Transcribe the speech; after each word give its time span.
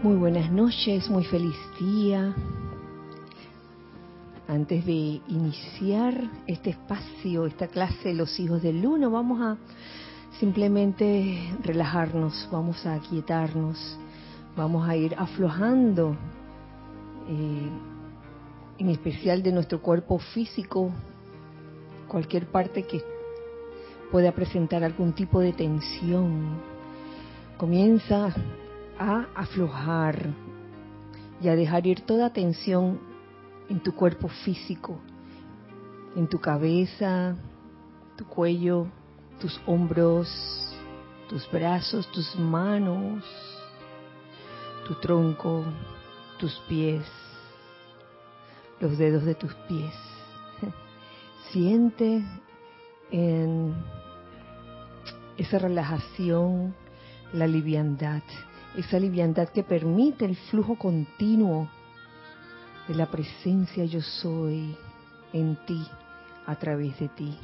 Muy 0.00 0.14
buenas 0.14 0.48
noches, 0.52 1.10
muy 1.10 1.24
feliz 1.24 1.56
día. 1.80 2.32
Antes 4.46 4.86
de 4.86 5.20
iniciar 5.26 6.14
este 6.46 6.70
espacio, 6.70 7.46
esta 7.46 7.66
clase 7.66 8.10
de 8.10 8.14
los 8.14 8.38
hijos 8.38 8.62
del 8.62 8.86
uno, 8.86 9.10
vamos 9.10 9.40
a 9.40 9.56
simplemente 10.38 11.52
relajarnos, 11.64 12.48
vamos 12.52 12.86
a 12.86 12.94
aquietarnos, 12.94 13.98
vamos 14.56 14.88
a 14.88 14.94
ir 14.94 15.16
aflojando, 15.18 16.16
eh, 17.28 17.68
en 18.78 18.90
especial 18.90 19.42
de 19.42 19.50
nuestro 19.50 19.82
cuerpo 19.82 20.20
físico, 20.20 20.92
cualquier 22.06 22.46
parte 22.46 22.84
que 22.84 23.02
pueda 24.12 24.30
presentar 24.30 24.84
algún 24.84 25.12
tipo 25.12 25.40
de 25.40 25.52
tensión. 25.52 26.60
Comienza 27.56 28.32
a 28.98 29.26
aflojar 29.34 30.34
y 31.40 31.48
a 31.48 31.56
dejar 31.56 31.86
ir 31.86 32.00
toda 32.00 32.32
tensión 32.32 33.00
en 33.68 33.80
tu 33.80 33.94
cuerpo 33.94 34.28
físico, 34.28 34.98
en 36.16 36.26
tu 36.26 36.40
cabeza, 36.40 37.36
tu 38.16 38.24
cuello, 38.26 38.86
tus 39.40 39.60
hombros, 39.66 40.28
tus 41.28 41.48
brazos, 41.50 42.10
tus 42.10 42.34
manos, 42.36 43.24
tu 44.86 44.94
tronco, 44.94 45.64
tus 46.38 46.54
pies, 46.68 47.04
los 48.80 48.98
dedos 48.98 49.24
de 49.24 49.34
tus 49.34 49.54
pies. 49.68 49.94
Siente 51.52 52.24
en 53.10 53.74
esa 55.36 55.58
relajación 55.58 56.74
la 57.32 57.46
liviandad 57.46 58.22
esa 58.78 59.00
liviandad 59.00 59.48
que 59.48 59.64
permite 59.64 60.24
el 60.24 60.36
flujo 60.36 60.76
continuo 60.76 61.68
de 62.86 62.94
la 62.94 63.06
presencia 63.06 63.84
yo 63.84 64.00
soy 64.00 64.76
en 65.32 65.56
ti, 65.66 65.84
a 66.46 66.54
través 66.54 66.96
de 67.00 67.08
ti. 67.08 67.36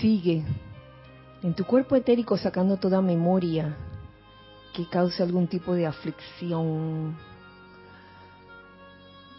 Sigue 0.00 0.42
en 1.42 1.54
tu 1.54 1.66
cuerpo 1.66 1.94
etérico 1.96 2.38
sacando 2.38 2.78
toda 2.78 3.02
memoria 3.02 3.76
que 4.72 4.88
cause 4.88 5.22
algún 5.22 5.46
tipo 5.46 5.74
de 5.74 5.86
aflicción 5.86 7.14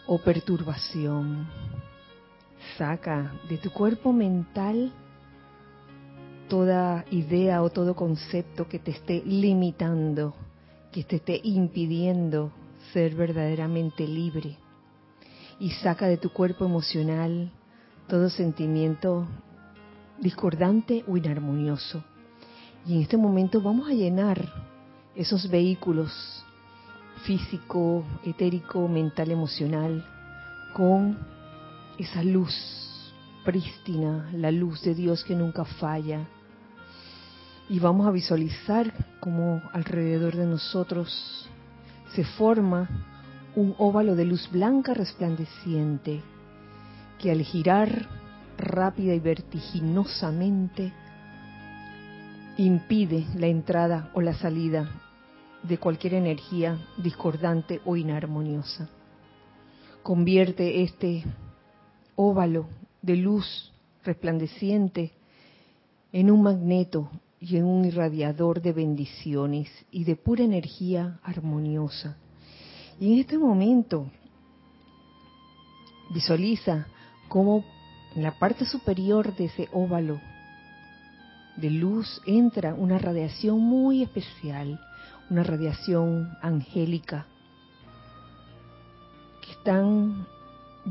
o 0.06 0.18
perturbación. 0.18 1.48
Saca 2.78 3.32
de 3.48 3.58
tu 3.58 3.70
cuerpo 3.72 4.12
mental 4.12 4.92
toda 6.48 7.04
idea 7.10 7.62
o 7.62 7.70
todo 7.70 7.94
concepto 7.94 8.68
que 8.68 8.78
te 8.78 8.90
esté 8.92 9.22
limitando, 9.24 10.34
que 10.92 11.04
te 11.04 11.16
esté 11.16 11.40
impidiendo 11.42 12.52
ser 12.92 13.14
verdaderamente 13.14 14.06
libre. 14.06 14.56
Y 15.58 15.70
saca 15.70 16.06
de 16.06 16.16
tu 16.16 16.30
cuerpo 16.30 16.64
emocional 16.64 17.50
todo 18.08 18.30
sentimiento 18.30 19.26
discordante 20.18 21.04
o 21.08 21.16
inarmonioso. 21.16 22.02
Y 22.86 22.94
en 22.94 23.02
este 23.02 23.16
momento 23.16 23.60
vamos 23.60 23.88
a 23.88 23.94
llenar 23.94 24.40
esos 25.14 25.48
vehículos 25.50 26.12
físico, 27.24 28.04
etérico, 28.24 28.86
mental, 28.86 29.30
emocional, 29.30 30.04
con 30.74 31.18
esa 31.98 32.22
luz 32.22 32.54
prístina, 33.44 34.30
la 34.32 34.50
luz 34.50 34.82
de 34.82 34.94
Dios 34.94 35.24
que 35.24 35.34
nunca 35.34 35.64
falla, 35.64 36.28
y 37.68 37.80
vamos 37.80 38.06
a 38.06 38.10
visualizar 38.10 38.92
como 39.20 39.60
alrededor 39.72 40.36
de 40.36 40.46
nosotros 40.46 41.48
se 42.14 42.24
forma 42.24 42.88
un 43.56 43.74
óvalo 43.78 44.14
de 44.14 44.24
luz 44.24 44.48
blanca 44.50 44.94
resplandeciente 44.94 46.22
que 47.18 47.30
al 47.30 47.42
girar 47.42 48.08
rápida 48.56 49.14
y 49.14 49.20
vertiginosamente 49.20 50.92
impide 52.56 53.26
la 53.34 53.48
entrada 53.48 54.10
o 54.14 54.20
la 54.20 54.34
salida 54.34 54.88
de 55.62 55.78
cualquier 55.78 56.14
energía 56.14 56.78
discordante 56.98 57.80
o 57.84 57.96
inarmoniosa. 57.96 58.88
Convierte 60.02 60.82
este 60.82 61.24
óvalo 62.14 62.68
de 63.02 63.16
luz 63.16 63.72
resplandeciente 64.04 65.12
en 66.12 66.30
un 66.30 66.42
magneto 66.42 67.10
y 67.40 67.56
en 67.56 67.64
un 67.64 67.84
irradiador 67.84 68.62
de 68.62 68.72
bendiciones 68.72 69.68
y 69.90 70.04
de 70.04 70.16
pura 70.16 70.44
energía 70.44 71.20
armoniosa. 71.22 72.16
Y 72.98 73.12
en 73.12 73.18
este 73.20 73.38
momento 73.38 74.10
visualiza 76.14 76.86
cómo 77.28 77.64
en 78.14 78.22
la 78.22 78.38
parte 78.38 78.64
superior 78.64 79.34
de 79.36 79.46
ese 79.46 79.68
óvalo 79.72 80.20
de 81.56 81.70
luz 81.70 82.20
entra 82.26 82.74
una 82.74 82.98
radiación 82.98 83.60
muy 83.60 84.02
especial, 84.02 84.80
una 85.30 85.42
radiación 85.42 86.36
angélica, 86.42 87.26
que 89.42 89.52
están 89.52 90.26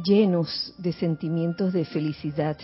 llenos 0.04 0.74
de 0.78 0.92
sentimientos 0.94 1.72
de 1.72 1.86
felicidad, 1.86 2.58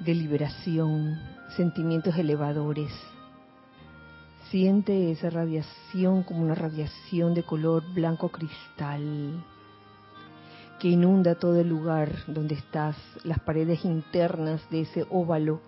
de 0.00 0.14
liberación, 0.14 1.18
sentimientos 1.50 2.16
elevadores. 2.16 2.92
Siente 4.50 5.10
esa 5.10 5.30
radiación 5.30 6.22
como 6.22 6.42
una 6.42 6.54
radiación 6.54 7.34
de 7.34 7.42
color 7.42 7.82
blanco 7.92 8.28
cristal 8.30 9.44
que 10.78 10.88
inunda 10.88 11.34
todo 11.36 11.60
el 11.60 11.68
lugar 11.68 12.10
donde 12.26 12.56
estás, 12.56 12.96
las 13.22 13.38
paredes 13.40 13.84
internas 13.84 14.60
de 14.70 14.82
ese 14.82 15.06
óvalo. 15.10 15.60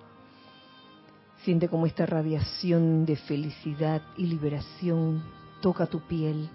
Siente 1.42 1.68
como 1.68 1.86
esta 1.86 2.06
radiación 2.06 3.06
de 3.06 3.16
felicidad 3.16 4.02
y 4.16 4.26
liberación 4.26 5.22
toca 5.62 5.86
tu 5.86 6.00
piel 6.00 6.50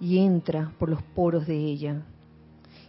y 0.00 0.18
entra 0.18 0.72
por 0.78 0.88
los 0.88 1.02
poros 1.02 1.46
de 1.46 1.56
ella 1.56 2.02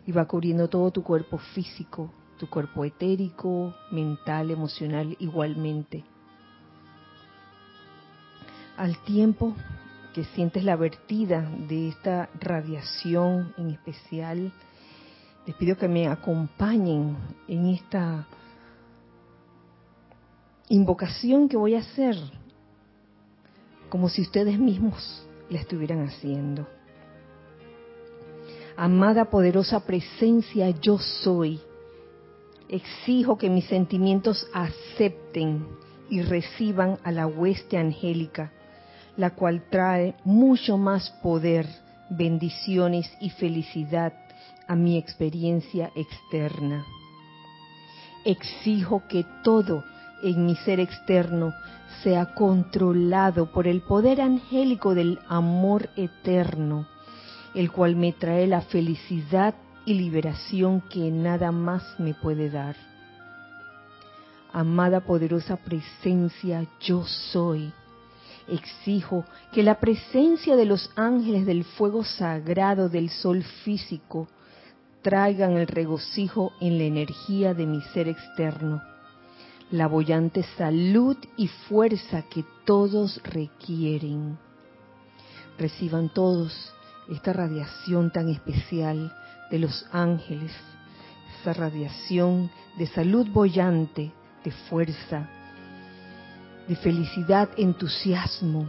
y 0.06 0.12
va 0.12 0.26
cubriendo 0.26 0.70
todo 0.70 0.92
tu 0.92 1.04
cuerpo 1.04 1.38
físico, 1.38 2.12
tu 2.38 2.50
cuerpo 2.50 2.86
etérico, 2.86 3.74
mental, 3.92 4.52
emocional 4.52 5.16
igualmente. 5.20 6.04
Al 8.78 8.98
tiempo 9.04 9.56
que 10.14 10.24
sientes 10.24 10.64
la 10.64 10.76
vertida 10.76 11.42
de 11.68 11.90
esta 11.90 12.30
radiación 12.40 13.54
en 13.58 13.72
especial, 13.72 14.52
les 15.46 15.56
pido 15.56 15.78
que 15.78 15.88
me 15.88 16.08
acompañen 16.08 17.18
en 17.48 17.68
esta 17.68 18.28
invocación 20.70 21.48
que 21.48 21.58
voy 21.58 21.76
a 21.76 21.80
hacer, 21.80 22.16
como 23.90 24.10
si 24.10 24.22
ustedes 24.22 24.60
mismos 24.60 25.28
la 25.50 25.60
estuvieran 25.60 26.06
haciendo. 26.06 26.68
Amada 28.76 29.26
poderosa 29.26 29.80
presencia, 29.80 30.70
yo 30.70 31.00
soy 31.00 31.60
exijo 32.70 33.38
que 33.38 33.50
mis 33.50 33.66
sentimientos 33.66 34.48
acepten 34.54 35.68
y 36.10 36.22
reciban 36.22 36.98
a 37.04 37.12
la 37.12 37.28
hueste 37.28 37.78
angélica, 37.78 38.52
la 39.16 39.32
cual 39.32 39.64
trae 39.70 40.16
mucho 40.24 40.78
más 40.78 41.10
poder, 41.22 41.68
bendiciones 42.10 43.12
y 43.20 43.30
felicidad 43.32 44.14
a 44.68 44.76
mi 44.76 44.98
experiencia 44.98 45.92
externa. 45.96 46.86
Exijo 48.26 49.04
que 49.08 49.26
todo 49.44 49.84
en 50.24 50.46
mi 50.46 50.56
ser 50.58 50.80
externo 50.80 51.54
sea 52.04 52.34
controlado 52.34 53.52
por 53.52 53.68
el 53.68 53.82
poder 53.82 54.22
angélico 54.22 54.94
del 54.94 55.20
amor 55.28 55.90
eterno, 55.96 56.88
el 57.56 57.72
cual 57.72 57.96
me 57.96 58.14
trae 58.14 58.48
la 58.48 58.62
felicidad 58.62 59.56
y 59.88 59.94
liberación 59.94 60.82
que 60.82 61.10
nada 61.10 61.54
más 61.54 61.98
me 61.98 62.14
puede 62.14 62.50
dar. 62.50 62.76
Amada 64.52 65.00
poderosa 65.00 65.56
presencia, 65.56 66.68
yo 66.82 67.06
soy. 67.06 67.72
Exijo 68.50 69.24
que 69.54 69.64
la 69.64 69.80
presencia 69.80 70.58
de 70.58 70.66
los 70.66 70.92
ángeles 70.98 71.46
del 71.46 71.64
fuego 71.64 72.04
sagrado 72.04 72.90
del 72.90 73.10
sol 73.10 73.44
físico 73.64 74.28
traigan 75.02 75.54
el 75.54 75.68
regocijo 75.68 76.52
en 76.60 76.78
la 76.78 76.84
energía 76.84 77.54
de 77.54 77.66
mi 77.66 77.80
ser 77.94 78.10
externo, 78.10 78.82
la 79.72 79.88
bollante 79.88 80.44
salud 80.58 81.16
y 81.38 81.48
fuerza 81.48 82.24
que 82.24 82.44
todos 82.66 83.22
requieren. 83.24 84.38
Reciban 85.58 86.10
todos 86.10 86.74
esta 87.10 87.32
radiación 87.32 88.12
tan 88.12 88.28
especial 88.28 89.14
de 89.50 89.60
los 89.60 89.86
ángeles, 89.92 90.52
esa 91.40 91.54
radiación 91.54 92.50
de 92.78 92.88
salud 92.88 93.28
bollante, 93.30 94.12
de 94.44 94.52
fuerza, 94.70 95.28
de 96.68 96.76
felicidad, 96.76 97.50
entusiasmo, 97.58 98.66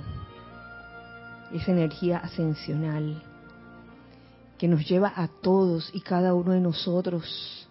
esa 1.52 1.72
energía 1.72 2.19
ascensional 2.19 3.22
que 4.58 4.69
nos 4.69 4.86
lleva 4.88 5.12
a 5.14 5.28
todos 5.28 5.90
y 5.94 6.00
cada 6.00 6.34
uno 6.34 6.52
de 6.52 6.60
nosotros 6.60 7.69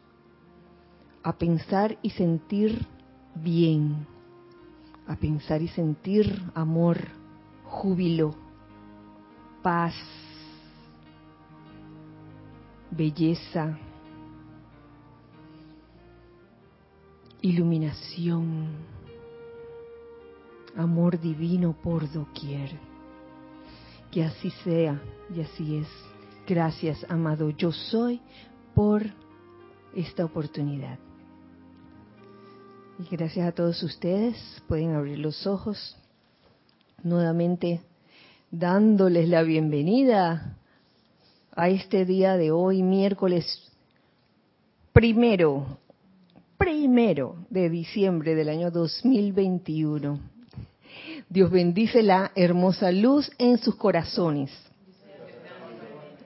a 1.24 1.33
pensar 1.33 1.98
y 2.01 2.12
sentir 2.12 2.88
bien, 3.36 4.07
a 5.07 5.15
pensar 5.15 5.62
y 5.62 5.68
sentir 5.68 6.42
amor, 6.56 6.98
júbilo, 7.65 8.33
paz, 9.62 9.94
belleza, 12.92 13.78
iluminación, 17.42 18.69
amor 20.75 21.19
divino 21.19 21.75
por 21.81 22.12
doquier. 22.12 22.72
Que 24.12 24.24
así 24.24 24.50
sea 24.63 25.01
y 25.36 25.42
así 25.42 25.78
es. 25.78 25.88
Gracias, 26.48 27.06
amado 27.10 27.50
yo 27.50 27.72
soy, 27.72 28.22
por 28.74 29.04
esta 29.95 30.24
oportunidad. 30.24 30.98
Y 33.00 33.16
gracias 33.16 33.48
a 33.48 33.51
todos 33.51 33.83
ustedes, 33.83 34.38
pueden 34.68 34.94
abrir 34.94 35.19
los 35.19 35.45
ojos 35.45 35.98
nuevamente 37.04 37.81
dándoles 38.50 39.30
la 39.30 39.44
bienvenida 39.44 40.56
a 41.57 41.69
este 41.69 42.06
día 42.06 42.38
de 42.38 42.51
hoy, 42.51 42.83
miércoles 42.83 43.71
primero, 44.94 45.80
primero 46.56 47.36
de 47.50 47.68
diciembre 47.71 48.36
del 48.36 48.50
año 48.50 48.69
2021. 48.69 50.19
Dios 51.27 51.50
bendice 51.50 52.04
la 52.04 52.31
hermosa 52.36 52.92
luz 52.92 53.31
en 53.39 53.57
sus 53.57 53.75
corazones. 53.75 54.51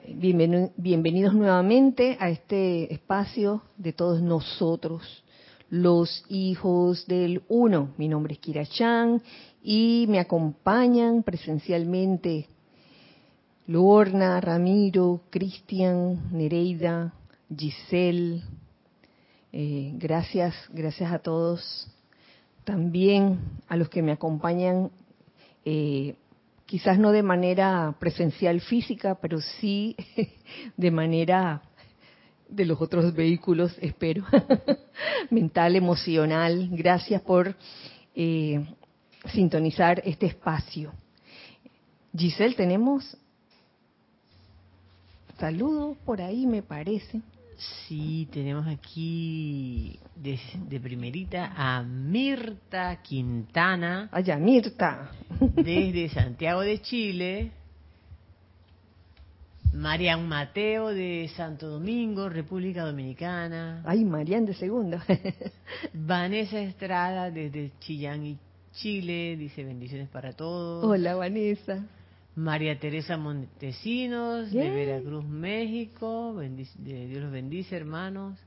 Bienvenidos 0.06 1.34
nuevamente 1.34 2.18
a 2.20 2.30
este 2.30 2.94
espacio 2.94 3.62
de 3.78 3.94
todos 3.94 4.22
nosotros, 4.22 5.24
los 5.70 6.26
hijos 6.28 7.08
del 7.08 7.42
uno. 7.48 7.94
Mi 7.98 8.10
nombre 8.10 8.34
es 8.34 8.40
Kira 8.40 8.66
Chan 8.66 9.22
y 9.64 10.08
me 10.10 10.20
acompañan 10.20 11.24
presencialmente 11.24 12.48
Lorna, 13.68 14.42
Ramiro, 14.42 15.22
Cristian, 15.30 16.32
Nereida, 16.32 17.14
Giselle. 17.56 18.42
Eh, 19.54 19.94
gracias, 19.98 20.56
gracias 20.70 21.12
a 21.12 21.20
todos. 21.20 21.88
También 22.64 23.40
a 23.68 23.76
los 23.76 23.90
que 23.90 24.02
me 24.02 24.12
acompañan, 24.12 24.92
eh, 25.64 26.16
quizás 26.66 26.98
no 26.98 27.12
de 27.12 27.22
manera 27.22 27.96
presencial 28.00 28.62
física, 28.62 29.16
pero 29.22 29.40
sí 29.40 29.96
de 30.78 30.92
manera 30.92 31.62
de 32.50 32.66
los 32.66 32.82
otros 32.82 33.14
vehículos, 33.14 33.78
espero, 33.80 34.26
mental, 35.30 35.76
emocional. 35.76 36.68
Gracias 36.72 37.22
por 37.22 37.56
eh, 38.16 38.66
sintonizar 39.28 40.02
este 40.04 40.26
espacio. 40.26 40.92
Giselle, 42.14 42.56
tenemos 42.56 43.18
saludos 45.42 45.98
por 46.06 46.22
ahí, 46.22 46.46
me 46.46 46.62
parece. 46.62 47.20
Sí, 47.58 48.28
tenemos 48.32 48.68
aquí 48.68 50.00
de, 50.16 50.80
primerita 50.80 51.52
a 51.56 51.82
Mirta 51.82 53.02
Quintana. 53.02 54.08
Allá, 54.12 54.38
Mirta. 54.38 55.12
Desde 55.40 56.10
Santiago 56.14 56.62
de 56.62 56.80
Chile. 56.82 57.52
Marian 59.74 60.28
Mateo 60.28 60.90
de 60.90 61.32
Santo 61.36 61.70
Domingo, 61.70 62.30
República 62.30 62.86
Dominicana. 62.86 63.82
Ay, 63.86 64.06
Marian 64.06 64.46
de 64.46 64.54
segunda. 64.54 65.04
Vanessa 65.94 66.60
Estrada 66.60 67.32
desde 67.32 67.72
Chillán 67.80 68.26
y 68.26 68.38
Chile, 68.74 69.38
dice 69.38 69.64
bendiciones 69.64 70.10
para 70.10 70.34
todos. 70.34 70.84
Hola, 70.84 71.16
Vanessa. 71.16 71.84
María 72.36 72.80
Teresa 72.80 73.18
Montesinos, 73.18 74.52
de 74.52 74.70
Veracruz, 74.70 75.26
México. 75.26 76.40
Dios 76.40 77.22
los 77.24 77.32
bendice, 77.32 77.76
hermanos. 77.76 78.40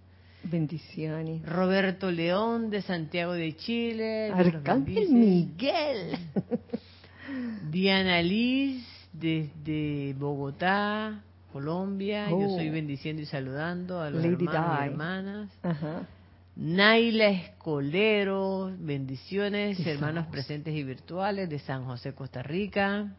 Bendiciones. 0.45 1.43
Roberto 1.47 2.11
León, 2.11 2.71
de 2.71 2.83
Santiago 2.83 3.33
de 3.33 3.57
Chile. 3.57 4.31
Arcángel 4.31 5.11
Miguel. 5.11 6.19
Diana 7.71 8.23
Liz, 8.23 8.87
desde 9.13 10.15
Bogotá, 10.19 11.23
Colombia. 11.53 12.29
Yo 12.31 12.49
soy 12.51 12.69
oh. 12.69 12.73
bendiciendo 12.73 13.23
y 13.23 13.27
saludando 13.27 14.01
a 14.01 14.11
los 14.11 14.25
hermanos 14.25 14.81
y 14.81 14.85
hermanas. 14.85 15.51
Naila 16.57 17.29
Escolero, 17.31 18.73
bendiciones, 18.79 19.85
hermanos 19.85 20.27
presentes 20.29 20.75
y 20.75 20.85
virtuales 20.85 21.51
de 21.51 21.59
San 21.59 21.85
José, 21.85 22.15
Costa 22.15 22.43
Rica. 22.43 23.13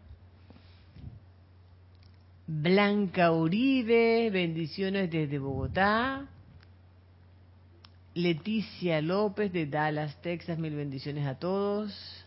Blanca 2.48 3.32
Uribe, 3.32 4.30
bendiciones 4.30 5.10
desde 5.10 5.40
Bogotá. 5.40 6.28
Leticia 8.14 9.02
López 9.02 9.52
de 9.52 9.66
Dallas, 9.66 10.22
Texas, 10.22 10.58
mil 10.58 10.76
bendiciones 10.76 11.26
a 11.28 11.36
todos. 11.36 12.26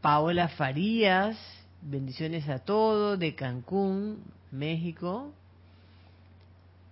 Paola 0.00 0.48
Farías, 0.48 1.38
bendiciones 1.82 2.48
a 2.48 2.58
todos 2.58 3.18
de 3.18 3.34
Cancún, 3.34 4.22
México. 4.50 5.32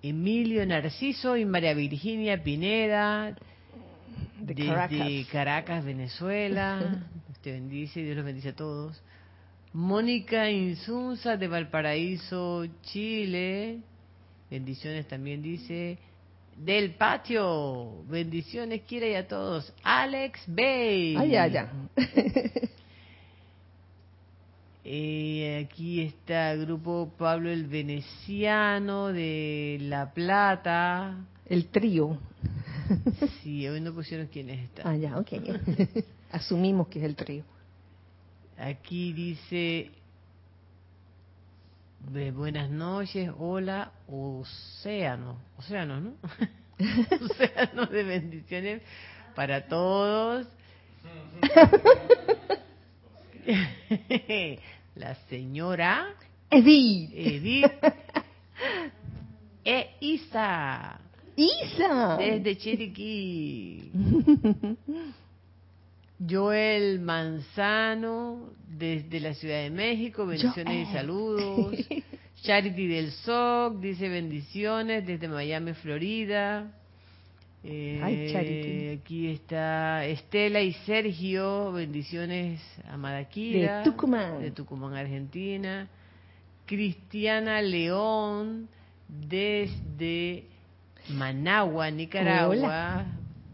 Emilio 0.02 0.64
Narciso 0.66 1.36
y 1.36 1.44
María 1.44 1.74
Virginia 1.74 2.42
Pineda 2.42 3.36
de 4.38 4.54
desde 4.54 5.26
Caracas, 5.30 5.84
Venezuela. 5.84 7.02
Te 7.42 7.52
bendice, 7.52 8.02
Dios 8.02 8.16
los 8.16 8.24
bendice 8.24 8.50
a 8.50 8.56
todos. 8.56 9.02
Mónica 9.74 10.48
Insunza 10.48 11.36
de 11.36 11.48
Valparaíso, 11.48 12.64
Chile. 12.82 13.80
Bendiciones 14.48 15.08
también 15.08 15.42
dice. 15.42 15.98
Del 16.56 16.92
patio. 16.92 18.04
Bendiciones, 18.08 18.82
quiere 18.86 19.10
y 19.10 19.14
a 19.16 19.26
todos. 19.26 19.72
Alex 19.82 20.42
Bay. 20.46 21.16
Ay, 21.18 21.36
ay, 21.36 21.56
ay. 21.56 21.68
Eh, 24.86 25.66
aquí 25.66 26.02
está 26.02 26.52
el 26.52 26.66
grupo 26.66 27.10
Pablo 27.16 27.50
el 27.50 27.66
Veneciano 27.66 29.14
de 29.14 29.78
La 29.80 30.12
Plata. 30.12 31.24
El 31.46 31.68
trío. 31.68 32.18
Sí, 33.42 33.66
hoy 33.66 33.80
no 33.80 33.94
pusieron 33.94 34.26
quiénes 34.26 34.60
están. 34.60 34.86
Ah, 34.86 34.94
ya, 34.94 35.18
ok. 35.18 35.32
Asumimos 36.30 36.88
que 36.88 36.98
es 36.98 37.06
el 37.06 37.16
trío. 37.16 37.44
Aquí 38.64 39.12
dice, 39.12 39.90
de 42.00 42.30
buenas 42.30 42.70
noches, 42.70 43.30
hola, 43.36 43.92
océano, 44.08 45.36
océano, 45.58 46.00
¿no? 46.00 46.14
océano 47.24 47.84
de 47.84 48.02
bendiciones 48.04 48.80
para 49.34 49.68
todos. 49.68 50.48
La 54.94 55.14
señora 55.28 56.14
Edith. 56.50 57.10
Edith. 57.12 57.70
e 59.62 59.90
Isa. 60.00 61.00
Isa. 61.36 62.16
Desde 62.16 62.56
Chiriquí. 62.56 63.92
Joel 66.18 67.00
Manzano, 67.00 68.50
desde 68.68 69.20
la 69.20 69.34
Ciudad 69.34 69.62
de 69.62 69.70
México, 69.70 70.26
bendiciones 70.26 70.88
y 70.88 70.92
saludos. 70.92 71.76
Charity 72.42 72.86
del 72.86 73.10
SOC, 73.10 73.80
dice 73.80 74.08
bendiciones 74.08 75.06
desde 75.06 75.28
Miami, 75.28 75.72
Florida. 75.74 76.70
Eh, 77.66 78.98
aquí 79.00 79.28
está 79.28 80.04
Estela 80.04 80.60
y 80.60 80.74
Sergio, 80.84 81.72
bendiciones 81.72 82.60
a 82.86 82.98
Madaquira. 82.98 83.78
De 83.78 83.84
Tucumán. 83.84 84.42
De 84.42 84.50
Tucumán, 84.50 84.94
Argentina. 84.94 85.88
Cristiana 86.66 87.62
León, 87.62 88.68
desde 89.08 90.44
Managua, 91.08 91.90
Nicaragua. 91.90 93.06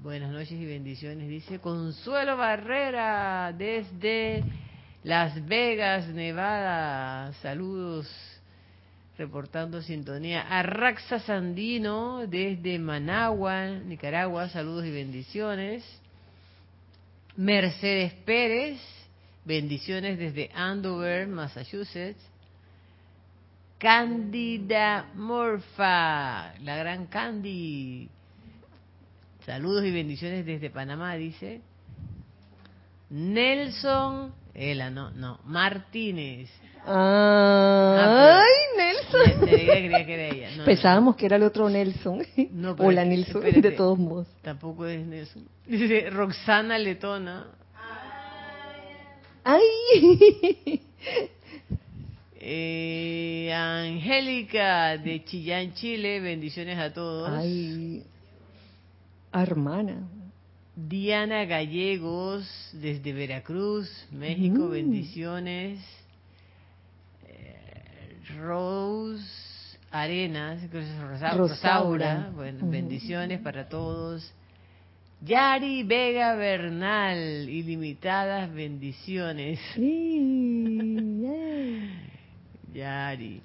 Buenas 0.02 0.33
noches 0.33 0.52
y 0.52 0.64
bendiciones. 0.64 1.28
Dice 1.28 1.59
Consuelo 1.59 2.38
Barrera 2.38 3.52
desde 3.52 4.42
Las 5.04 5.47
Vegas, 5.47 6.09
Nevada. 6.09 7.35
Saludos, 7.42 8.09
reportando 9.19 9.83
sintonía. 9.83 10.40
Arraxa 10.40 11.19
Sandino 11.19 12.26
desde 12.26 12.78
Managua, 12.78 13.66
Nicaragua. 13.66 14.49
Saludos 14.49 14.87
y 14.87 14.90
bendiciones. 14.90 15.85
Mercedes 17.37 18.14
Pérez, 18.25 18.80
bendiciones 19.45 20.19
desde 20.19 20.50
Andover, 20.54 21.28
Massachusetts. 21.28 22.26
Cándida 23.76 25.11
Morfa, 25.14 26.54
la 26.61 26.76
gran 26.76 27.04
Candy. 27.09 28.09
Saludos 29.47 29.85
y 29.85 29.90
bendiciones 29.90 30.44
desde 30.44 30.70
Panamá, 30.70 31.14
dice. 31.16 31.62
Nelson, 33.11 34.32
Ela, 34.54 34.90
no, 34.90 35.11
no, 35.11 35.40
Martínez. 35.44 36.49
Ah, 36.87 38.42
¡Ay, 38.42 38.76
Nelson! 38.76 39.47
creía 39.49 40.06
que 40.06 40.14
era 40.14 40.35
ella. 40.35 40.64
Pensábamos 40.64 41.16
que 41.16 41.26
era 41.26 41.37
el 41.37 41.42
otro 41.42 41.68
Nelson. 41.68 42.23
No, 42.52 42.73
o 42.78 42.90
la 42.90 43.04
Nelson, 43.06 43.42
de 43.42 43.73
todos 43.73 43.99
modos. 43.99 44.28
Tampoco 44.42 44.87
es 44.87 45.04
Nelson. 45.04 45.44
Dice 45.66 46.11
Roxana 46.11 46.78
Letona. 46.78 47.47
¡Ay! 49.44 50.82
Eh, 52.42 53.52
Angélica 53.54 54.97
de 54.97 55.23
Chillán, 55.25 55.75
Chile, 55.75 56.20
bendiciones 56.20 56.78
a 56.78 56.90
todos. 56.90 57.28
Ay, 57.28 58.02
hermana. 59.33 60.09
Diana 60.75 61.45
Gallegos 61.45 62.47
desde 62.73 63.13
Veracruz, 63.13 63.89
México, 64.11 64.67
mm. 64.67 64.71
bendiciones. 64.71 65.81
Eh, 67.27 68.17
Rose 68.39 69.51
Arenas, 69.91 70.61
Rosaura, 71.37 72.31
bueno, 72.35 72.67
bendiciones 72.71 73.41
para 73.41 73.69
todos. 73.69 74.33
Yari 75.23 75.83
Vega 75.83 76.35
Bernal, 76.35 77.49
ilimitadas 77.49 78.53
bendiciones. 78.55 79.59
Yari. 82.73 83.43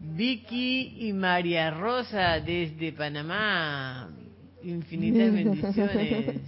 Vicky 0.00 1.08
y 1.08 1.12
María 1.12 1.70
Rosa 1.70 2.40
desde 2.40 2.92
Panamá. 2.92 4.10
Infinitas 4.64 5.32
bendiciones. 5.32 6.40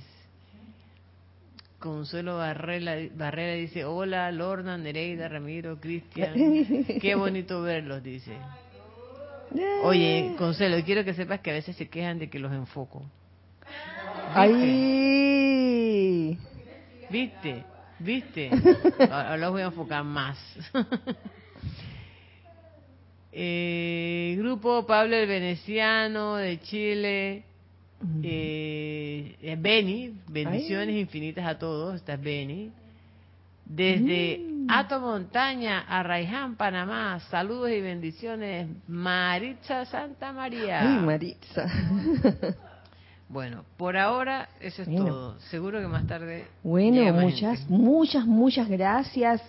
Consuelo 1.78 2.38
Barrera, 2.38 2.96
Barrera 3.14 3.52
dice, 3.54 3.84
hola 3.84 4.32
Lorna, 4.32 4.78
Nereida, 4.78 5.28
Ramiro, 5.28 5.78
Cristian. 5.78 6.32
Qué 7.00 7.14
bonito 7.14 7.62
verlos, 7.62 8.02
dice. 8.02 8.32
Oye, 9.84 10.34
Consuelo, 10.36 10.82
quiero 10.84 11.04
que 11.04 11.14
sepas 11.14 11.40
que 11.40 11.50
a 11.50 11.54
veces 11.54 11.76
se 11.76 11.88
quejan 11.88 12.18
de 12.18 12.28
que 12.28 12.38
los 12.38 12.52
enfoco. 12.52 13.04
¡Ay! 14.34 14.56
¿Viste? 17.10 17.64
¿Viste? 17.98 18.50
Ahora 19.10 19.36
los 19.36 19.52
voy 19.52 19.62
a 19.62 19.66
enfocar 19.66 20.02
más. 20.04 20.38
Eh, 23.32 24.34
grupo 24.38 24.86
Pablo 24.86 25.14
el 25.14 25.28
Veneciano 25.28 26.36
de 26.36 26.58
Chile. 26.60 27.44
Eh, 28.22 29.56
Beni, 29.58 30.12
bendiciones 30.28 30.96
infinitas 30.96 31.46
a 31.46 31.58
todos. 31.58 31.96
Esta 31.96 32.14
es 32.14 32.22
Beni. 32.22 32.70
Desde 33.64 34.38
mm. 34.38 34.70
Ato 34.70 35.00
Montaña, 35.00 35.80
a 35.80 36.02
Raiján, 36.02 36.56
Panamá. 36.56 37.20
Saludos 37.30 37.70
y 37.70 37.80
bendiciones. 37.80 38.68
Maritza 38.86 39.84
Santa 39.86 40.32
María. 40.32 40.82
Ay, 40.82 41.04
Maritza. 41.04 41.66
Bueno, 43.28 43.64
por 43.76 43.96
ahora 43.96 44.48
eso 44.60 44.82
es 44.82 44.88
todo. 44.88 45.38
Seguro 45.50 45.80
que 45.80 45.88
más 45.88 46.06
tarde. 46.06 46.46
Bueno, 46.62 47.12
muchas, 47.12 47.68
muchas, 47.68 48.24
muchas 48.24 48.68
gracias. 48.68 49.42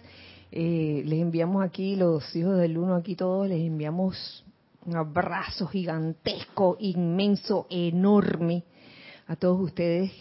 Eh, 0.51 1.03
les 1.05 1.21
enviamos 1.21 1.63
aquí, 1.63 1.95
los 1.95 2.35
hijos 2.35 2.57
del 2.57 2.77
uno, 2.77 2.95
aquí 2.95 3.15
todos, 3.15 3.47
les 3.47 3.59
enviamos 3.59 4.43
un 4.87 4.95
abrazo 4.95 5.67
gigantesco, 5.67 6.77
inmenso, 6.79 7.67
enorme 7.69 8.63
a 9.27 9.35
todos 9.35 9.59
ustedes 9.59 10.11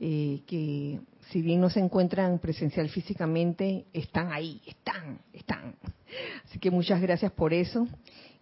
eh, 0.00 0.42
que 0.46 1.00
si 1.30 1.42
bien 1.42 1.60
no 1.60 1.68
se 1.68 1.80
encuentran 1.80 2.38
presencial 2.38 2.88
físicamente, 2.88 3.86
están 3.92 4.32
ahí, 4.32 4.62
están, 4.66 5.18
están. 5.32 5.74
Así 6.44 6.58
que 6.58 6.70
muchas 6.70 7.02
gracias 7.02 7.32
por 7.32 7.52
eso. 7.52 7.86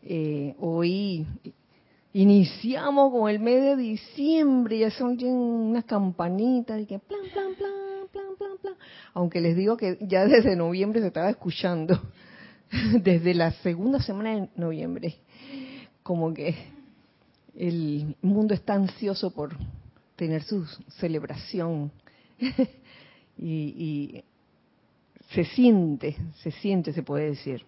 Eh, 0.02 0.54
hoy 0.60 1.26
iniciamos 2.12 3.10
con 3.10 3.28
el 3.28 3.40
mes 3.40 3.62
de 3.62 3.76
diciembre, 3.76 4.78
ya 4.78 4.90
son 4.90 5.18
unas 5.24 5.84
campanitas 5.84 6.80
y 6.80 6.86
que 6.86 6.98
plan, 6.98 7.22
plan, 7.32 7.54
plan, 7.56 7.66
aunque 9.14 9.40
les 9.40 9.56
digo 9.56 9.76
que 9.76 9.98
ya 10.02 10.26
desde 10.26 10.54
noviembre 10.56 11.00
se 11.00 11.06
estaba 11.08 11.30
escuchando, 11.30 12.00
desde 13.02 13.34
la 13.34 13.52
segunda 13.52 14.00
semana 14.00 14.34
de 14.34 14.48
noviembre, 14.56 15.16
como 16.06 16.32
que 16.32 16.54
el 17.56 18.14
mundo 18.22 18.54
está 18.54 18.74
ansioso 18.74 19.32
por 19.32 19.56
tener 20.14 20.44
su 20.44 20.64
celebración 21.00 21.90
y, 23.36 24.22
se 25.30 25.44
siente, 25.44 26.16
se 26.44 26.52
siente, 26.52 26.92
se 26.92 27.02
puede 27.02 27.30
decir. 27.30 27.64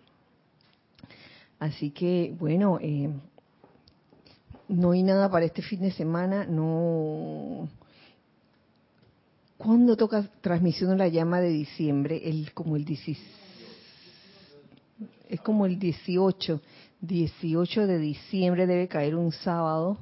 Así 1.59 1.91
que, 1.91 2.33
bueno, 2.39 2.79
eh, 2.81 3.11
no 4.69 4.93
hay 4.93 5.03
nada 5.03 5.29
para 5.29 5.45
este 5.45 5.61
fin 5.61 5.81
de 5.81 5.91
semana, 5.91 6.47
no 6.47 7.69
¿Cuándo 9.57 9.97
toca 9.97 10.31
transmisión 10.41 10.91
de 10.91 10.97
la 10.99 11.09
llama 11.09 11.41
de 11.41 11.49
diciembre? 11.49 12.21
El, 12.23 12.53
como 12.53 12.77
el 12.77 12.85
es 15.29 15.41
como 15.41 15.67
el 15.67 15.81
18. 15.81 16.61
18 17.01 17.87
de 17.87 17.99
diciembre 17.99 18.67
debe 18.67 18.89
caer 18.89 19.15
un 19.15 19.33
sábado. 19.33 19.99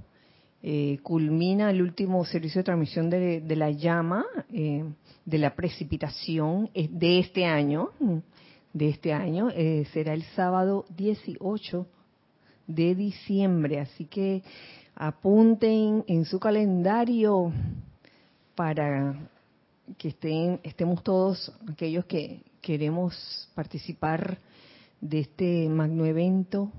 Eh, 0.62 0.98
culmina 1.02 1.70
el 1.70 1.82
último 1.82 2.24
servicio 2.24 2.60
de 2.60 2.64
transmisión 2.64 3.08
de, 3.10 3.42
la 3.56 3.70
llama, 3.70 4.24
eh, 4.52 4.84
de 5.24 5.38
la 5.38 5.54
precipitación 5.54 6.70
eh, 6.74 6.88
de 6.90 7.18
este 7.18 7.44
año. 7.44 7.90
De 8.72 8.88
este 8.88 9.12
año 9.12 9.48
será 9.92 10.12
el 10.12 10.22
sábado 10.34 10.84
18 10.96 11.86
de 12.66 12.94
diciembre. 12.94 13.80
Así 13.80 14.04
que 14.04 14.42
apunten 14.94 16.04
en 16.06 16.24
su 16.24 16.38
calendario 16.38 17.52
para 18.54 19.30
que 19.96 20.08
estén, 20.08 20.60
estemos 20.62 21.02
todos 21.02 21.52
aquellos 21.70 22.04
que 22.06 22.42
queremos 22.60 23.48
participar 23.54 24.38
de 25.00 25.20
este 25.20 25.68
magno 25.68 26.04
evento, 26.04 26.70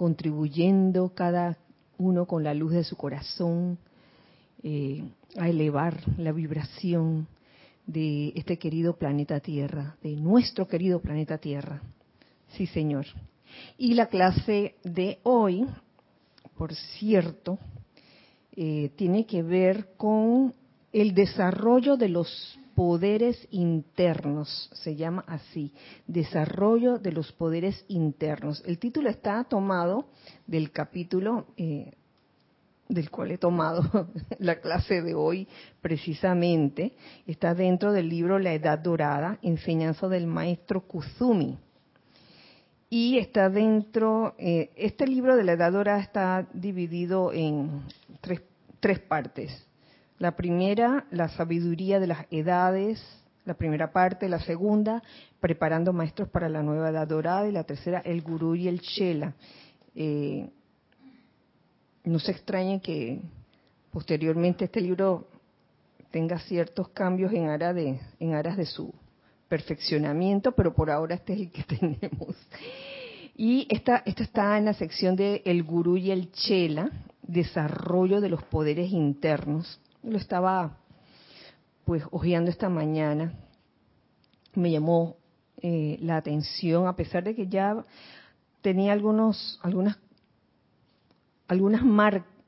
contribuyendo 0.00 1.10
cada 1.14 1.58
uno 1.98 2.24
con 2.24 2.42
la 2.42 2.54
luz 2.54 2.72
de 2.72 2.84
su 2.84 2.96
corazón 2.96 3.76
eh, 4.62 5.04
a 5.36 5.46
elevar 5.46 6.00
la 6.16 6.32
vibración 6.32 7.28
de 7.86 8.32
este 8.34 8.58
querido 8.58 8.96
planeta 8.96 9.40
Tierra, 9.40 9.98
de 10.02 10.16
nuestro 10.16 10.66
querido 10.66 11.00
planeta 11.00 11.36
Tierra. 11.36 11.82
Sí, 12.56 12.66
Señor. 12.66 13.04
Y 13.76 13.92
la 13.92 14.06
clase 14.06 14.76
de 14.84 15.18
hoy, 15.22 15.66
por 16.56 16.74
cierto, 16.74 17.58
eh, 18.56 18.92
tiene 18.96 19.26
que 19.26 19.42
ver 19.42 19.88
con 19.98 20.54
el 20.94 21.12
desarrollo 21.14 21.98
de 21.98 22.08
los 22.08 22.58
poderes 22.74 23.48
internos, 23.50 24.70
se 24.74 24.96
llama 24.96 25.24
así, 25.26 25.72
desarrollo 26.06 26.98
de 26.98 27.12
los 27.12 27.32
poderes 27.32 27.84
internos. 27.88 28.62
El 28.66 28.78
título 28.78 29.10
está 29.10 29.44
tomado 29.44 30.08
del 30.46 30.70
capítulo 30.70 31.46
eh, 31.56 31.92
del 32.90 33.10
cual 33.10 33.30
he 33.30 33.38
tomado 33.38 34.08
la 34.38 34.60
clase 34.60 35.00
de 35.02 35.14
hoy 35.14 35.48
precisamente, 35.80 36.92
está 37.26 37.54
dentro 37.54 37.92
del 37.92 38.08
libro 38.08 38.38
La 38.38 38.52
Edad 38.52 38.78
Dorada, 38.78 39.38
enseñanza 39.42 40.08
del 40.08 40.26
maestro 40.26 40.82
Kuzumi. 40.82 41.56
Y 42.92 43.18
está 43.18 43.48
dentro, 43.48 44.34
eh, 44.36 44.70
este 44.74 45.06
libro 45.06 45.36
de 45.36 45.44
la 45.44 45.52
Edad 45.52 45.72
Dorada 45.72 46.00
está 46.00 46.48
dividido 46.52 47.32
en 47.32 47.82
tres, 48.20 48.42
tres 48.80 48.98
partes. 48.98 49.69
La 50.20 50.36
primera, 50.36 51.06
la 51.10 51.30
sabiduría 51.30 51.98
de 51.98 52.06
las 52.06 52.26
edades, 52.30 53.02
la 53.46 53.54
primera 53.54 53.90
parte, 53.90 54.28
la 54.28 54.38
segunda, 54.38 55.02
preparando 55.40 55.94
maestros 55.94 56.28
para 56.28 56.50
la 56.50 56.62
nueva 56.62 56.90
edad 56.90 57.08
dorada, 57.08 57.48
y 57.48 57.52
la 57.52 57.64
tercera, 57.64 58.00
el 58.00 58.20
gurú 58.20 58.54
y 58.54 58.68
el 58.68 58.82
chela. 58.82 59.32
Eh, 59.94 60.46
no 62.04 62.18
se 62.18 62.32
extrañe 62.32 62.82
que 62.82 63.22
posteriormente 63.90 64.66
este 64.66 64.82
libro 64.82 65.26
tenga 66.10 66.38
ciertos 66.40 66.90
cambios 66.90 67.32
en, 67.32 67.48
aras 67.48 67.74
de, 68.58 68.66
su 68.66 68.92
perfeccionamiento, 69.48 70.52
pero 70.52 70.74
por 70.74 70.90
ahora 70.90 71.14
este 71.14 71.32
es 71.32 71.40
el 71.40 71.50
que 71.50 71.62
tenemos. 71.78 72.36
Y 73.38 73.66
esta, 73.70 74.02
está 74.04 74.58
en 74.58 74.66
la 74.66 74.74
sección 74.74 75.16
de 75.16 75.40
El 75.46 75.62
Gurú 75.62 75.96
y 75.96 76.10
el 76.10 76.30
Chela, 76.30 76.90
desarrollo 77.22 78.20
de 78.20 78.28
los 78.28 78.42
poderes 78.42 78.92
internos 78.92 79.80
lo 80.02 80.18
estaba 80.18 80.78
pues 81.84 82.04
hojeando 82.10 82.50
esta 82.50 82.68
mañana, 82.68 83.34
me 84.54 84.70
llamó 84.70 85.16
eh, 85.62 85.98
la 86.00 86.16
atención, 86.16 86.86
a 86.86 86.96
pesar 86.96 87.24
de 87.24 87.34
que 87.34 87.48
ya 87.48 87.84
tenía 88.60 88.92
algunos, 88.92 89.58
algunas, 89.62 89.98
algunas 91.48 91.82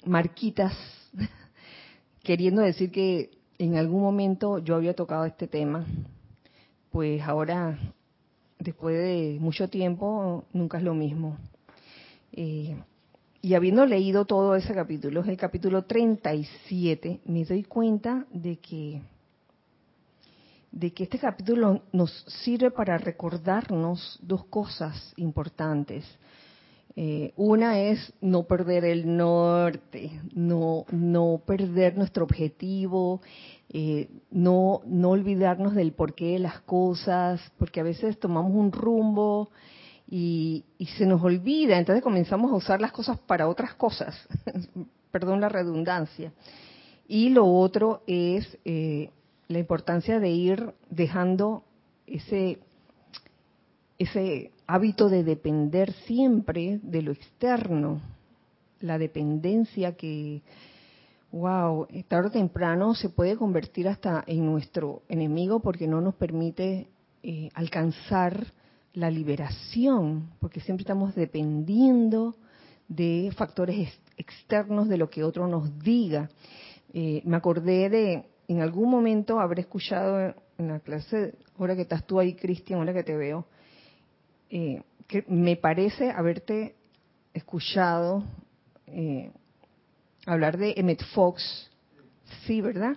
marquitas 0.05 0.73
queriendo 2.23 2.63
decir 2.63 2.91
que 2.91 3.31
en 3.59 3.77
algún 3.77 4.03
momento 4.03 4.59
yo 4.59 4.77
había 4.77 4.95
tocado 4.95 5.25
este 5.25 5.47
tema, 5.47 5.87
pues 6.91 7.23
ahora, 7.23 7.79
después 8.59 8.97
de 8.97 9.39
mucho 9.41 9.69
tiempo, 9.69 10.45
nunca 10.53 10.79
es 10.79 10.85
lo 10.85 10.95
mismo. 10.95 11.39
Eh, 12.33 12.77
y 13.43 13.55
habiendo 13.55 13.85
leído 13.85 14.25
todo 14.25 14.55
ese 14.55 14.73
capítulo, 14.73 15.25
el 15.25 15.37
capítulo 15.37 15.83
37, 15.83 17.23
me 17.25 17.45
doy 17.45 17.65
cuenta 17.65 18.25
de 18.33 18.57
que 18.59 19.03
de 20.71 20.95
que 20.95 21.03
este 21.03 21.19
capítulo 21.19 21.83
nos 21.93 22.11
sirve 22.45 22.71
para 22.71 22.97
recordarnos 22.97 24.19
dos 24.23 24.45
cosas 24.47 25.13
importantes. 25.17 26.05
Eh, 26.95 27.33
una 27.37 27.81
es 27.81 28.15
no 28.23 28.45
perder 28.45 28.85
el 28.85 29.15
norte, 29.17 30.21
no, 30.35 30.87
no 30.91 31.43
perder 31.45 31.99
nuestro 31.99 32.25
objetivo, 32.25 33.21
eh, 33.71 34.09
no, 34.31 34.81
no 34.87 35.11
olvidarnos 35.11 35.75
del 35.75 35.93
porqué 35.93 36.35
de 36.35 36.39
las 36.39 36.61
cosas, 36.61 37.41
porque 37.59 37.81
a 37.81 37.85
veces 37.85 38.19
tomamos 38.19 38.53
un 38.55 38.73
rumbo 38.73 39.51
y, 40.15 40.67
se 40.99 41.07
nos 41.07 41.23
olvida, 41.23 41.79
entonces 41.79 42.03
comenzamos 42.03 42.53
a 42.53 42.57
usar 42.57 42.83
las 42.83 42.93
cosas 42.93 43.19
para 43.21 43.49
otras 43.49 43.73
cosas, 43.77 44.15
perdón 45.11 45.41
la 45.41 45.49
redundancia. 45.49 46.35
Y 47.09 47.31
lo 47.31 47.47
otro 47.47 48.03
es 48.07 48.59
eh, 48.67 49.09
la 49.49 49.59
importancia 49.59 50.21
de 50.21 50.29
ir 50.29 50.75
dejando 50.91 51.65
ese, 52.07 52.59
ese 53.99 54.51
hábito 54.67 55.09
de 55.09 55.25
depender 55.25 55.95
siempre 56.05 56.79
de 56.83 57.01
lo 57.01 57.13
externo, 57.13 58.03
la 58.81 58.99
dependencia 58.99 59.97
que, 59.97 60.43
wow, 61.31 61.87
tarde 62.09 62.29
o 62.29 62.33
temprano 62.33 62.95
se 62.95 63.09
puede 63.09 63.39
convertir 63.39 63.89
hasta 63.89 64.23
en 64.27 64.45
nuestro 64.45 65.05
enemigo 65.09 65.61
porque 65.61 65.87
no 65.87 66.03
nos 66.03 66.17
permite 66.17 66.89
eh, 67.23 67.49
alcanzar 67.55 68.53
la 68.95 69.11
liberación, 69.11 70.31
porque 70.41 70.61
siempre 70.61 70.83
estamos 70.83 71.15
dependiendo 71.15 72.37
de 72.89 73.33
factores 73.37 74.01
externos 74.17 74.89
de 74.89 74.99
lo 74.99 75.09
que 75.09 75.25
otro 75.25 75.47
nos 75.47 75.79
diga. 75.79 76.29
Eh, 76.93 77.23
me 77.25 77.37
acordé 77.37 77.89
de 77.89 78.27
en 78.49 78.61
algún 78.61 78.91
momento 78.91 79.41
habré 79.41 79.63
escuchado 79.63 80.35
en 80.59 80.69
la 80.69 80.81
clase, 80.81 81.35
ahora 81.59 81.75
que 81.75 81.83
estás 81.83 82.07
tú 82.07 82.21
ahí, 82.21 82.35
Cristian, 82.35 82.81
ahora 82.81 82.93
que 82.93 83.03
te 83.03 83.17
veo, 83.17 83.47
eh, 84.51 84.83
que 85.07 85.25
me 85.29 85.57
parece 85.57 86.11
haberte 86.11 86.75
escuchado 87.33 88.25
eh, 88.87 89.31
hablar 90.27 90.59
de 90.59 90.75
Emmett 90.77 91.03
Fox, 91.15 91.71
sí, 92.47 92.61
¿verdad? 92.61 92.97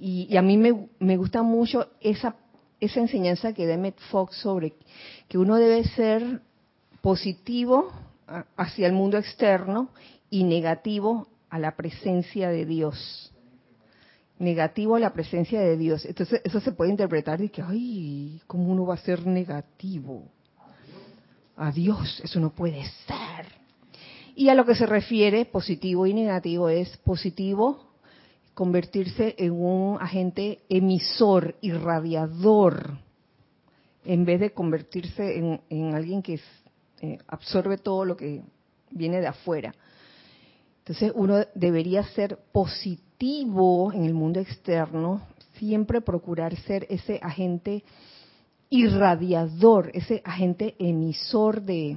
Y, 0.00 0.36
a 0.36 0.42
mí 0.42 0.56
me, 0.56 0.88
me, 1.00 1.16
gusta 1.16 1.42
mucho 1.42 1.88
esa, 2.00 2.36
esa 2.80 3.00
enseñanza 3.00 3.52
que 3.52 3.66
da 3.66 3.74
Emmett 3.74 3.98
Fox 4.10 4.36
sobre 4.36 4.74
que 5.28 5.38
uno 5.38 5.56
debe 5.56 5.84
ser 5.84 6.40
positivo 7.00 7.92
hacia 8.56 8.86
el 8.86 8.92
mundo 8.92 9.18
externo 9.18 9.90
y 10.30 10.44
negativo 10.44 11.28
a 11.50 11.58
la 11.58 11.76
presencia 11.76 12.50
de 12.50 12.66
Dios 12.66 13.32
negativo 14.38 14.96
a 14.96 15.00
la 15.00 15.12
presencia 15.12 15.60
de 15.60 15.76
Dios. 15.76 16.04
Entonces 16.04 16.40
eso 16.44 16.60
se 16.60 16.72
puede 16.72 16.90
interpretar 16.90 17.38
de 17.38 17.50
que, 17.50 17.62
ay, 17.62 18.40
¿cómo 18.46 18.70
uno 18.70 18.86
va 18.86 18.94
a 18.94 18.98
ser 18.98 19.26
negativo? 19.26 20.24
A 21.56 21.72
Dios, 21.72 22.20
eso 22.22 22.38
no 22.38 22.50
puede 22.50 22.84
ser. 23.06 23.46
Y 24.36 24.48
a 24.48 24.54
lo 24.54 24.64
que 24.64 24.76
se 24.76 24.86
refiere 24.86 25.44
positivo 25.44 26.06
y 26.06 26.14
negativo 26.14 26.68
es 26.68 26.96
positivo 26.98 27.87
convertirse 28.58 29.36
en 29.38 29.52
un 29.52 29.98
agente 30.00 30.64
emisor, 30.68 31.54
irradiador, 31.60 32.98
en 34.04 34.24
vez 34.24 34.40
de 34.40 34.50
convertirse 34.50 35.60
en, 35.70 35.94
alguien 35.94 36.22
que 36.22 36.40
eh, 37.00 37.18
absorbe 37.28 37.78
todo 37.78 38.04
lo 38.04 38.16
que 38.16 38.42
viene 38.90 39.20
de 39.20 39.28
afuera. 39.28 39.72
Entonces 40.80 41.12
uno 41.14 41.36
debería 41.54 42.02
ser 42.02 42.36
positivo 42.50 43.92
en 43.92 44.02
el 44.02 44.12
mundo 44.12 44.40
externo, 44.40 45.22
siempre 45.54 46.00
procurar 46.00 46.56
ser 46.56 46.84
ese 46.90 47.20
agente 47.22 47.84
irradiador, 48.70 49.92
ese 49.94 50.20
agente 50.24 50.74
emisor 50.80 51.62
de, 51.62 51.96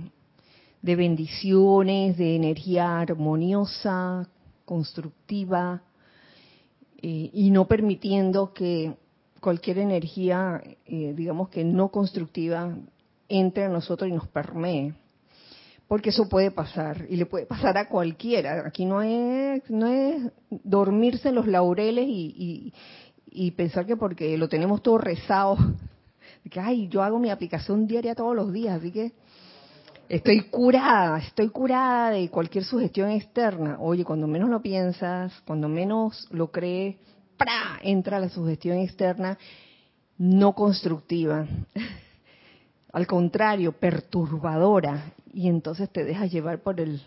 bendiciones, 0.84 2.18
de 2.18 2.36
energía 2.36 3.00
armoniosa, 3.00 4.30
constructiva, 4.64 5.82
eh, 7.02 7.30
y 7.34 7.52
no 7.52 7.68
permitiendo 7.68 8.54
que 8.54 8.94
cualquier 9.40 9.80
energía, 9.80 10.62
eh, 10.86 11.14
digamos 11.16 11.50
que 11.50 11.64
no 11.64 11.90
constructiva, 11.90 12.76
entre 13.28 13.66
a 13.66 13.70
nosotros 13.70 14.10
y 14.10 14.14
nos 14.14 14.28
permee 14.28 14.94
porque 15.92 16.12
eso 16.12 16.30
puede 16.30 16.52
pasar 16.52 17.06
y 17.10 17.18
le 17.18 17.26
puede 17.26 17.46
pasar 17.46 17.78
a 17.78 17.90
cualquiera. 17.90 18.66
Aquí 18.66 18.86
no 18.86 19.02
es, 19.02 19.62
no 19.70 19.88
es 19.88 20.22
dormirse 20.50 21.28
en 21.28 21.36
los 21.36 21.48
laureles 21.48 22.06
y, 22.08 22.72
pensar 23.58 23.86
que 23.86 23.98
porque 23.98 24.38
lo 24.38 24.48
tenemos 24.48 24.82
todo 24.82 25.00
rezado, 25.00 25.58
que 26.50 26.62
ay, 26.62 26.88
yo 26.88 27.04
hago 27.04 27.20
mi 27.20 27.30
aplicación 27.30 27.88
diaria 27.88 28.16
todos 28.16 28.34
los 28.34 28.54
días, 28.54 28.80
así 28.80 28.90
que 28.90 29.12
estoy 30.12 30.42
curada, 30.42 31.20
estoy 31.20 31.50
curada 31.50 32.12
de 32.12 32.30
cualquier 32.30 32.66
sugestión 32.66 33.10
externa. 33.12 33.78
Oye, 33.80 34.04
cuando 34.04 34.28
menos 34.28 34.50
lo 34.50 34.62
piensas, 34.62 35.32
cuando 35.46 35.70
menos 35.70 36.28
lo 36.32 36.52
crees, 36.52 36.98
entra 37.82 38.20
la 38.20 38.30
sugestión 38.30 38.78
externa 38.78 39.38
no 40.18 40.54
constructiva. 40.54 41.48
Al 42.94 43.08
contrario, 43.08 43.72
perturbadora 43.72 45.14
y 45.34 45.48
entonces 45.48 45.90
te 45.90 46.04
dejas 46.04 46.30
llevar 46.30 46.62
por 46.62 46.82
el, 46.82 47.02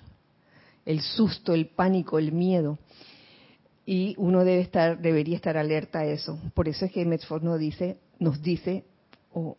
el 0.86 1.00
susto, 1.00 1.52
el 1.52 1.66
pánico, 1.66 2.18
el 2.18 2.32
miedo. 2.32 2.78
Y 3.84 4.14
uno 4.16 4.44
debe 4.44 4.62
estar, 4.62 4.98
debería 4.98 5.36
estar 5.36 5.58
alerta 5.58 6.00
a 6.00 6.06
eso. 6.06 6.38
Por 6.54 6.68
eso 6.68 6.86
es 6.86 6.92
que 6.92 7.04
Medford 7.04 7.42
nos 7.42 7.58
dice, 7.58 7.98
nos 8.18 8.40
dice 8.40 8.84
o 9.30 9.56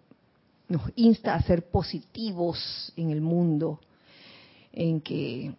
nos 0.68 0.82
insta 0.96 1.36
a 1.36 1.42
ser 1.42 1.70
positivos 1.70 2.94
en 2.96 3.12
el 3.12 3.22
mundo 3.22 3.80
en 4.72 5.02
que 5.02 5.56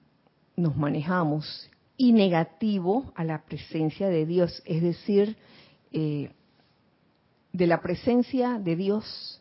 nos 0.57 0.77
manejamos 0.77 1.71
y 1.97 2.13
negativo 2.13 3.13
a 3.15 3.25
la 3.25 3.45
presencia 3.45 4.09
de 4.09 4.27
Dios, 4.27 4.63
es 4.67 4.83
decir, 4.83 5.37
eh, 5.93 6.31
de 7.53 7.67
la 7.67 7.81
presencia 7.81 8.59
de 8.59 8.77
Dios, 8.77 9.41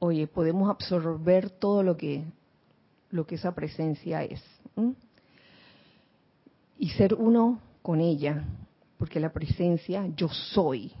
oye, 0.00 0.26
podemos 0.26 0.68
absorber 0.68 1.50
todo 1.50 1.82
lo 1.82 1.96
que 1.96 2.24
lo 3.10 3.26
que 3.26 3.34
esa 3.34 3.54
presencia 3.54 4.22
es. 4.22 4.42
Y 6.78 6.90
ser 6.90 7.14
uno 7.14 7.60
con 7.82 8.00
ella, 8.00 8.44
porque 8.96 9.20
la 9.20 9.32
presencia, 9.32 10.06
yo 10.16 10.28
soy. 10.28 10.92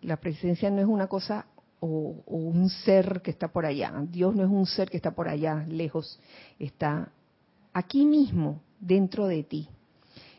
La 0.00 0.16
presencia 0.16 0.70
no 0.70 0.80
es 0.80 0.86
una 0.86 1.06
cosa 1.06 1.46
o, 1.84 2.22
un 2.26 2.68
ser 2.68 3.20
que 3.22 3.32
está 3.32 3.48
por 3.48 3.66
allá. 3.66 3.92
Dios 4.08 4.36
no 4.36 4.44
es 4.44 4.48
un 4.48 4.66
ser 4.66 4.88
que 4.88 4.96
está 4.96 5.10
por 5.10 5.28
allá, 5.28 5.66
lejos. 5.68 6.20
Está 6.58 7.10
aquí 7.72 8.06
mismo, 8.06 8.62
dentro 8.78 9.26
de 9.26 9.42
ti. 9.42 9.68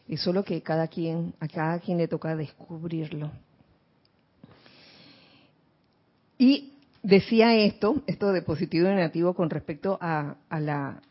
Es 0.08 0.22
solo 0.22 0.44
que 0.44 0.62
cada 0.62 0.88
quien, 0.88 1.34
a 1.42 1.48
cada 1.50 1.80
quien 1.80 1.98
le 1.98 2.08
toca 2.08 2.36
descubrirlo. 2.38 3.30
Y 6.38 6.74
decía 7.02 7.54
esto, 7.56 8.04
esto 8.08 8.32
de 8.32 8.42
positivo 8.42 8.88
y 8.88 8.94
negativo 8.94 9.34
con 9.34 9.50
respecto 9.50 9.98
a, 10.00 10.38
la, 10.50 11.02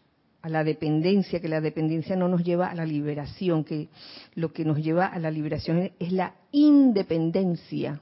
a 0.40 0.48
la 0.48 0.64
dependencia, 0.64 1.40
que 1.40 1.48
la 1.48 1.60
dependencia 1.60 2.16
no 2.16 2.28
nos 2.28 2.42
lleva 2.42 2.68
a 2.68 2.74
la 2.74 2.86
liberación, 2.86 3.64
que 3.64 3.88
lo 4.34 4.50
que 4.50 4.64
nos 4.64 4.78
lleva 4.78 5.06
a 5.06 5.18
la 5.18 5.30
liberación 5.30 5.92
es 5.98 6.12
la 6.12 6.36
independencia. 6.52 8.00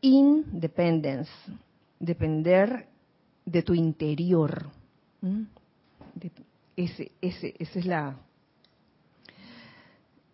Independence, 0.00 1.30
depender 1.98 2.86
de 3.44 3.62
tu 3.62 3.74
interior. 3.74 4.70
ese, 6.76 7.12
ese, 7.20 7.54
esa 7.58 7.78
es 7.78 7.86
la 7.86 8.16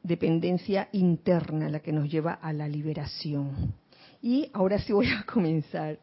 dependencia 0.02 0.88
interna 0.92 1.70
la 1.70 1.80
que 1.80 1.92
nos 1.92 2.10
lleva 2.10 2.34
a 2.34 2.52
la 2.52 2.68
liberación. 2.68 3.74
Y 4.20 4.50
ahora 4.52 4.78
sí 4.78 4.92
voy 4.92 5.08
a 5.08 5.24
comenzar 5.24 5.98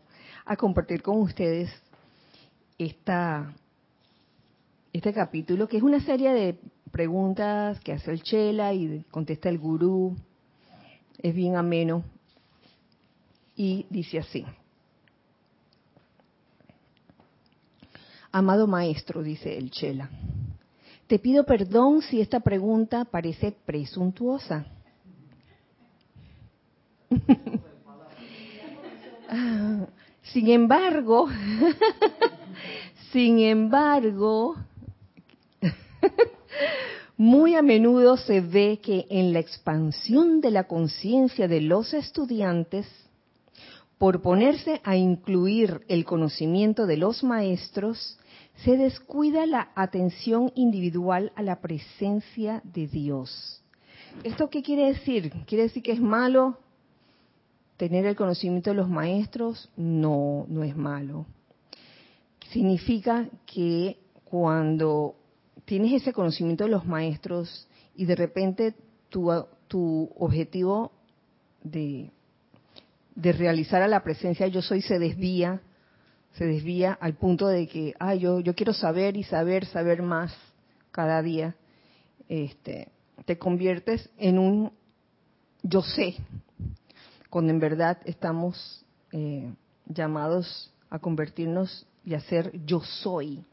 a 0.45 0.56
compartir 0.56 1.02
con 1.02 1.19
ustedes 1.19 1.69
esta, 2.78 3.54
este 4.91 5.13
capítulo, 5.13 5.67
que 5.67 5.78
es 5.78 5.84
una 5.84 6.00
serie 6.00 6.34
de 6.34 6.60
preguntas 6.91 7.80
que 7.80 7.93
hace 7.93 8.12
el 8.12 8.24
Chela 8.24 8.74
y 8.74 9.06
contesta 9.12 9.50
el 9.50 9.60
gurú. 9.60 10.15
Es 11.19 11.36
bien 11.36 11.56
ameno. 11.56 12.04
Y 13.62 13.86
dice 13.91 14.17
así. 14.17 14.43
Amado 18.32 18.65
maestro, 18.65 19.21
dice 19.21 19.56
el 19.56 19.69
Chela, 19.69 20.10
te 21.06 21.19
pido 21.19 21.45
perdón 21.45 22.02
si 22.02 22.19
esta 22.21 22.39
pregunta 22.39 23.06
parece 23.06 23.52
presuntuosa. 23.52 24.65
sin 30.24 30.50
embargo, 30.50 31.28
sin 33.12 33.41
embargo, 33.41 34.56
muy 37.15 37.54
a 37.54 37.62
menudo 37.62 38.17
se 38.17 38.41
ve 38.41 38.80
que 38.82 39.06
en 39.12 39.34
la 39.34 39.39
expansión 39.39 40.41
de 40.41 40.50
la 40.50 40.63
conciencia 40.63 41.47
de 41.47 41.62
los 41.62 41.93
estudiantes, 41.93 42.88
por 44.01 44.23
ponerse 44.23 44.81
a 44.83 44.95
incluir 44.95 45.85
el 45.87 46.05
conocimiento 46.05 46.87
de 46.87 46.97
los 46.97 47.23
maestros, 47.23 48.17
se 48.65 48.75
descuida 48.75 49.45
la 49.45 49.69
atención 49.75 50.51
individual 50.55 51.31
a 51.35 51.43
la 51.43 51.61
presencia 51.61 52.63
de 52.63 52.87
Dios. 52.87 53.63
¿Esto 54.23 54.49
qué 54.49 54.63
quiere 54.63 54.87
decir? 54.87 55.31
¿Quiere 55.45 55.65
decir 55.65 55.83
que 55.83 55.91
es 55.91 56.01
malo 56.01 56.57
tener 57.77 58.07
el 58.07 58.15
conocimiento 58.15 58.71
de 58.71 58.77
los 58.77 58.89
maestros? 58.89 59.69
No, 59.77 60.47
no 60.49 60.63
es 60.63 60.75
malo. 60.75 61.27
Significa 62.49 63.29
que 63.45 63.99
cuando 64.23 65.13
tienes 65.65 66.01
ese 66.01 66.11
conocimiento 66.11 66.63
de 66.63 66.71
los 66.71 66.87
maestros 66.87 67.67
y 67.95 68.05
de 68.05 68.15
repente 68.15 68.73
tu, 69.09 69.29
tu 69.67 70.09
objetivo 70.17 70.91
de, 71.63 72.09
de 73.15 73.32
realizar 73.34 73.82
a 73.82 73.88
la 73.88 74.04
presencia 74.04 74.47
yo 74.47 74.62
soy 74.62 74.82
se 74.82 75.00
desvía, 75.00 75.62
se 76.34 76.45
desvía 76.45 76.93
al 76.93 77.15
punto 77.15 77.47
de 77.47 77.67
que, 77.67 77.93
ah, 78.00 78.15
yo, 78.15 78.39
yo 78.39 78.56
quiero 78.56 78.74
saber 78.74 79.17
y 79.17 79.24
saber, 79.24 79.65
saber 79.65 80.02
más 80.02 80.34
cada 80.91 81.21
día, 81.21 81.56
este, 82.30 82.89
te 83.26 83.38
conviertes 83.38 84.10
en 84.17 84.39
un 84.39 84.71
yo 85.63 85.82
sé, 85.82 86.15
cuando 87.30 87.52
en 87.52 87.60
verdad 87.60 88.00
estamos 88.06 88.86
eh, 89.12 89.54
llamados 89.86 90.74
a 90.89 91.00
convertirnos 91.00 91.86
y 92.04 92.13
a 92.15 92.19
ser 92.21 92.52
yo 92.65 92.82
soy, 92.82 93.43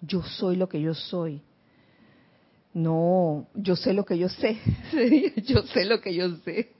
yo 0.00 0.22
soy 0.22 0.56
lo 0.56 0.68
que 0.68 0.80
yo 0.80 0.94
soy. 0.94 1.42
No, 2.74 3.46
yo 3.54 3.74
sé 3.74 3.94
lo 3.94 4.04
que 4.04 4.18
yo 4.18 4.28
sé, 4.28 4.58
yo 5.44 5.62
sé 5.62 5.86
lo 5.86 6.00
que 6.00 6.14
yo 6.14 6.28
sé. 6.44 6.72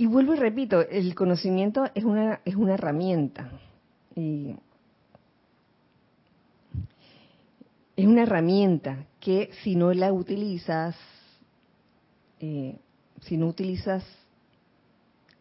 Y 0.00 0.06
vuelvo 0.06 0.32
y 0.32 0.38
repito, 0.38 0.80
el 0.80 1.14
conocimiento 1.14 1.84
es 1.94 2.04
una, 2.04 2.40
es 2.46 2.56
una 2.56 2.72
herramienta. 2.72 3.50
Y 4.16 4.56
es 7.96 8.06
una 8.06 8.22
herramienta 8.22 9.04
que 9.20 9.50
si 9.62 9.76
no 9.76 9.92
la 9.92 10.10
utilizas, 10.10 10.96
eh, 12.40 12.78
si 13.20 13.36
no 13.36 13.48
utilizas 13.48 14.02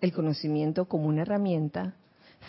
el 0.01 0.11
conocimiento 0.11 0.89
como 0.89 1.07
una 1.07 1.21
herramienta, 1.21 1.93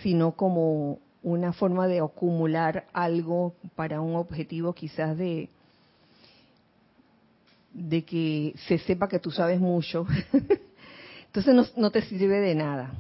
sino 0.03 0.33
como 0.33 0.99
una 1.23 1.53
forma 1.53 1.87
de 1.87 2.01
acumular 2.01 2.89
algo 2.93 3.55
para 3.77 4.01
un 4.01 4.17
objetivo 4.17 4.73
quizás 4.73 5.17
de, 5.17 5.49
de 7.73 8.05
que 8.05 8.57
se 8.67 8.79
sepa 8.79 9.07
que 9.07 9.21
tú 9.21 9.31
sabes 9.31 9.61
mucho, 9.61 10.09
Entonces 11.33 11.77
no, 11.77 11.91
te 11.93 12.03
sirve 12.03 12.41
de 12.41 12.57
nada. 12.57 12.93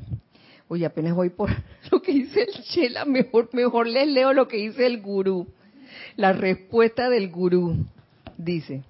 Oye, 0.68 0.86
apenas 0.86 1.16
voy 1.16 1.30
por 1.30 1.50
lo 1.90 2.00
que 2.00 2.12
dice 2.12 2.42
el 2.42 2.62
Chela, 2.62 3.04
mejor, 3.04 3.50
mejor 3.52 3.88
les 3.88 4.06
leo 4.06 4.32
lo 4.32 4.46
que 4.46 4.56
dice 4.56 4.86
el 4.86 5.00
gurú. 5.00 5.48
La 6.14 6.32
respuesta 6.32 7.10
del 7.10 7.28
gurú 7.28 7.86
dice, 8.38 8.84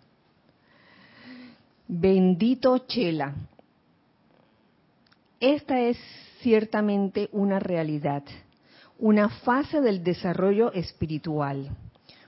bendito 1.88 2.76
Chela, 2.86 3.34
esta 5.40 5.80
es 5.80 5.96
ciertamente 6.42 7.30
una 7.32 7.58
realidad, 7.58 8.22
una 8.98 9.30
fase 9.30 9.80
del 9.80 10.04
desarrollo 10.04 10.70
espiritual, 10.74 11.70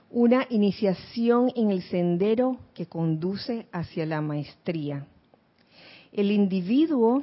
una 0.09 0.47
iniciación 0.49 1.51
en 1.55 1.69
el 1.69 1.83
sendero 1.83 2.57
que 2.73 2.87
conduce 2.87 3.67
hacia 3.71 4.07
la 4.07 4.19
maestría 4.21 5.05
el 6.13 6.31
individuo 6.31 7.21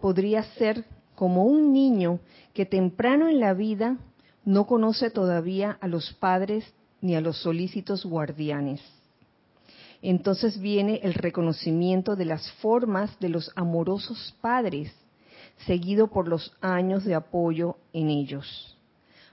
podría 0.00 0.42
ser 0.42 0.84
como 1.14 1.44
un 1.44 1.72
niño 1.72 2.18
que 2.52 2.66
temprano 2.66 3.28
en 3.28 3.38
la 3.38 3.54
vida 3.54 3.96
no 4.44 4.66
conoce 4.66 5.10
todavía 5.10 5.78
a 5.80 5.86
los 5.86 6.12
padres 6.14 6.64
ni 7.00 7.14
a 7.14 7.20
los 7.20 7.40
solícitos 7.40 8.04
guardianes. 8.04 8.80
Entonces 10.02 10.60
viene 10.60 11.00
el 11.04 11.14
reconocimiento 11.14 12.16
de 12.16 12.24
las 12.24 12.50
formas 12.54 13.16
de 13.20 13.28
los 13.28 13.52
amorosos 13.54 14.34
padres, 14.40 14.92
seguido 15.64 16.08
por 16.08 16.26
los 16.26 16.52
años 16.60 17.04
de 17.04 17.14
apoyo 17.14 17.76
en 17.92 18.10
ellos. 18.10 18.76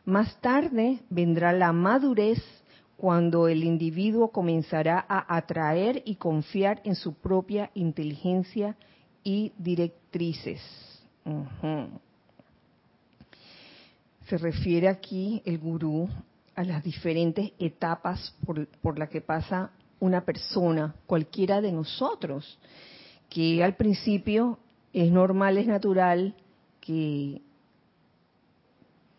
Más 0.05 0.39
tarde 0.41 0.99
vendrá 1.09 1.51
la 1.53 1.73
madurez 1.73 2.43
cuando 2.97 3.47
el 3.47 3.63
individuo 3.63 4.27
comenzará 4.27 5.03
a 5.07 5.35
atraer 5.35 6.03
y 6.05 6.15
confiar 6.15 6.81
en 6.83 6.93
su 6.95 7.15
propia 7.15 7.71
inteligencia 7.73 8.75
y 9.23 9.51
directrices. 9.57 10.61
Se 14.27 14.37
refiere 14.37 14.87
aquí 14.87 15.41
el 15.45 15.57
gurú 15.57 16.09
a 16.55 16.63
las 16.63 16.83
diferentes 16.83 17.51
etapas 17.59 18.35
por, 18.45 18.67
por 18.67 18.99
las 18.99 19.09
que 19.09 19.21
pasa 19.21 19.71
una 19.99 20.23
persona, 20.25 20.95
cualquiera 21.05 21.61
de 21.61 21.71
nosotros, 21.71 22.57
que 23.29 23.63
al 23.63 23.75
principio 23.75 24.59
es 24.93 25.11
normal, 25.11 25.57
es 25.57 25.67
natural 25.67 26.35
que, 26.79 27.41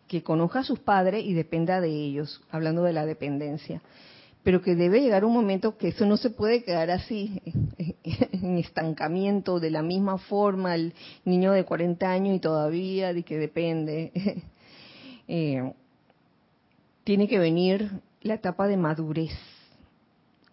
que 0.07 0.23
conozca 0.23 0.59
a 0.59 0.63
sus 0.63 0.79
padres 0.79 1.23
y 1.23 1.33
dependa 1.33 1.81
de 1.81 1.89
ellos, 1.89 2.41
hablando 2.51 2.83
de 2.83 2.93
la 2.93 3.05
dependencia 3.05 3.81
pero 4.43 4.61
que 4.61 4.75
debe 4.75 5.01
llegar 5.01 5.23
un 5.23 5.33
momento 5.33 5.77
que 5.77 5.89
eso 5.89 6.05
no 6.05 6.17
se 6.17 6.29
puede 6.29 6.63
quedar 6.63 6.89
así, 6.89 7.41
en 8.03 8.57
estancamiento, 8.57 9.59
de 9.59 9.69
la 9.69 9.81
misma 9.83 10.17
forma, 10.17 10.75
el 10.75 10.93
niño 11.25 11.51
de 11.51 11.63
40 11.63 12.09
años 12.09 12.35
y 12.35 12.39
todavía 12.39 13.13
de 13.13 13.23
que 13.23 13.37
depende. 13.37 14.11
Eh, 15.33 15.73
tiene 17.05 17.29
que 17.29 17.39
venir 17.39 18.01
la 18.21 18.33
etapa 18.33 18.67
de 18.67 18.75
madurez, 18.75 19.31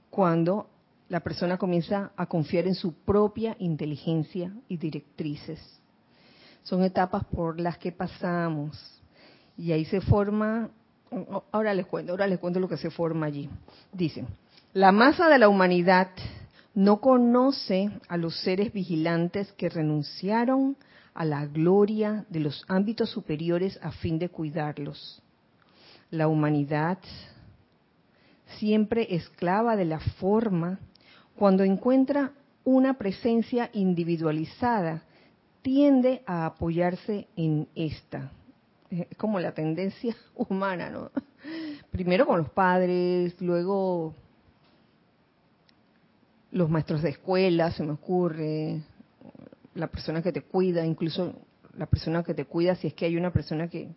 cuando 0.09 0.68
la 1.09 1.20
persona 1.20 1.59
comienza 1.59 2.12
a 2.16 2.27
confiar 2.27 2.66
en 2.66 2.74
su 2.74 2.92
propia 2.92 3.57
inteligencia 3.59 4.53
y 4.68 4.77
directrices. 4.77 5.59
Son 6.62 6.85
etapas 6.85 7.24
por 7.24 7.59
las 7.59 7.79
que 7.79 7.92
pasamos 7.92 9.03
y 9.57 9.72
ahí 9.72 9.85
se 9.87 10.01
forma 10.01 10.70
ahora 11.53 11.75
les 11.75 11.87
cuento, 11.87 12.12
ahora 12.12 12.27
les 12.27 12.38
cuento 12.38 12.61
lo 12.61 12.68
que 12.68 12.77
se 12.77 12.90
forma 12.90 13.27
allí. 13.27 13.49
Dice, 13.92 14.25
la 14.73 14.92
masa 14.92 15.29
de 15.29 15.38
la 15.38 15.49
humanidad 15.49 16.09
no 16.75 17.01
conoce 17.01 17.90
a 18.09 18.16
los 18.16 18.38
seres 18.40 18.73
vigilantes 18.73 19.53
que 19.53 19.68
renunciaron 19.68 20.77
a 21.14 21.25
la 21.25 21.47
gloria 21.47 22.25
de 22.29 22.40
los 22.40 22.64
ámbitos 22.68 23.11
superiores 23.11 23.79
a 23.83 23.90
fin 23.90 24.18
de 24.18 24.29
cuidarlos. 24.29 25.23
La 26.11 26.29
humanidad, 26.29 26.99
siempre 28.59 29.14
esclava 29.14 29.77
de 29.77 29.85
la 29.85 29.99
forma, 29.99 30.79
cuando 31.37 31.64
encuentra 31.64 32.33
una 32.64 32.99
presencia 32.99 33.71
individualizada, 33.73 35.03
tiende 35.62 36.23
a 36.27 36.47
apoyarse 36.47 37.27
en 37.37 37.68
esta 37.75 38.31
es 38.90 39.16
como 39.16 39.40
la 39.40 39.53
tendencia 39.53 40.16
humana, 40.35 40.90
¿no? 40.90 41.11
Primero 41.90 42.27
con 42.27 42.38
los 42.38 42.51
padres, 42.51 43.40
luego 43.40 44.14
los 46.51 46.70
maestros 46.70 47.03
de 47.03 47.11
escuela, 47.11 47.70
se 47.72 47.83
me 47.83 47.92
ocurre, 47.92 48.81
la 49.74 49.87
persona 49.88 50.22
que 50.22 50.33
te 50.33 50.42
cuida, 50.42 50.85
incluso 50.85 51.35
la 51.77 51.87
persona 51.87 52.22
que 52.22 52.35
te 52.35 52.44
cuida, 52.44 52.74
si 52.74 52.88
es 52.88 52.94
que 52.94 53.05
hay 53.07 53.16
una 53.16 53.33
persona 53.33 53.68
que, 53.68 53.90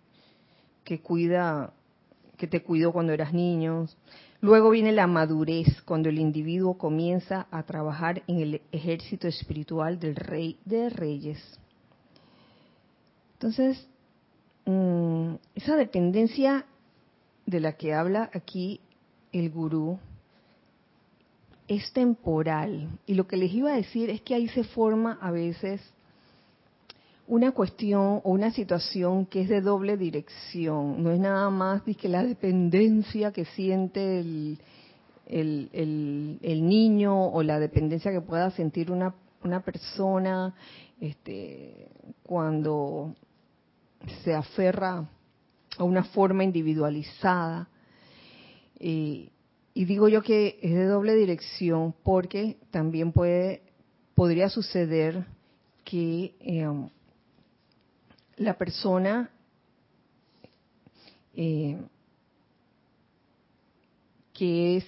que 0.83 1.01
cuida, 1.01 1.73
que 2.37 2.47
te 2.47 2.61
cuidó 2.61 2.91
cuando 2.91 3.13
eras 3.13 3.33
niño. 3.33 3.87
Luego 4.41 4.69
viene 4.69 4.91
la 4.91 5.07
madurez, 5.07 5.81
cuando 5.83 6.09
el 6.09 6.19
individuo 6.19 6.77
comienza 6.77 7.47
a 7.51 7.63
trabajar 7.63 8.23
en 8.27 8.39
el 8.39 8.61
ejército 8.71 9.27
espiritual 9.27 9.99
del 9.99 10.15
rey 10.15 10.59
de 10.65 10.89
reyes. 10.89 11.59
Entonces, 13.33 13.87
Mm, 14.71 15.35
esa 15.55 15.75
dependencia 15.75 16.65
de 17.45 17.59
la 17.59 17.73
que 17.73 17.93
habla 17.93 18.29
aquí 18.33 18.79
el 19.33 19.49
gurú 19.49 19.99
es 21.67 21.91
temporal. 21.91 22.87
Y 23.05 23.15
lo 23.15 23.27
que 23.27 23.35
les 23.35 23.51
iba 23.53 23.71
a 23.71 23.75
decir 23.75 24.09
es 24.09 24.21
que 24.21 24.33
ahí 24.35 24.47
se 24.47 24.63
forma 24.63 25.17
a 25.21 25.31
veces 25.31 25.81
una 27.27 27.51
cuestión 27.51 28.21
o 28.23 28.31
una 28.31 28.51
situación 28.51 29.25
que 29.25 29.41
es 29.41 29.49
de 29.49 29.61
doble 29.61 29.97
dirección. 29.97 31.03
No 31.03 31.11
es 31.11 31.19
nada 31.19 31.49
más 31.49 31.81
que 31.83 32.07
la 32.07 32.23
dependencia 32.23 33.31
que 33.33 33.45
siente 33.45 34.19
el, 34.19 34.57
el, 35.27 36.67
niño 36.67 37.27
o 37.27 37.43
la 37.43 37.59
dependencia 37.59 38.11
que 38.11 38.21
pueda 38.21 38.51
sentir 38.51 38.89
una, 38.91 39.15
una 39.43 39.61
persona 39.61 40.53
este, 40.99 41.87
cuando 42.23 43.15
se 44.23 44.33
aferra 44.33 45.09
a 45.77 45.83
una 45.83 46.03
forma 46.03 46.43
individualizada. 46.43 47.67
Y 48.79 49.29
digo 49.73 50.07
yo 50.07 50.21
que 50.21 50.59
es 50.61 50.73
de 50.73 50.85
doble 50.85 51.15
dirección 51.15 51.93
porque 52.03 52.57
también 52.71 53.11
puede 53.11 53.61
podría 54.15 54.49
suceder 54.49 55.25
que 55.83 56.35
eh, 56.39 56.89
la 58.37 58.57
persona 58.57 59.31
eh, 61.33 61.77
que 64.33 64.77
es 64.77 64.85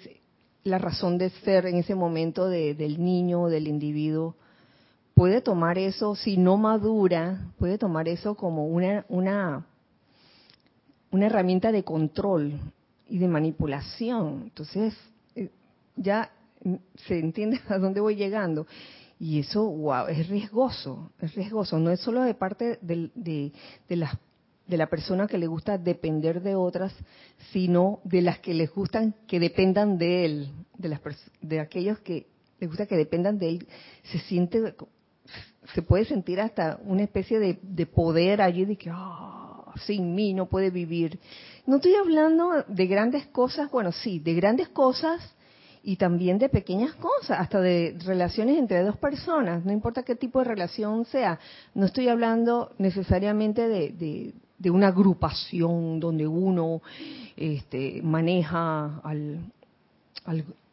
la 0.64 0.78
razón 0.78 1.18
de 1.18 1.30
ser 1.30 1.66
en 1.66 1.78
ese 1.78 1.96
momento 1.96 2.48
del 2.48 3.04
niño, 3.04 3.48
del 3.48 3.68
individuo, 3.68 4.36
puede 5.14 5.42
tomar 5.42 5.78
eso, 5.78 6.16
si 6.16 6.38
no 6.38 6.58
madura, 6.58 7.52
puede 7.58 7.78
tomar 7.78 8.08
eso 8.08 8.36
como 8.36 8.68
una, 8.68 9.06
una, 9.10 9.66
una 11.12 11.26
herramienta 11.26 11.72
de 11.72 11.84
control 11.84 12.60
y 13.08 13.18
de 13.20 13.28
manipulación. 13.28 14.44
Entonces, 14.44 14.96
eh, 15.36 15.50
ya 15.96 16.32
se 17.08 17.20
entiende 17.20 17.60
a 17.68 17.78
dónde 17.78 18.02
voy 18.02 18.16
llegando. 18.16 18.66
Y 19.20 19.40
eso, 19.40 19.64
wow, 19.64 20.08
es 20.08 20.28
riesgoso, 20.28 21.12
es 21.22 21.34
riesgoso. 21.36 21.80
No 21.80 21.92
es 21.92 22.00
solo 22.00 22.24
de 22.24 22.34
parte 22.34 22.80
de, 22.82 23.12
de, 23.16 23.96
las 23.96 24.18
de 24.68 24.78
la 24.78 24.88
persona 24.88 25.28
que 25.28 25.38
le 25.38 25.48
gusta 25.48 25.78
depender 25.78 26.42
de 26.42 26.56
otras, 26.56 26.94
sino 27.52 28.00
de 28.04 28.22
las 28.22 28.40
que 28.40 28.54
les 28.54 28.74
gustan 28.74 29.16
que 29.28 29.40
dependan 29.40 29.98
de 29.98 30.26
él, 30.26 30.52
de 30.78 30.90
las 30.90 31.02
de 31.42 31.60
aquellos 31.60 32.00
que 32.00 32.28
les 32.60 32.70
gusta 32.70 32.86
que 32.86 32.98
dependan 32.98 33.38
de 33.38 33.50
él, 33.50 33.68
se 34.04 34.20
siente 34.20 34.76
se 35.74 35.82
puede 35.82 36.06
sentir 36.06 36.40
hasta 36.40 36.80
una 36.86 37.04
especie 37.04 37.40
de, 37.40 37.60
de 37.62 37.86
poder 37.86 38.42
allí 38.42 38.66
de 38.66 38.76
que 38.78 38.90
ah, 38.92 39.74
sin 39.86 40.14
mí 40.16 40.34
no 40.34 40.48
puede 40.48 40.70
vivir. 40.70 41.20
No 41.66 41.78
estoy 41.78 41.96
hablando 41.96 42.64
de 42.68 42.88
grandes 42.88 43.28
cosas, 43.28 43.72
bueno, 43.72 43.92
sí, 43.92 44.20
de 44.20 44.34
grandes 44.34 44.70
cosas 44.70 45.36
y 45.84 45.98
también 45.98 46.38
de 46.38 46.50
pequeñas 46.50 46.94
cosas, 46.96 47.40
hasta 47.40 47.60
de 47.60 47.98
relaciones 48.06 48.58
entre 48.58 48.84
dos 48.84 48.98
personas, 48.98 49.66
no 49.66 49.72
importa 49.72 50.04
qué 50.04 50.16
tipo 50.16 50.40
de 50.40 50.46
relación 50.46 51.06
sea. 51.06 51.40
No 51.74 51.86
estoy 51.86 52.08
hablando 52.08 52.72
necesariamente 52.78 53.68
de, 53.68 54.34
de, 54.58 54.72
una 54.72 54.88
agrupación 54.88 56.00
donde 56.00 56.26
uno 56.26 56.82
este, 57.36 58.02
maneja 58.02 59.02
al, 59.04 59.52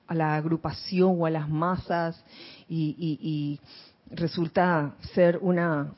a 0.07 0.15
la 0.15 0.37
agrupación 0.37 1.17
o 1.19 1.27
a 1.27 1.31
las 1.31 1.49
masas 1.49 2.25
y 2.69 3.59
resulta 4.11 4.95
ser 5.15 5.39
una 5.41 5.95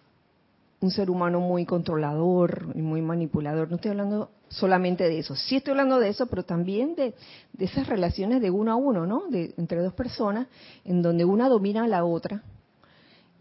un 0.83 0.91
ser 0.91 1.11
humano 1.11 1.41
muy 1.41 1.65
controlador 1.65 2.73
y 2.75 2.83
muy 2.83 3.01
manipulador. 3.01 3.71
No 3.71 3.77
estoy 3.77 3.93
hablando 3.93 4.31
solamente 4.49 5.05
de 5.05 5.21
eso. 5.21 5.37
Sí 5.37 5.57
estoy 5.57 5.73
hablando 5.73 5.99
de 5.99 6.09
eso, 6.09 6.27
pero 6.27 6.45
también 6.45 6.95
de, 6.97 7.15
esas 7.59 7.87
relaciones 7.87 8.43
de 8.43 8.51
uno 8.51 8.73
a 8.73 8.77
uno, 8.77 9.07
¿no? 9.07 9.29
De, 9.29 9.55
entre 9.57 9.81
dos 9.81 9.95
personas, 9.95 10.49
en 10.85 11.01
donde 11.01 11.25
una 11.25 11.49
domina 11.49 11.85
a 11.85 11.89
la 11.89 12.05
otra, 12.05 12.43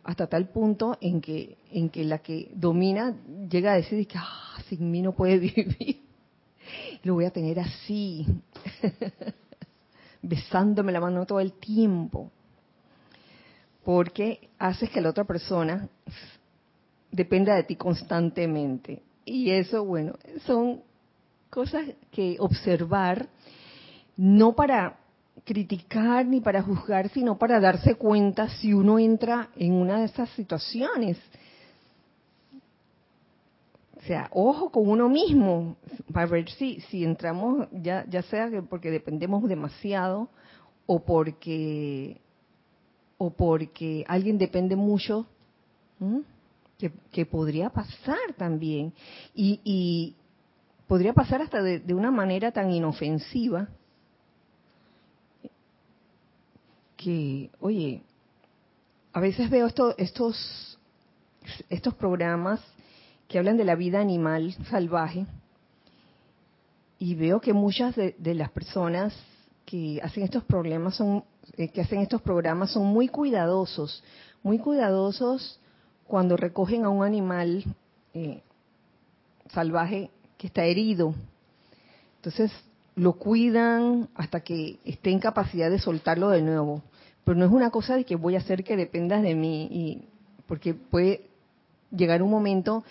hasta 0.03 0.27
tal 0.27 0.49
punto 0.49 0.97
en 1.01 1.19
que, 1.19 1.57
en 1.71 1.89
que 1.89 2.03
la 2.03 2.19
que 2.19 2.51
domina 2.55 3.15
llega 3.49 3.73
a 3.73 3.75
decir 3.75 4.07
que 4.07 4.17
ah, 4.17 4.61
sin 4.69 4.89
mí 4.89 5.01
no 5.01 5.13
puede 5.13 5.39
vivir. 5.39 6.01
Lo 7.03 7.15
voy 7.15 7.25
a 7.25 7.31
tener 7.31 7.59
así, 7.59 8.25
besándome 10.21 10.91
la 10.91 11.01
mano 11.01 11.25
todo 11.25 11.39
el 11.39 11.53
tiempo 11.53 12.31
porque 13.83 14.49
haces 14.59 14.89
que 14.89 15.01
la 15.01 15.09
otra 15.09 15.23
persona 15.23 15.89
dependa 17.11 17.55
de 17.55 17.63
ti 17.63 17.75
constantemente. 17.75 19.01
Y 19.25 19.51
eso, 19.51 19.83
bueno, 19.85 20.13
son 20.45 20.81
cosas 21.49 21.85
que 22.11 22.37
observar, 22.39 23.27
no 24.17 24.53
para 24.53 24.97
criticar 25.43 26.25
ni 26.25 26.41
para 26.41 26.61
juzgar, 26.61 27.09
sino 27.09 27.37
para 27.37 27.59
darse 27.59 27.95
cuenta 27.95 28.49
si 28.49 28.73
uno 28.73 28.99
entra 28.99 29.49
en 29.55 29.73
una 29.73 29.99
de 29.99 30.05
esas 30.05 30.29
situaciones. 30.31 31.17
O 33.97 34.03
sea, 34.03 34.29
ojo 34.31 34.71
con 34.71 34.89
uno 34.89 35.09
mismo, 35.09 35.75
para 36.11 36.25
ver 36.25 36.49
si, 36.49 36.81
si 36.81 37.03
entramos, 37.03 37.67
ya, 37.71 38.05
ya 38.09 38.23
sea 38.23 38.49
porque 38.67 38.89
dependemos 38.89 39.47
demasiado 39.47 40.29
o 40.87 41.03
porque 41.03 42.19
o 43.23 43.29
porque 43.29 44.03
alguien 44.07 44.39
depende 44.39 44.75
mucho, 44.75 45.27
que, 47.11 47.23
podría 47.27 47.69
pasar 47.69 48.33
también, 48.35 48.93
y, 49.35 50.15
podría 50.87 51.13
pasar 51.13 51.43
hasta 51.43 51.61
de, 51.61 51.93
una 51.93 52.09
manera 52.09 52.51
tan 52.51 52.71
inofensiva, 52.71 53.69
que, 56.97 57.51
oye, 57.59 58.01
a 59.13 59.19
veces 59.19 59.51
veo 59.51 59.67
estos, 59.67 60.79
estos 61.69 61.93
programas 61.93 62.59
que 63.27 63.37
hablan 63.37 63.57
de 63.57 63.65
la 63.65 63.75
vida 63.75 63.99
animal 63.99 64.55
salvaje, 64.71 65.27
y 66.97 67.13
veo 67.13 67.39
que 67.39 67.53
muchas 67.53 67.95
de, 67.95 68.15
de 68.17 68.33
las 68.33 68.49
personas 68.49 69.13
que 69.63 70.01
hacen 70.01 70.23
estos 70.23 70.43
problemas 70.43 70.95
son 70.95 71.23
que 71.55 71.81
hacen 71.81 71.99
estos 71.99 72.21
programas 72.21 72.71
son 72.71 72.85
muy 72.85 73.07
cuidadosos, 73.07 74.03
muy 74.43 74.57
cuidadosos 74.59 75.59
cuando 76.07 76.37
recogen 76.37 76.85
a 76.85 76.89
un 76.89 77.03
animal 77.03 77.63
eh, 78.13 78.41
salvaje 79.53 80.09
que 80.37 80.47
está 80.47 80.65
herido. 80.65 81.13
Entonces 82.17 82.51
lo 82.95 83.13
cuidan 83.13 84.09
hasta 84.15 84.41
que 84.41 84.79
esté 84.85 85.11
en 85.11 85.19
capacidad 85.19 85.69
de 85.69 85.79
soltarlo 85.79 86.29
de 86.29 86.41
nuevo. 86.41 86.81
Pero 87.23 87.37
no 87.37 87.45
es 87.45 87.51
una 87.51 87.69
cosa 87.69 87.95
de 87.95 88.03
que 88.03 88.15
voy 88.15 88.35
a 88.35 88.39
hacer 88.39 88.63
que 88.63 88.75
dependas 88.75 89.21
de 89.21 89.35
mí, 89.35 89.67
y, 89.71 90.01
porque 90.47 90.73
puede 90.73 91.29
llegar 91.91 92.23
un 92.23 92.31
momento 92.31 92.83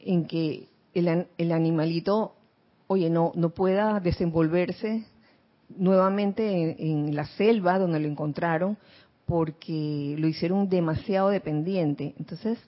en 0.00 0.26
que 0.26 0.68
el, 0.94 1.26
el 1.36 1.52
animalito, 1.52 2.34
oye, 2.86 3.10
no, 3.10 3.32
no 3.34 3.50
pueda 3.50 4.00
desenvolverse 4.00 5.04
nuevamente 5.76 6.76
en, 6.78 7.14
la 7.14 7.26
selva 7.26 7.78
donde 7.78 8.00
lo 8.00 8.08
encontraron 8.08 8.76
porque 9.26 10.14
lo 10.18 10.28
hicieron 10.28 10.68
demasiado 10.68 11.30
dependiente. 11.30 12.14
Entonces, 12.18 12.58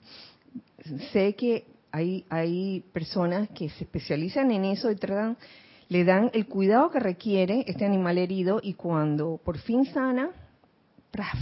sé 1.11 1.35
que 1.35 1.65
hay, 1.91 2.25
hay 2.29 2.83
personas 2.93 3.49
que 3.49 3.69
se 3.69 3.83
especializan 3.83 4.51
en 4.51 4.65
eso 4.65 4.89
y 4.91 4.95
tratan, 4.95 5.37
le 5.89 6.03
dan 6.03 6.29
el 6.33 6.47
cuidado 6.47 6.91
que 6.91 6.99
requiere 6.99 7.63
este 7.67 7.85
animal 7.85 8.17
herido 8.17 8.59
y 8.61 8.73
cuando 8.73 9.39
por 9.43 9.57
fin 9.57 9.85
sana, 9.85 10.31
¡praf! 11.11 11.39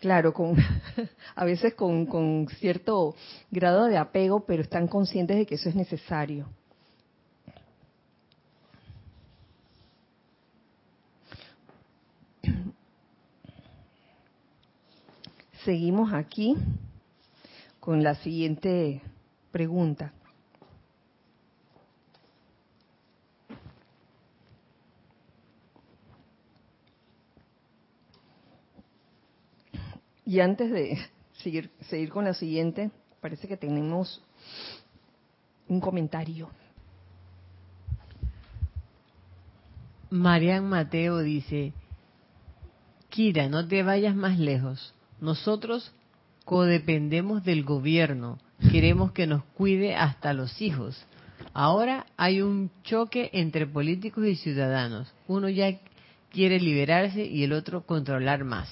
Claro, 0.00 0.32
con, 0.32 0.56
a 1.34 1.44
veces 1.44 1.74
con, 1.74 2.06
con 2.06 2.48
cierto 2.58 3.14
grado 3.50 3.84
de 3.84 3.98
apego, 3.98 4.40
pero 4.46 4.62
están 4.62 4.88
conscientes 4.88 5.36
de 5.36 5.46
que 5.46 5.56
eso 5.56 5.68
es 5.68 5.74
necesario. 5.74 6.48
Seguimos 15.64 16.12
aquí 16.14 16.56
con 17.80 18.02
la 18.02 18.14
siguiente 18.14 19.02
pregunta. 19.50 20.12
Y 30.24 30.40
antes 30.40 30.70
de 30.70 30.96
seguir, 31.42 31.70
seguir 31.80 32.10
con 32.10 32.24
la 32.24 32.34
siguiente, 32.34 32.90
parece 33.20 33.48
que 33.48 33.56
tenemos 33.56 34.22
un 35.68 35.80
comentario. 35.80 36.48
Marian 40.08 40.68
Mateo 40.68 41.18
dice, 41.18 41.72
Kira, 43.08 43.48
no 43.48 43.66
te 43.66 43.82
vayas 43.82 44.14
más 44.14 44.38
lejos. 44.38 44.94
Nosotros 45.20 45.92
codependemos 46.44 47.44
del 47.44 47.64
gobierno, 47.64 48.38
queremos 48.72 49.12
que 49.12 49.26
nos 49.26 49.44
cuide 49.56 49.94
hasta 49.94 50.32
los 50.32 50.60
hijos. 50.60 51.04
Ahora 51.52 52.06
hay 52.16 52.42
un 52.42 52.70
choque 52.84 53.30
entre 53.32 53.66
políticos 53.66 54.26
y 54.26 54.36
ciudadanos. 54.36 55.12
Uno 55.26 55.48
ya 55.48 55.78
quiere 56.30 56.60
liberarse 56.60 57.24
y 57.24 57.44
el 57.44 57.52
otro 57.52 57.86
controlar 57.86 58.44
más. 58.44 58.68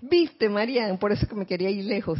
Viste, 0.00 0.48
María, 0.48 0.94
por 0.98 1.12
eso 1.12 1.28
que 1.28 1.36
me 1.36 1.46
quería 1.46 1.70
ir 1.70 1.84
lejos. 1.84 2.18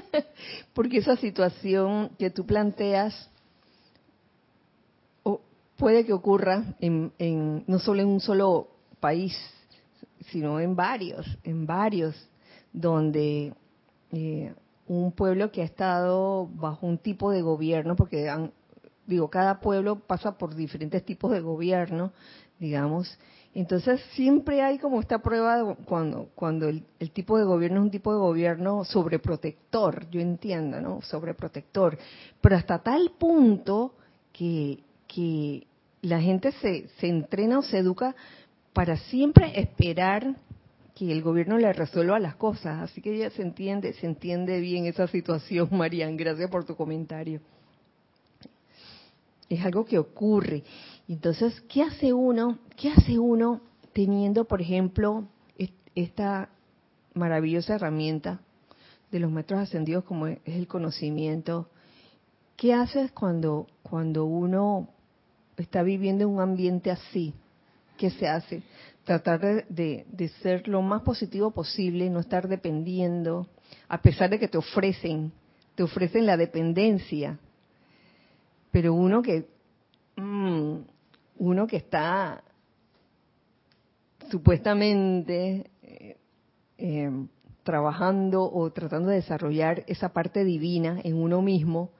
Porque 0.72 0.98
esa 0.98 1.16
situación 1.16 2.10
que 2.18 2.30
tú 2.30 2.46
planteas 2.46 3.28
puede 5.76 6.06
que 6.06 6.12
ocurra 6.12 6.76
en, 6.80 7.12
no 7.66 7.78
solo 7.80 8.02
en 8.02 8.08
un 8.08 8.20
solo 8.20 8.68
país, 9.00 9.36
sino 10.30 10.60
en 10.60 10.76
varios, 10.76 11.26
en 11.44 11.66
varios, 11.66 12.14
donde 12.72 13.54
eh, 14.12 14.54
un 14.86 15.12
pueblo 15.12 15.50
que 15.50 15.62
ha 15.62 15.64
estado 15.64 16.48
bajo 16.54 16.86
un 16.86 16.98
tipo 16.98 17.30
de 17.30 17.42
gobierno, 17.42 17.96
porque 17.96 18.30
digo, 19.06 19.28
cada 19.28 19.60
pueblo 19.60 20.00
pasa 20.00 20.36
por 20.38 20.54
diferentes 20.54 21.04
tipos 21.04 21.30
de 21.32 21.40
gobierno, 21.40 22.12
digamos, 22.58 23.18
entonces 23.54 24.00
siempre 24.14 24.62
hay 24.62 24.78
como 24.78 25.00
esta 25.00 25.18
prueba 25.18 25.76
cuando, 25.84 26.28
cuando 26.34 26.68
el, 26.68 26.84
tipo 27.12 27.36
de 27.36 27.44
gobierno 27.44 27.80
es 27.80 27.84
un 27.84 27.90
tipo 27.90 28.12
de 28.12 28.18
gobierno 28.18 28.84
sobreprotector, 28.84 30.08
yo 30.10 30.20
entiendo, 30.20 30.80
¿no? 30.80 31.02
Sobreprotector, 31.02 31.98
pero 32.40 32.56
hasta 32.56 32.78
tal 32.78 33.12
punto 33.18 33.94
que, 34.32 34.78
que 35.06 35.66
la 36.00 36.20
gente 36.20 36.52
se, 36.52 36.88
se 36.98 37.08
entrena 37.08 37.58
o 37.58 37.62
se 37.62 37.78
educa 37.78 38.16
para 38.72 38.96
siempre 38.96 39.60
esperar 39.60 40.36
que 40.94 41.10
el 41.10 41.22
gobierno 41.22 41.58
le 41.58 41.72
resuelva 41.72 42.18
las 42.18 42.36
cosas. 42.36 42.80
Así 42.82 43.00
que 43.00 43.16
ya 43.16 43.30
se 43.30 43.42
entiende, 43.42 43.92
se 43.94 44.06
entiende 44.06 44.60
bien 44.60 44.86
esa 44.86 45.06
situación, 45.06 45.68
Marian. 45.72 46.16
Gracias 46.16 46.50
por 46.50 46.64
tu 46.64 46.76
comentario. 46.76 47.40
Es 49.48 49.64
algo 49.64 49.84
que 49.84 49.98
ocurre. 49.98 50.64
Entonces, 51.08 51.60
¿qué 51.68 51.82
hace 51.82 52.12
uno? 52.12 52.58
¿Qué 52.76 52.90
hace 52.90 53.18
uno 53.18 53.60
teniendo, 53.92 54.44
por 54.44 54.62
ejemplo, 54.62 55.26
esta 55.94 56.48
maravillosa 57.14 57.74
herramienta 57.74 58.40
de 59.10 59.20
los 59.20 59.30
metros 59.30 59.60
ascendidos 59.60 60.04
como 60.04 60.26
es 60.26 60.38
el 60.46 60.66
conocimiento? 60.66 61.68
¿Qué 62.56 62.72
haces 62.72 63.12
cuando 63.12 63.66
cuando 63.82 64.24
uno 64.24 64.88
está 65.58 65.82
viviendo 65.82 66.24
en 66.24 66.30
un 66.30 66.40
ambiente 66.40 66.90
así? 66.90 67.34
¿Qué 67.96 68.10
se 68.10 68.28
hace? 68.28 68.62
Tratar 69.04 69.66
de, 69.68 70.06
de 70.08 70.28
ser 70.42 70.68
lo 70.68 70.82
más 70.82 71.02
positivo 71.02 71.50
posible, 71.50 72.08
no 72.10 72.20
estar 72.20 72.48
dependiendo, 72.48 73.48
a 73.88 74.00
pesar 74.00 74.30
de 74.30 74.38
que 74.38 74.48
te 74.48 74.58
ofrecen, 74.58 75.32
te 75.74 75.82
ofrecen 75.82 76.26
la 76.26 76.36
dependencia, 76.36 77.38
pero 78.70 78.94
uno 78.94 79.22
que 79.22 79.46
mm, 80.16 80.76
uno 81.38 81.66
que 81.66 81.76
está 81.76 82.42
supuestamente 84.30 85.70
eh, 85.82 86.16
eh, 86.78 87.10
trabajando 87.62 88.50
o 88.50 88.70
tratando 88.72 89.10
de 89.10 89.16
desarrollar 89.16 89.84
esa 89.86 90.12
parte 90.12 90.44
divina 90.44 91.00
en 91.04 91.16
uno 91.16 91.42
mismo, 91.42 91.90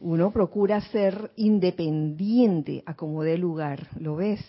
uno 0.00 0.32
procura 0.32 0.80
ser 0.80 1.30
independiente 1.36 2.82
a 2.86 2.94
como 2.94 3.22
dé 3.22 3.38
lugar. 3.38 3.88
¿Lo 3.98 4.16
ves? 4.16 4.40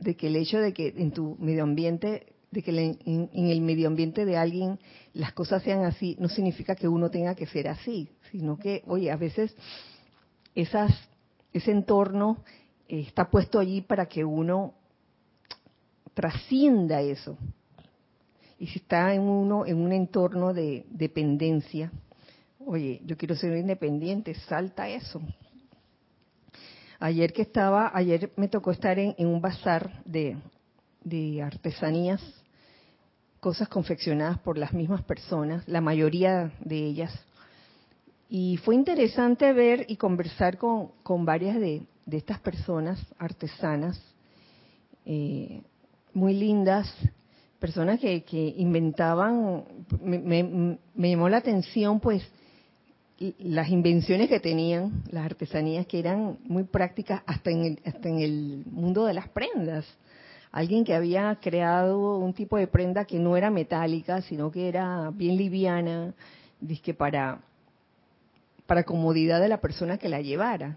De 0.00 0.16
que 0.16 0.26
el 0.26 0.36
hecho 0.36 0.58
de 0.58 0.72
que 0.72 0.94
en 0.96 1.12
tu 1.12 1.36
medio 1.38 1.62
ambiente, 1.62 2.26
de 2.50 2.62
que 2.62 2.70
en, 2.70 3.30
el 3.32 3.60
medio 3.60 3.86
ambiente 3.86 4.24
de 4.24 4.36
alguien 4.36 4.78
las 5.12 5.32
cosas 5.32 5.62
sean 5.62 5.84
así, 5.84 6.16
no 6.18 6.28
significa 6.28 6.74
que 6.74 6.88
uno 6.88 7.10
tenga 7.10 7.34
que 7.34 7.46
ser 7.46 7.68
así, 7.68 8.08
sino 8.30 8.58
que, 8.58 8.82
oye, 8.86 9.10
a 9.10 9.16
veces 9.16 9.54
esas, 10.54 10.92
ese 11.52 11.70
entorno 11.70 12.42
está 12.88 13.30
puesto 13.30 13.60
allí 13.60 13.82
para 13.82 14.06
que 14.06 14.24
uno 14.24 14.74
trascienda 16.14 17.00
eso. 17.00 17.36
Y 18.58 18.66
si 18.66 18.78
está 18.78 19.14
en 19.14 19.22
uno 19.22 19.64
en 19.64 19.78
un 19.78 19.92
entorno 19.92 20.52
de 20.52 20.84
dependencia, 20.90 21.90
oye, 22.58 23.00
yo 23.06 23.16
quiero 23.16 23.34
ser 23.34 23.56
independiente, 23.56 24.34
salta 24.34 24.88
eso. 24.88 25.20
Ayer 27.02 27.32
que 27.32 27.40
estaba, 27.40 27.90
ayer 27.94 28.30
me 28.36 28.46
tocó 28.48 28.72
estar 28.72 28.98
en, 28.98 29.14
un 29.26 29.40
bazar 29.40 30.02
de, 30.04 30.36
artesanías, 31.42 32.20
cosas 33.40 33.68
confeccionadas 33.70 34.38
por 34.40 34.58
las 34.58 34.74
mismas 34.74 35.02
personas, 35.04 35.66
la 35.66 35.80
mayoría 35.80 36.52
de 36.60 36.76
ellas. 36.76 37.18
Y 38.28 38.58
fue 38.58 38.74
interesante 38.74 39.50
ver 39.54 39.86
y 39.88 39.96
conversar 39.96 40.58
con, 40.58 40.92
varias 41.24 41.58
de, 41.58 41.86
estas 42.10 42.38
personas 42.40 43.00
artesanas, 43.18 43.98
eh, 45.06 45.62
muy 46.12 46.34
lindas, 46.34 46.94
personas 47.58 47.98
que, 47.98 48.54
inventaban, 48.58 49.64
me, 50.02 50.78
llamó 50.94 51.30
la 51.30 51.38
atención 51.38 51.98
pues 51.98 52.22
las 53.38 53.68
invenciones 53.68 54.30
que 54.30 54.40
tenían, 54.40 55.04
las 55.10 55.26
artesanías 55.26 55.86
que 55.86 55.98
eran 55.98 56.38
muy 56.44 56.64
prácticas 56.64 57.22
hasta 57.26 57.50
en 57.50 57.64
el, 57.64 57.80
hasta 57.84 58.08
en 58.08 58.20
el 58.20 58.64
mundo 58.70 59.04
de 59.04 59.12
las 59.12 59.28
prendas. 59.28 59.84
Alguien 60.50 60.84
que 60.84 60.94
había 60.94 61.38
creado 61.40 62.16
un 62.16 62.32
tipo 62.32 62.56
de 62.56 62.66
prenda 62.66 63.04
que 63.04 63.18
no 63.18 63.36
era 63.36 63.50
metálica, 63.50 64.22
sino 64.22 64.50
que 64.50 64.68
era 64.68 65.10
bien 65.10 65.36
liviana, 65.36 66.14
para, 66.96 67.40
para 68.66 68.84
comodidad 68.84 69.40
de 69.40 69.48
la 69.48 69.60
persona 69.60 69.98
que 69.98 70.08
la 70.08 70.20
llevara. 70.20 70.76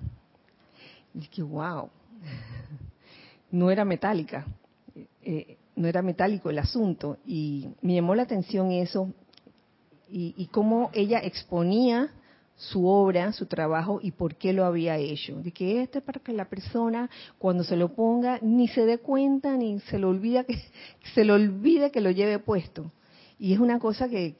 Y 1.13 1.27
que, 1.27 1.41
wow, 1.41 1.89
no 3.51 3.71
era 3.71 3.85
metálica, 3.85 4.45
eh, 5.21 5.57
no 5.75 5.87
era 5.87 6.01
metálico 6.01 6.49
el 6.49 6.59
asunto. 6.59 7.17
Y 7.25 7.69
me 7.81 7.95
llamó 7.95 8.15
la 8.15 8.23
atención 8.23 8.71
eso 8.71 9.13
y, 10.09 10.47
cómo 10.51 10.91
ella 10.93 11.19
exponía 11.19 12.11
su 12.71 12.87
obra, 12.87 13.33
su 13.33 13.45
trabajo 13.45 13.99
y 14.01 14.11
por 14.11 14.35
qué 14.35 14.53
lo 14.53 14.65
había 14.65 14.97
hecho. 14.97 15.41
De 15.41 15.51
que 15.51 15.81
esto 15.81 15.99
es 15.99 16.03
para 16.03 16.19
que 16.21 16.33
la 16.33 16.49
persona 16.49 17.09
cuando 17.37 17.63
se 17.63 17.75
lo 17.75 17.93
ponga 17.93 18.39
ni 18.41 18.67
se 18.67 18.85
dé 18.85 18.99
cuenta 18.99 19.57
ni 19.57 19.79
se 19.81 19.99
lo 19.99 20.09
olvida 20.09 20.43
que 20.43 20.57
se 21.13 21.25
lo 21.25 21.35
olvide 21.35 21.91
que 21.91 22.01
lo 22.01 22.11
lleve 22.11 22.39
puesto. 22.39 22.91
Y 23.39 23.53
es 23.53 23.59
una 23.59 23.79
cosa 23.79 24.07
que, 24.07 24.35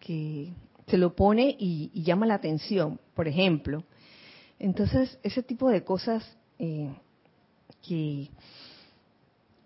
que, 0.00 0.52
se 0.86 0.98
lo 0.98 1.14
pone 1.14 1.54
y, 1.58 1.90
llama 2.02 2.26
la 2.26 2.34
atención. 2.34 2.98
Por 3.14 3.28
ejemplo, 3.28 3.84
entonces, 4.58 5.18
ese 5.22 5.42
tipo 5.42 5.68
de 5.68 5.84
cosas 5.84 6.36
eh, 6.58 6.90
que, 7.86 8.30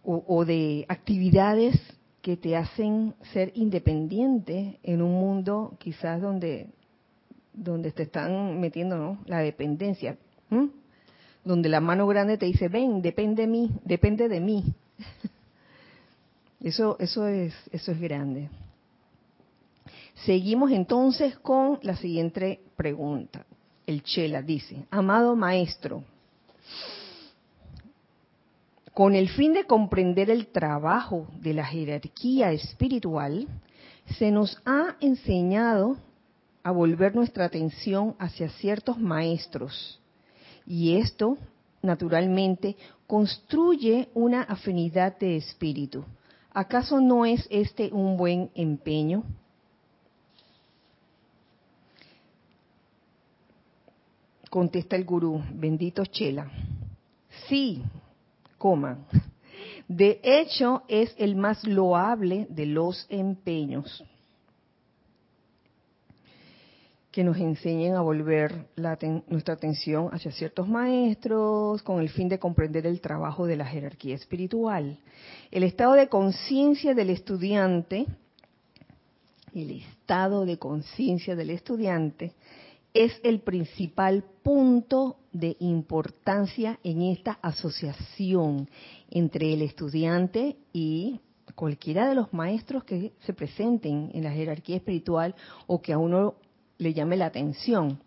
o, 0.05 0.45
de 0.45 0.85
actividades 0.89 1.81
que 2.23 2.37
te 2.37 2.57
hacen 2.57 3.15
ser 3.33 3.53
independiente 3.55 4.79
en 4.83 5.03
un 5.03 5.13
mundo 5.13 5.77
quizás 5.79 6.21
donde, 6.21 6.69
donde 7.53 7.93
te 7.93 8.05
están 8.05 8.61
metiendo 8.61 9.19
la 9.27 9.39
dependencia, 9.39 10.17
donde 11.45 11.69
la 11.69 11.81
mano 11.81 12.07
grande 12.07 12.39
te 12.39 12.47
dice, 12.47 12.69
ven, 12.69 13.03
depende 13.03 13.43
de 13.43 13.49
mí, 13.49 13.71
depende 13.85 14.29
de 14.29 14.41
mí. 14.41 14.75
Eso, 16.61 16.97
eso, 17.01 17.27
es, 17.27 17.53
eso 17.73 17.91
es 17.91 18.01
grande. 18.01 18.49
Seguimos 20.25 20.71
entonces 20.71 21.37
con 21.39 21.81
la 21.83 21.97
siguiente 21.97 22.61
pregunta 22.77 23.45
el 23.87 24.03
Chela 24.03 24.43
dice, 24.43 24.87
amado 24.91 25.37
maestro, 25.37 26.05
con 28.95 29.15
el 29.15 29.29
fin 29.31 29.55
de 29.55 29.65
comprender 29.65 30.31
el 30.31 30.49
trabajo 30.49 31.27
de 31.41 31.55
la 31.55 31.65
jerarquía 31.65 32.53
espiritual, 32.53 33.49
se 34.19 34.31
nos 34.31 34.61
ha 34.67 34.97
enseñado 35.01 35.97
a 36.63 36.71
volver 36.71 37.15
nuestra 37.15 37.45
atención 37.45 38.15
hacia 38.19 38.49
ciertos 38.51 38.99
maestros. 38.99 40.01
Y 40.67 40.97
esto, 40.97 41.37
naturalmente, 41.83 42.77
construye 43.07 44.09
una 44.15 44.43
afinidad 44.43 45.19
de 45.19 45.37
espíritu. 45.37 46.05
¿Acaso 46.53 47.01
no 47.01 47.25
es 47.25 47.47
este 47.51 47.93
un 47.93 48.17
buen 48.17 48.51
empeño? 48.55 49.25
Contesta 54.49 54.97
el 54.97 55.05
gurú, 55.05 55.43
bendito 55.55 56.05
Chela. 56.05 56.51
Sí, 57.49 57.83
coma. 58.59 58.99
De 59.89 60.21
hecho, 60.23 60.83
es 60.89 61.15
el 61.19 61.37
más 61.37 61.65
loable 61.67 62.47
de 62.51 62.67
los 62.67 63.07
empeños 63.09 64.05
que 67.13 67.23
nos 67.23 67.37
enseñen 67.37 67.95
a 67.95 68.01
volver 68.01 68.69
nuestra 69.29 69.55
atención 69.55 70.09
hacia 70.13 70.33
ciertos 70.33 70.67
maestros 70.67 71.83
con 71.83 72.01
el 72.01 72.09
fin 72.09 72.29
de 72.31 72.39
comprender 72.39 72.87
el 72.87 73.03
trabajo 73.03 73.47
de 73.47 73.57
la 73.57 73.67
jerarquía 73.67 74.15
espiritual. 74.15 74.99
El 75.51 75.63
estado 75.63 75.93
de 75.93 76.09
conciencia 76.09 76.95
del 76.95 77.11
estudiante, 77.11 78.07
el 79.55 79.71
estado 79.73 80.47
de 80.47 80.59
conciencia 80.59 81.37
del 81.37 81.51
estudiante 81.51 82.33
es 82.95 83.21
el 83.23 83.41
principal 83.41 84.25
punto 84.43 85.19
de 85.33 85.57
importancia 85.61 86.79
en 86.83 87.03
esta 87.03 87.39
asociación 87.43 88.71
entre 89.11 89.53
el 89.53 89.61
estudiante 89.61 90.57
y 90.73 91.21
cualquiera 91.55 92.09
de 92.09 92.15
los 92.15 92.33
maestros 92.33 92.85
que 92.85 93.13
se 93.21 93.35
presenten 93.35 94.11
en 94.15 94.25
la 94.25 94.33
jerarquía 94.33 94.77
espiritual 94.77 95.35
o 95.67 95.83
que 95.83 95.93
a 95.93 95.99
uno 95.99 96.37
le 96.83 96.95
llame 96.95 97.17
la 97.17 97.27
atención. 97.27 98.01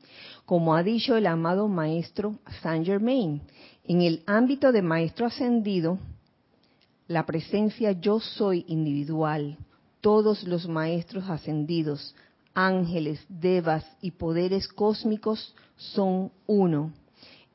Como 0.46 0.76
ha 0.76 0.84
dicho 0.84 1.16
el 1.18 1.26
amado 1.26 1.68
maestro 1.68 2.36
Saint 2.62 2.86
Germain, 2.86 3.42
en 3.84 4.02
el 4.02 4.22
ámbito 4.26 4.72
de 4.72 4.82
maestro 4.82 5.26
ascendido, 5.26 5.98
la 7.08 7.26
presencia 7.26 7.92
yo 7.94 8.20
soy 8.20 8.66
individual, 8.68 9.58
todos 10.02 10.44
los 10.44 10.68
maestros 10.68 11.30
ascendidos, 11.30 12.16
ángeles, 12.54 13.26
devas 13.30 13.86
y 14.02 14.12
poderes 14.12 14.68
cósmicos 14.68 15.56
son 15.78 16.32
uno. 16.48 16.94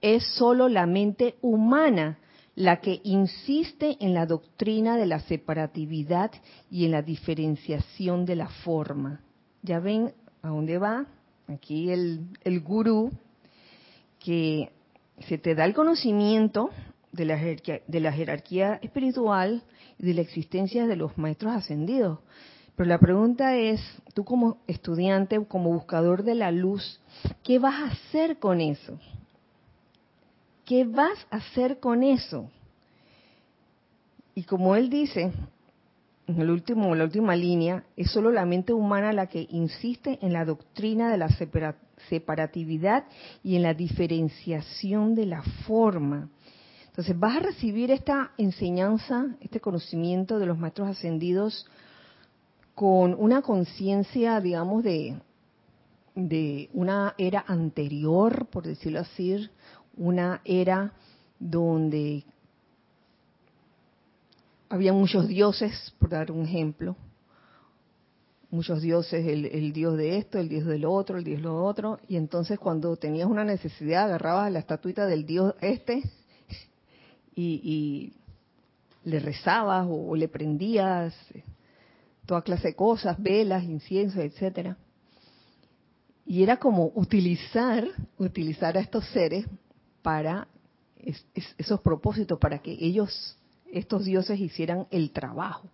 Es 0.00 0.24
sólo 0.34 0.68
la 0.68 0.86
mente 0.86 1.36
humana 1.42 2.18
la 2.54 2.80
que 2.80 3.00
insiste 3.04 3.96
en 4.00 4.14
la 4.14 4.26
doctrina 4.26 4.96
de 4.96 5.06
la 5.06 5.20
separatividad 5.20 6.30
y 6.70 6.84
en 6.84 6.90
la 6.90 7.02
diferenciación 7.02 8.26
de 8.26 8.36
la 8.36 8.48
forma. 8.48 9.20
Ya 9.62 9.80
ven 9.80 10.12
a 10.43 10.49
dónde 10.49 10.78
va 10.78 11.07
aquí 11.49 11.91
el, 11.91 12.26
el 12.45 12.61
gurú, 12.61 13.11
que 14.18 14.70
se 15.28 15.38
te 15.38 15.55
da 15.55 15.64
el 15.64 15.74
conocimiento 15.74 16.70
de 17.12 17.24
la, 17.24 17.36
de 17.36 18.01
la 18.01 18.12
jerarquía 18.12 18.78
espiritual 18.82 19.62
y 19.99 20.07
de 20.07 20.14
la 20.14 20.20
existencia 20.20 20.86
de 20.86 20.97
los 20.97 21.16
maestros 21.18 21.53
ascendidos. 21.53 22.18
Pero 22.76 22.88
la 22.88 22.99
pregunta 22.99 23.57
es, 23.57 23.80
tú 24.14 24.24
como 24.24 24.59
estudiante, 24.66 25.45
como 25.45 25.72
buscador 25.72 26.22
de 26.22 26.34
la 26.34 26.51
luz, 26.51 27.01
¿qué 27.43 27.59
vas 27.59 27.74
a 27.74 27.86
hacer 27.86 28.38
con 28.38 28.61
eso? 28.61 28.99
¿Qué 30.64 30.84
vas 30.84 31.26
a 31.30 31.36
hacer 31.36 31.80
con 31.80 32.03
eso? 32.03 32.49
Y 34.34 34.45
como 34.45 34.76
él 34.76 34.88
dice, 34.88 35.32
en 36.38 36.46
la 36.98 37.04
última 37.04 37.36
línea, 37.36 37.84
es 37.96 38.10
solo 38.10 38.30
la 38.30 38.46
mente 38.46 38.72
humana 38.72 39.12
la 39.12 39.26
que 39.26 39.46
insiste 39.50 40.18
en 40.22 40.32
la 40.32 40.44
doctrina 40.44 41.10
de 41.10 41.18
la 41.18 41.28
separatividad 42.08 43.04
y 43.42 43.56
en 43.56 43.62
la 43.62 43.74
diferenciación 43.74 45.14
de 45.14 45.26
la 45.26 45.42
forma. 45.66 46.28
Entonces 46.86 47.18
vas 47.18 47.36
a 47.36 47.40
recibir 47.40 47.90
esta 47.90 48.32
enseñanza, 48.36 49.36
este 49.40 49.60
conocimiento 49.60 50.38
de 50.38 50.46
los 50.46 50.58
maestros 50.58 50.88
ascendidos 50.88 51.66
con 52.74 53.14
una 53.18 53.42
conciencia, 53.42 54.40
digamos, 54.40 54.82
de 54.84 55.20
una 56.72 57.14
era 57.16 57.44
anterior, 57.46 58.46
por 58.46 58.64
decirlo 58.64 59.00
así, 59.00 59.48
una 59.96 60.40
era 60.44 60.92
donde 61.38 62.24
había 64.70 64.92
muchos 64.92 65.28
dioses, 65.28 65.92
por 65.98 66.08
dar 66.08 66.30
un 66.30 66.46
ejemplo, 66.46 66.96
muchos 68.50 68.80
dioses, 68.80 69.26
el, 69.26 69.72
dios 69.72 69.96
de 69.96 70.16
esto, 70.16 70.38
el 70.38 70.48
dios 70.48 70.64
del 70.64 70.84
otro, 70.84 71.18
el 71.18 71.24
dios 71.24 71.38
de 71.38 71.42
lo 71.42 71.62
otro, 71.64 71.98
y 72.08 72.16
entonces 72.16 72.58
cuando 72.58 72.96
tenías 72.96 73.28
una 73.28 73.44
necesidad 73.44 74.04
agarrabas 74.04 74.50
la 74.52 74.60
estatuita 74.60 75.06
del 75.06 75.26
dios 75.26 75.54
este 75.60 76.02
y, 77.34 78.14
le 79.02 79.18
rezabas 79.18 79.86
o, 79.88 80.14
le 80.14 80.28
prendías 80.28 81.14
toda 82.26 82.42
clase 82.42 82.68
de 82.68 82.74
cosas, 82.76 83.20
velas, 83.20 83.64
incienso, 83.64 84.20
etcétera. 84.20 84.76
Y 86.26 86.42
era 86.42 86.58
como 86.58 86.92
utilizar, 86.94 87.88
utilizar 88.18 88.76
a 88.76 88.80
estos 88.80 89.06
seres 89.08 89.46
para 90.02 90.48
esos 91.56 91.80
propósitos, 91.80 92.38
para 92.38 92.58
que 92.58 92.72
ellos, 92.72 93.36
estos 93.72 94.04
dioses, 94.04 94.38
hicieran 94.38 94.86
el 94.90 95.10
trabajo. 95.10 95.68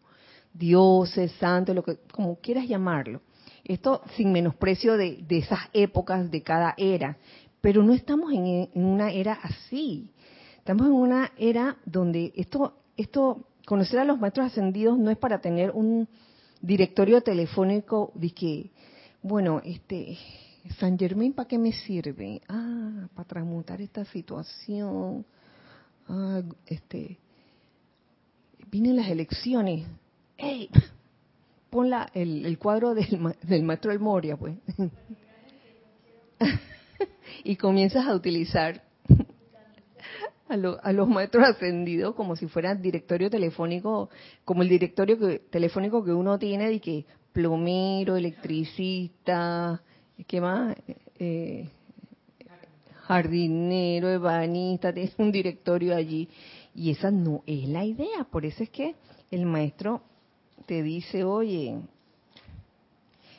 Dioses, 0.52 1.32
santos, 1.32 1.74
lo 1.74 1.82
que, 1.82 1.98
como 2.12 2.36
quieras 2.36 2.66
llamarlo. 2.66 3.20
Esto 3.64 4.02
sin 4.16 4.32
menosprecio 4.32 4.96
de, 4.96 5.24
esas 5.28 5.60
épocas, 5.72 6.30
de 6.30 6.42
cada 6.42 6.74
era. 6.76 7.18
Pero 7.60 7.82
no 7.82 7.92
estamos 7.92 8.32
en, 8.32 8.68
una 8.74 9.10
era 9.10 9.34
así. 9.34 10.10
Estamos 10.58 10.86
en 10.86 10.92
una 10.92 11.32
era 11.36 11.76
donde 11.84 12.32
esto, 12.36 12.78
esto, 12.96 13.48
conocer 13.66 13.98
a 13.98 14.04
los 14.04 14.20
maestros 14.20 14.46
ascendidos 14.46 14.98
no 14.98 15.10
es 15.10 15.18
para 15.18 15.40
tener 15.40 15.72
un 15.72 16.08
directorio 16.60 17.20
telefónico 17.20 18.12
de 18.14 18.30
que, 18.30 18.70
bueno, 19.22 19.60
este, 19.64 20.16
San 20.78 20.98
Germain, 20.98 21.32
¿para 21.32 21.48
qué 21.48 21.58
me 21.58 21.72
sirve? 21.72 22.40
Ah, 22.48 23.08
para 23.14 23.28
transmutar 23.28 23.80
esta 23.80 24.04
situación. 24.04 25.24
Ah, 26.08 26.42
este, 26.66 27.18
vienen 28.70 28.96
las 28.96 29.08
elecciones. 29.08 29.86
¡Ey! 30.36 30.68
Pon 31.70 31.90
el, 32.14 32.58
cuadro 32.58 32.94
del, 32.94 33.34
del 33.42 33.62
maestro 33.62 33.90
del 33.90 34.00
Moria, 34.00 34.36
pues. 34.36 34.56
y 37.44 37.56
comienzas 37.56 38.06
a 38.06 38.14
utilizar 38.14 38.82
a, 40.48 40.54
a, 40.54 40.92
los 40.92 41.08
maestros 41.08 41.44
ascendidos 41.44 42.14
como 42.14 42.36
si 42.36 42.46
fueran 42.46 42.80
directorio 42.80 43.28
telefónico, 43.28 44.10
como 44.44 44.62
el 44.62 44.68
directorio 44.68 45.40
telefónico 45.50 46.04
que 46.04 46.12
uno 46.12 46.38
tiene 46.38 46.68
de 46.68 46.80
que 46.80 47.04
plomero, 47.32 48.16
electricista, 48.16 49.82
¿qué 50.26 50.40
más? 50.40 50.74
Eh, 51.18 51.68
jardinero, 53.02 54.10
ebanista, 54.10 54.92
tienes 54.92 55.14
un 55.18 55.30
directorio 55.30 55.94
allí. 55.94 56.28
Y 56.76 56.90
esa 56.90 57.10
no 57.10 57.42
es 57.46 57.66
la 57.68 57.84
idea. 57.84 58.24
Por 58.30 58.44
eso 58.44 58.62
es 58.62 58.68
que 58.68 58.94
el 59.30 59.46
maestro 59.46 60.02
te 60.66 60.82
dice, 60.82 61.24
oye, 61.24 61.80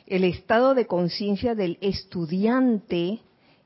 el 0.08 0.24
estado 0.24 0.74
de 0.74 0.86
conciencia 0.86 1.54
del 1.54 1.78
estudiante 1.80 3.20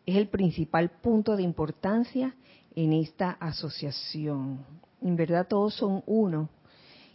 es 0.05 0.16
el 0.16 0.29
principal 0.29 0.91
punto 0.91 1.37
de 1.37 1.43
importancia 1.43 2.35
en 2.75 2.93
esta 2.93 3.31
asociación. 3.31 4.64
En 5.01 5.16
verdad 5.16 5.49
todos 5.49 5.75
son 5.75 6.03
uno. 6.07 6.51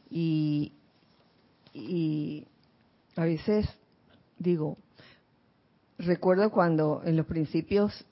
Y, 0.10 0.72
a 3.16 3.24
veces 3.24 3.68
digo, 4.40 4.78
recuerdo 6.00 6.50
cuando 6.50 7.04
en 7.06 7.18
los 7.18 7.28
principios 7.28 8.06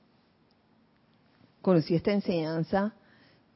conocí 1.62 1.96
esta 1.96 2.12
enseñanza, 2.12 2.93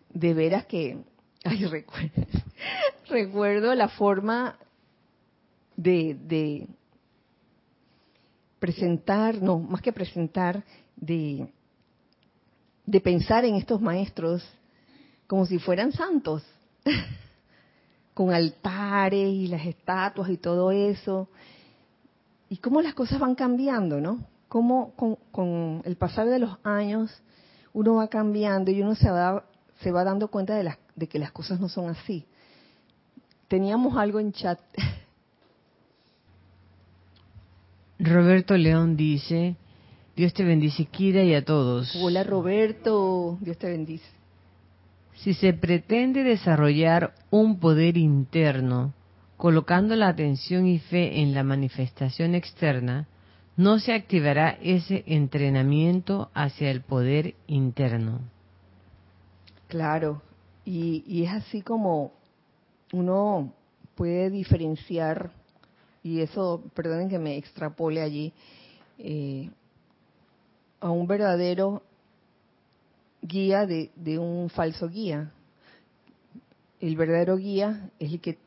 de 0.10 0.34
veras 0.34 0.66
que, 0.66 0.98
ay, 1.44 1.66
recuerdo, 1.72 2.26
recuerdo 3.08 3.76
la 3.76 3.90
forma 3.90 4.58
de, 5.76 6.18
de 6.26 6.68
presentar, 8.60 9.42
no, 9.42 9.60
más 9.60 9.82
que 9.82 9.94
presentar, 9.94 10.64
de, 10.96 11.48
de 12.86 13.02
pensar 13.02 13.46
en 13.46 13.56
estos 13.56 13.82
maestros 13.82 14.44
como 15.28 15.46
si 15.46 15.60
fueran 15.60 15.92
santos, 15.92 16.44
con 18.14 18.34
altares 18.34 19.30
y 19.30 19.48
las 19.48 19.66
estatuas 19.66 20.30
y 20.30 20.38
todo 20.38 20.72
eso 20.72 21.30
y 22.50 22.58
cómo 22.58 22.82
las 22.82 22.96
cosas 22.96 23.20
van 23.20 23.36
cambiando, 23.36 24.02
¿no? 24.02 24.26
Cómo 24.48 24.94
con, 25.32 25.82
el 25.86 25.96
pasar 25.96 26.28
de 26.28 26.40
los 26.40 26.58
años 26.64 27.12
uno 27.72 27.96
va 27.96 28.08
cambiando 28.08 28.72
y 28.72 28.82
uno 28.82 28.96
se 28.96 29.10
va, 29.10 29.46
se 29.82 29.92
va 29.92 30.04
dando 30.04 30.30
cuenta 30.30 30.56
de, 30.56 30.64
las, 30.64 30.78
de 30.96 31.08
que 31.08 31.20
las 31.20 31.32
cosas 31.32 31.60
no 31.60 31.70
son 31.70 31.90
así. 31.90 32.26
Teníamos 33.48 33.98
algo 33.98 34.20
en 34.20 34.32
chat. 34.32 34.60
Roberto 38.00 38.56
León 38.56 38.96
dice, 38.96 39.56
Dios 40.16 40.34
te 40.34 40.44
bendice, 40.44 40.86
Kira, 40.86 41.24
y 41.24 41.34
a 41.34 41.44
todos. 41.44 41.96
Hola 42.02 42.24
Roberto, 42.24 43.38
Dios 43.42 43.58
te 43.58 43.68
bendice. 43.68 44.06
Si 45.16 45.34
se 45.34 45.54
pretende 45.54 46.24
desarrollar 46.24 47.14
un 47.30 47.60
poder 47.60 47.98
interno 47.98 48.94
colocando 49.36 49.96
la 49.96 50.10
atención 50.10 50.68
y 50.68 50.80
fe 50.80 51.22
en 51.22 51.34
la 51.34 51.44
manifestación 51.44 52.36
externa, 52.36 53.08
no 53.58 53.80
se 53.80 53.94
activará 53.94 54.58
ese 54.62 55.04
entrenamiento 55.08 56.30
hacia 56.34 56.72
el 56.72 56.82
poder 56.82 57.36
interno. 57.48 58.22
Claro, 59.70 60.24
y, 60.66 61.24
es 61.24 61.32
así 61.32 61.62
como 61.62 62.12
uno 62.92 63.54
puede 63.94 64.32
diferenciar, 64.32 65.32
y 66.02 66.22
eso, 66.22 66.64
perdonen 66.74 67.08
que 67.08 67.20
me 67.20 67.38
extrapole 67.38 68.02
allí, 68.02 68.34
eh, 68.98 69.52
a 70.80 70.90
un 70.90 71.06
verdadero 71.06 71.84
guía 73.22 73.68
de, 73.68 73.92
de 73.96 74.18
un 74.18 74.50
falso 74.50 74.90
guía. 74.90 75.32
El 76.80 76.96
verdadero 76.96 77.38
guía 77.38 77.92
es 78.00 78.12
el 78.12 78.22
que 78.22 78.40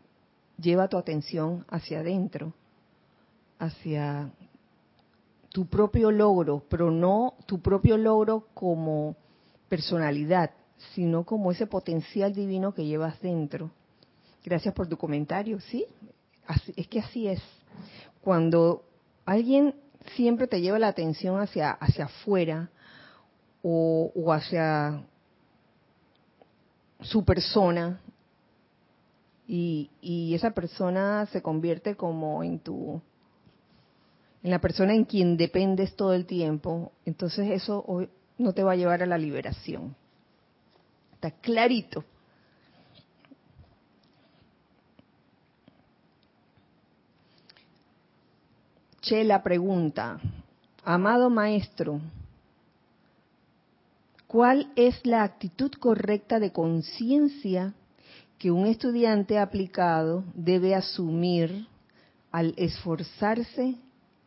lleva 0.58 0.88
tu 0.88 0.98
atención 0.98 1.64
hacia 1.68 2.00
adentro, 2.00 2.52
hacia 3.60 4.32
tu 5.50 5.66
propio 5.66 6.10
logro, 6.10 6.64
pero 6.68 6.90
no 6.90 7.34
tu 7.46 7.60
propio 7.60 7.96
logro 7.96 8.48
como 8.54 9.14
personalidad, 9.68 10.50
sino 10.94 11.24
como 11.24 11.52
ese 11.52 11.66
potencial 11.66 12.34
divino 12.34 12.74
que 12.74 12.84
llevas 12.84 13.20
dentro. 13.20 13.70
Gracias 14.44 14.74
por 14.74 14.88
tu 14.88 14.96
comentario, 14.96 15.60
¿sí? 15.60 15.86
es 16.76 16.88
que 16.88 17.00
así 17.00 17.28
es. 17.28 17.40
Cuando 18.20 18.84
alguien 19.24 19.74
siempre 20.16 20.46
te 20.46 20.60
lleva 20.60 20.78
la 20.78 20.88
atención 20.88 21.40
hacia, 21.40 21.70
hacia 21.70 22.06
afuera 22.06 22.70
o, 23.62 24.12
o 24.14 24.32
hacia 24.32 25.04
su 27.00 27.24
persona 27.24 28.00
y, 29.46 29.90
y, 30.00 30.34
esa 30.34 30.52
persona 30.52 31.26
se 31.26 31.42
convierte 31.42 31.96
como 31.96 32.42
en 32.42 32.58
tu 32.60 33.00
en 34.42 34.50
la 34.50 34.60
persona 34.60 34.94
en 34.94 35.04
quien 35.04 35.36
dependes 35.36 35.94
todo 35.96 36.14
el 36.14 36.26
tiempo 36.26 36.92
entonces 37.04 37.50
eso 37.50 37.84
no 38.38 38.52
te 38.52 38.62
va 38.62 38.72
a 38.72 38.76
llevar 38.76 39.02
a 39.02 39.06
la 39.06 39.18
liberación 39.18 39.96
está 41.22 41.30
clarito 41.40 42.04
Chela 49.02 49.42
pregunta, 49.42 50.20
amado 50.84 51.28
maestro, 51.28 52.00
¿cuál 54.28 54.72
es 54.76 55.04
la 55.04 55.24
actitud 55.24 55.72
correcta 55.72 56.38
de 56.38 56.52
conciencia 56.52 57.74
que 58.38 58.52
un 58.52 58.66
estudiante 58.66 59.40
aplicado 59.40 60.22
debe 60.34 60.76
asumir 60.76 61.66
al 62.30 62.54
esforzarse 62.56 63.74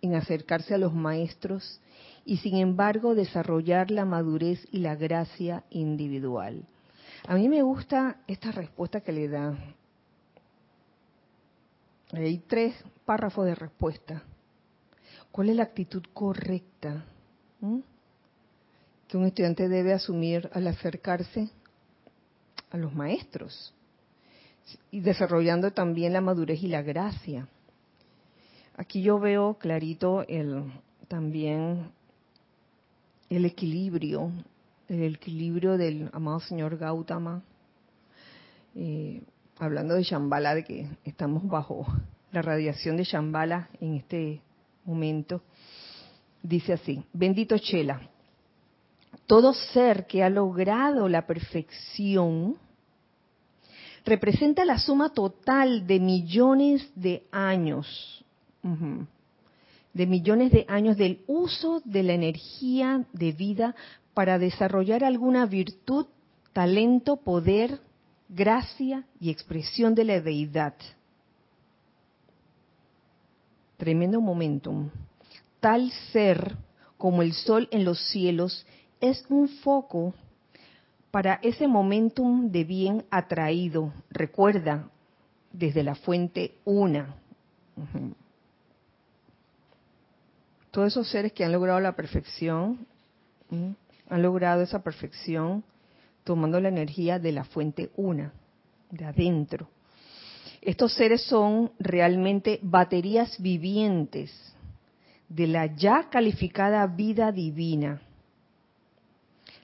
en 0.01 0.15
acercarse 0.15 0.73
a 0.73 0.77
los 0.77 0.93
maestros 0.93 1.79
y 2.25 2.37
sin 2.37 2.57
embargo 2.57 3.15
desarrollar 3.15 3.91
la 3.91 4.03
madurez 4.03 4.67
y 4.73 4.79
la 4.79 4.95
gracia 4.95 5.63
individual? 5.69 6.65
A 7.28 7.36
mí 7.36 7.49
me 7.49 7.63
gusta 7.63 8.17
esta 8.28 8.51
respuesta 8.51 9.01
que 9.01 9.11
le 9.11 9.28
da. 9.28 9.57
Hay 12.13 12.38
tres 12.39 12.76
párrafos 13.03 13.45
de 13.45 13.55
respuesta. 13.55 14.21
¿Cuál 15.32 15.49
es 15.49 15.55
la 15.55 15.63
actitud 15.63 16.03
correcta 16.13 17.03
que 19.07 19.17
un 19.17 19.26
estudiante 19.26 19.67
debe 19.67 19.93
asumir 19.93 20.49
al 20.53 20.67
acercarse 20.67 21.49
a 22.69 22.78
los 22.78 22.93
maestros? 22.93 23.73
Y 24.91 24.99
desarrollando 24.99 25.71
también 25.71 26.13
la 26.13 26.21
madurez 26.21 26.61
y 26.61 26.67
la 26.67 26.84
gracia. 26.84 27.47
Aquí 28.78 29.01
yo 29.01 29.19
veo 29.19 29.55
clarito 29.55 30.28
el, 30.28 30.71
también 31.07 31.91
el 33.30 33.45
equilibrio, 33.45 34.32
el 34.88 35.15
equilibrio 35.15 35.77
del 35.77 36.09
amado 36.13 36.39
señor 36.39 36.77
Gautama, 36.77 37.43
eh, 38.75 39.21
hablando 39.57 39.95
de 39.95 40.03
Shambhala, 40.03 40.55
de 40.55 40.63
que 40.63 40.88
estamos 41.03 41.47
bajo 41.47 41.86
la 42.31 42.41
radiación 42.41 42.97
de 42.97 43.03
Shambhala 43.03 43.69
en 43.79 43.95
este 43.95 44.41
momento, 44.83 45.41
dice 46.43 46.73
así, 46.73 47.03
bendito 47.13 47.57
Chela, 47.57 48.01
todo 49.25 49.53
ser 49.53 50.05
que 50.05 50.23
ha 50.23 50.29
logrado 50.29 51.09
la 51.09 51.25
perfección 51.25 52.57
representa 54.05 54.65
la 54.65 54.77
suma 54.77 55.09
total 55.09 55.88
de 55.88 55.99
millones 55.99 56.88
de 56.95 57.25
años, 57.31 58.23
de 59.93 60.05
millones 60.05 60.51
de 60.51 60.65
años 60.67 60.95
del 60.97 61.23
uso 61.25 61.81
de 61.86 62.03
la 62.03 62.13
energía 62.13 63.05
de 63.13 63.31
vida 63.31 63.75
para 64.16 64.39
desarrollar 64.39 65.03
alguna 65.03 65.45
virtud, 65.45 66.07
talento, 66.53 67.18
poder, 67.18 67.80
gracia 68.28 69.05
y 69.20 69.30
expresión 69.30 69.93
de 69.93 70.05
la 70.05 70.20
deidad 70.20 70.74
tremendo 73.78 74.22
momentum. 74.22 74.89
Tal 75.59 75.91
ser 76.11 76.55
como 76.97 77.22
el 77.22 77.34
sol 77.34 77.68
en 77.72 77.86
los 77.86 77.99
cielos 78.09 78.66
es 79.01 79.26
un 79.30 79.47
foco 79.47 80.13
para 81.11 81.36
ese 81.43 81.68
momentum 81.68 82.51
de 82.51 82.63
bien 82.63 83.05
atraído. 83.09 83.93
Recuerda, 84.09 84.89
desde 85.51 85.84
la 85.84 85.95
fuente 85.95 86.55
una. 86.66 87.16
Todos 90.72 90.88
esos 90.88 91.09
seres 91.09 91.32
que 91.32 91.45
han 91.45 91.51
logrado 91.51 91.80
la 91.80 91.95
perfección, 91.95 92.86
han 94.10 94.22
logrado 94.22 94.62
esa 94.62 94.84
perfección 94.84 95.64
tomando 96.24 96.60
la 96.60 96.70
energía 96.70 97.20
de 97.20 97.32
la 97.32 97.43
fuente 97.43 97.91
una, 97.95 98.34
de 98.91 99.06
adentro. 99.06 99.70
Estos 100.62 100.93
seres 100.93 101.24
son 101.24 101.72
realmente 101.80 102.60
baterías 102.64 103.39
vivientes 103.39 104.32
de 105.30 105.47
la 105.47 105.68
ya 105.68 106.10
calificada 106.10 106.86
vida 106.88 107.32
divina. 107.32 108.01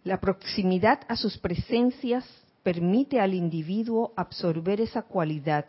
La 0.04 0.20
proximidad 0.20 1.02
a 1.08 1.16
sus 1.16 1.38
presencias 1.38 2.26
permite 2.64 3.20
al 3.20 3.34
individuo 3.34 4.14
absorber 4.16 4.82
esa 4.82 5.02
cualidad 5.04 5.66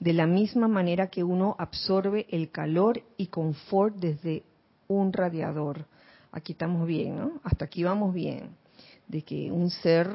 de 0.00 0.12
la 0.12 0.26
misma 0.26 0.68
manera 0.68 1.08
que 1.08 1.24
uno 1.24 1.56
absorbe 1.58 2.26
el 2.30 2.50
calor 2.50 3.02
y 3.16 3.26
confort 3.28 3.96
desde 3.96 4.42
un 4.88 5.12
radiador. 5.12 5.86
Aquí 6.34 6.50
estamos 6.50 6.84
bien, 6.88 7.16
¿no? 7.16 7.40
Hasta 7.44 7.64
aquí 7.64 7.84
vamos 7.84 8.12
bien. 8.12 8.56
De 9.06 9.22
que 9.22 9.52
un 9.52 9.70
ser 9.70 10.10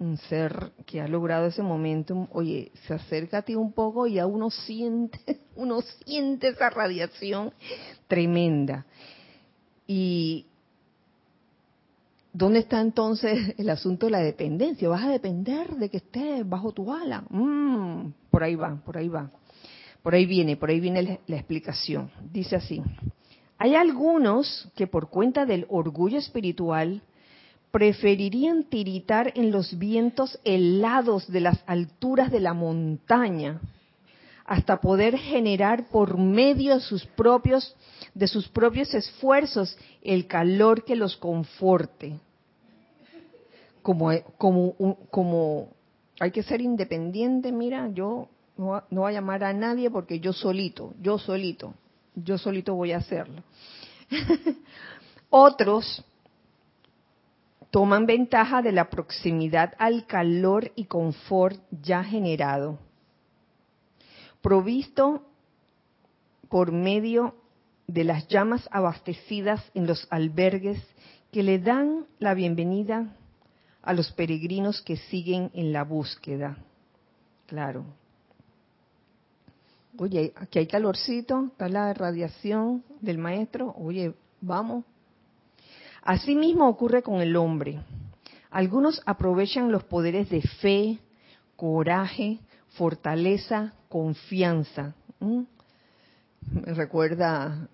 un 0.00 0.16
ser 0.16 0.72
que 0.84 1.00
ha 1.00 1.06
logrado 1.06 1.46
ese 1.46 1.62
momento, 1.62 2.28
oye, 2.32 2.72
se 2.88 2.94
acerca 2.94 3.38
a 3.38 3.42
ti 3.42 3.54
un 3.54 3.72
poco 3.72 4.08
y 4.08 4.18
a 4.18 4.26
uno 4.26 4.50
siente, 4.50 5.20
uno 5.54 5.80
siente 5.80 6.48
esa 6.48 6.68
radiación 6.68 7.52
tremenda. 8.08 8.84
Y 9.86 10.46
¿dónde 12.32 12.58
está 12.58 12.80
entonces 12.80 13.54
el 13.56 13.70
asunto 13.70 14.06
de 14.06 14.12
la 14.12 14.18
dependencia? 14.18 14.88
¿Vas 14.88 15.04
a 15.04 15.10
depender 15.10 15.76
de 15.76 15.88
que 15.88 15.98
estés 15.98 16.48
bajo 16.48 16.72
tu 16.72 16.92
ala? 16.92 17.22
Mm, 17.30 18.12
por 18.28 18.42
ahí 18.42 18.56
va, 18.56 18.74
por 18.84 18.98
ahí 18.98 19.08
va. 19.08 19.30
Por 20.02 20.16
ahí 20.16 20.26
viene, 20.26 20.56
por 20.56 20.70
ahí 20.70 20.80
viene 20.80 21.20
la 21.28 21.36
explicación. 21.36 22.10
Dice 22.32 22.56
así, 22.56 22.82
hay 23.62 23.76
algunos 23.76 24.68
que 24.74 24.88
por 24.88 25.08
cuenta 25.08 25.46
del 25.46 25.66
orgullo 25.68 26.18
espiritual 26.18 27.00
preferirían 27.70 28.64
tiritar 28.64 29.32
en 29.36 29.52
los 29.52 29.78
vientos 29.78 30.36
helados 30.42 31.30
de 31.30 31.42
las 31.42 31.62
alturas 31.66 32.32
de 32.32 32.40
la 32.40 32.54
montaña 32.54 33.60
hasta 34.46 34.80
poder 34.80 35.16
generar 35.16 35.86
por 35.90 36.18
medio 36.18 36.74
de 36.74 36.80
sus 36.80 37.06
propios 37.06 37.76
de 38.14 38.26
sus 38.26 38.48
propios 38.48 38.92
esfuerzos 38.94 39.78
el 40.02 40.26
calor 40.26 40.84
que 40.84 40.96
los 40.96 41.16
conforte. 41.16 42.18
Como 43.80 44.10
como 44.38 44.74
como 45.08 45.68
hay 46.18 46.32
que 46.32 46.42
ser 46.42 46.60
independiente, 46.60 47.52
mira, 47.52 47.88
yo 47.94 48.26
no, 48.56 48.82
no 48.90 49.02
voy 49.02 49.12
a 49.12 49.20
llamar 49.20 49.44
a 49.44 49.52
nadie 49.52 49.88
porque 49.88 50.18
yo 50.18 50.32
solito, 50.32 50.94
yo 51.00 51.16
solito, 51.16 51.74
yo 52.14 52.38
solito 52.38 52.74
voy 52.74 52.92
a 52.92 52.98
hacerlo. 52.98 53.42
Otros 55.30 56.04
toman 57.70 58.04
ventaja 58.04 58.60
de 58.60 58.72
la 58.72 58.90
proximidad 58.90 59.74
al 59.78 60.06
calor 60.06 60.70
y 60.76 60.84
confort 60.84 61.58
ya 61.70 62.04
generado, 62.04 62.78
provisto 64.42 65.22
por 66.50 66.70
medio 66.70 67.34
de 67.86 68.04
las 68.04 68.28
llamas 68.28 68.68
abastecidas 68.70 69.64
en 69.74 69.86
los 69.86 70.06
albergues 70.10 70.82
que 71.30 71.42
le 71.42 71.58
dan 71.58 72.06
la 72.18 72.34
bienvenida 72.34 73.16
a 73.80 73.94
los 73.94 74.12
peregrinos 74.12 74.82
que 74.82 74.96
siguen 74.96 75.50
en 75.54 75.72
la 75.72 75.82
búsqueda. 75.82 76.58
Claro. 77.46 77.84
Oye, 79.98 80.32
aquí 80.36 80.58
hay 80.58 80.66
calorcito, 80.66 81.46
está 81.52 81.68
la 81.68 81.92
radiación 81.92 82.82
del 83.00 83.18
maestro. 83.18 83.74
Oye, 83.76 84.14
vamos, 84.40 84.84
Asimismo 86.02 86.68
ocurre 86.68 87.02
con 87.02 87.20
el 87.20 87.36
hombre. 87.36 87.80
Algunos 88.50 89.00
aprovechan 89.06 89.70
los 89.70 89.84
poderes 89.84 90.28
de 90.30 90.42
fe, 90.42 90.98
coraje, 91.56 92.40
fortaleza, 92.70 93.72
confianza. 93.88 94.94
Me 95.20 96.74
recuerda 96.74 97.68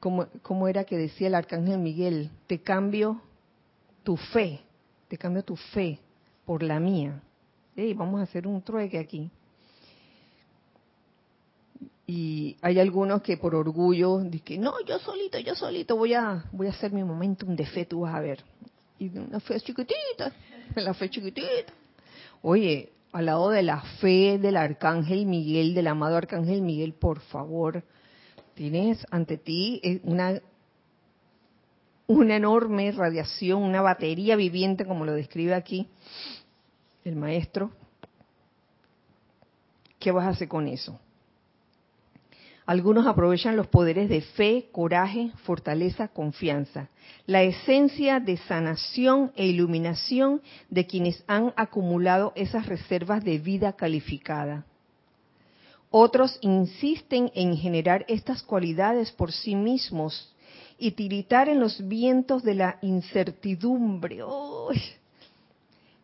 cómo, 0.00 0.66
era 0.66 0.84
que 0.84 0.96
decía 0.96 1.28
el 1.28 1.34
arcángel 1.34 1.78
Miguel, 1.78 2.30
te 2.46 2.62
cambio 2.62 3.20
tu 4.02 4.16
fe, 4.16 4.60
te 5.08 5.18
cambio 5.18 5.44
tu 5.44 5.56
fe 5.56 5.98
por 6.46 6.62
la 6.62 6.80
mía. 6.80 7.22
vamos 7.94 8.20
a 8.20 8.24
hacer 8.24 8.46
un 8.46 8.62
trueque 8.62 8.98
aquí. 8.98 9.30
Y 12.06 12.56
hay 12.60 12.78
algunos 12.78 13.22
que 13.22 13.38
por 13.38 13.54
orgullo 13.54 14.18
dicen, 14.18 14.60
no, 14.60 14.74
yo 14.86 14.98
solito, 14.98 15.38
yo 15.38 15.54
solito 15.54 15.96
voy 15.96 16.12
a 16.12 16.44
voy 16.52 16.66
a 16.66 16.70
hacer 16.70 16.92
mi 16.92 17.02
momentum 17.02 17.56
de 17.56 17.64
fe, 17.64 17.86
tú 17.86 18.00
vas 18.00 18.14
a 18.14 18.20
ver. 18.20 18.44
Y 18.98 19.16
una 19.16 19.40
fe 19.40 19.58
chiquitita, 19.60 20.32
la 20.74 20.92
fe 20.92 21.08
chiquitita. 21.08 21.72
Oye, 22.42 22.92
al 23.12 23.26
lado 23.26 23.50
de 23.50 23.62
la 23.62 23.80
fe 24.00 24.38
del 24.38 24.56
arcángel 24.56 25.24
Miguel, 25.24 25.74
del 25.74 25.86
amado 25.86 26.16
arcángel 26.16 26.60
Miguel, 26.60 26.92
por 26.92 27.20
favor, 27.20 27.82
tienes 28.54 29.06
ante 29.10 29.38
ti 29.38 29.80
eh, 29.82 30.00
una, 30.04 30.40
una 32.06 32.36
enorme 32.36 32.92
radiación, 32.92 33.62
una 33.62 33.80
batería 33.80 34.36
viviente, 34.36 34.84
como 34.84 35.06
lo 35.06 35.12
describe 35.12 35.54
aquí 35.54 35.88
el 37.04 37.16
maestro. 37.16 37.70
¿Qué 39.98 40.10
vas 40.10 40.26
a 40.26 40.30
hacer 40.30 40.48
con 40.48 40.68
eso? 40.68 41.00
Algunos 42.66 43.06
aprovechan 43.06 43.56
los 43.56 43.66
poderes 43.66 44.08
de 44.08 44.22
fe, 44.22 44.68
coraje, 44.72 45.32
fortaleza, 45.44 46.08
confianza, 46.08 46.88
la 47.26 47.42
esencia 47.42 48.20
de 48.20 48.38
sanación 48.38 49.32
e 49.36 49.46
iluminación 49.46 50.40
de 50.70 50.86
quienes 50.86 51.22
han 51.26 51.52
acumulado 51.56 52.32
esas 52.36 52.66
reservas 52.66 53.22
de 53.22 53.38
vida 53.38 53.74
calificada. 53.74 54.64
Otros 55.90 56.38
insisten 56.40 57.30
en 57.34 57.54
generar 57.56 58.06
estas 58.08 58.42
cualidades 58.42 59.12
por 59.12 59.30
sí 59.30 59.54
mismos 59.54 60.34
y 60.78 60.92
tiritar 60.92 61.50
en 61.50 61.60
los 61.60 61.86
vientos 61.86 62.42
de 62.42 62.54
la 62.54 62.78
incertidumbre, 62.80 64.24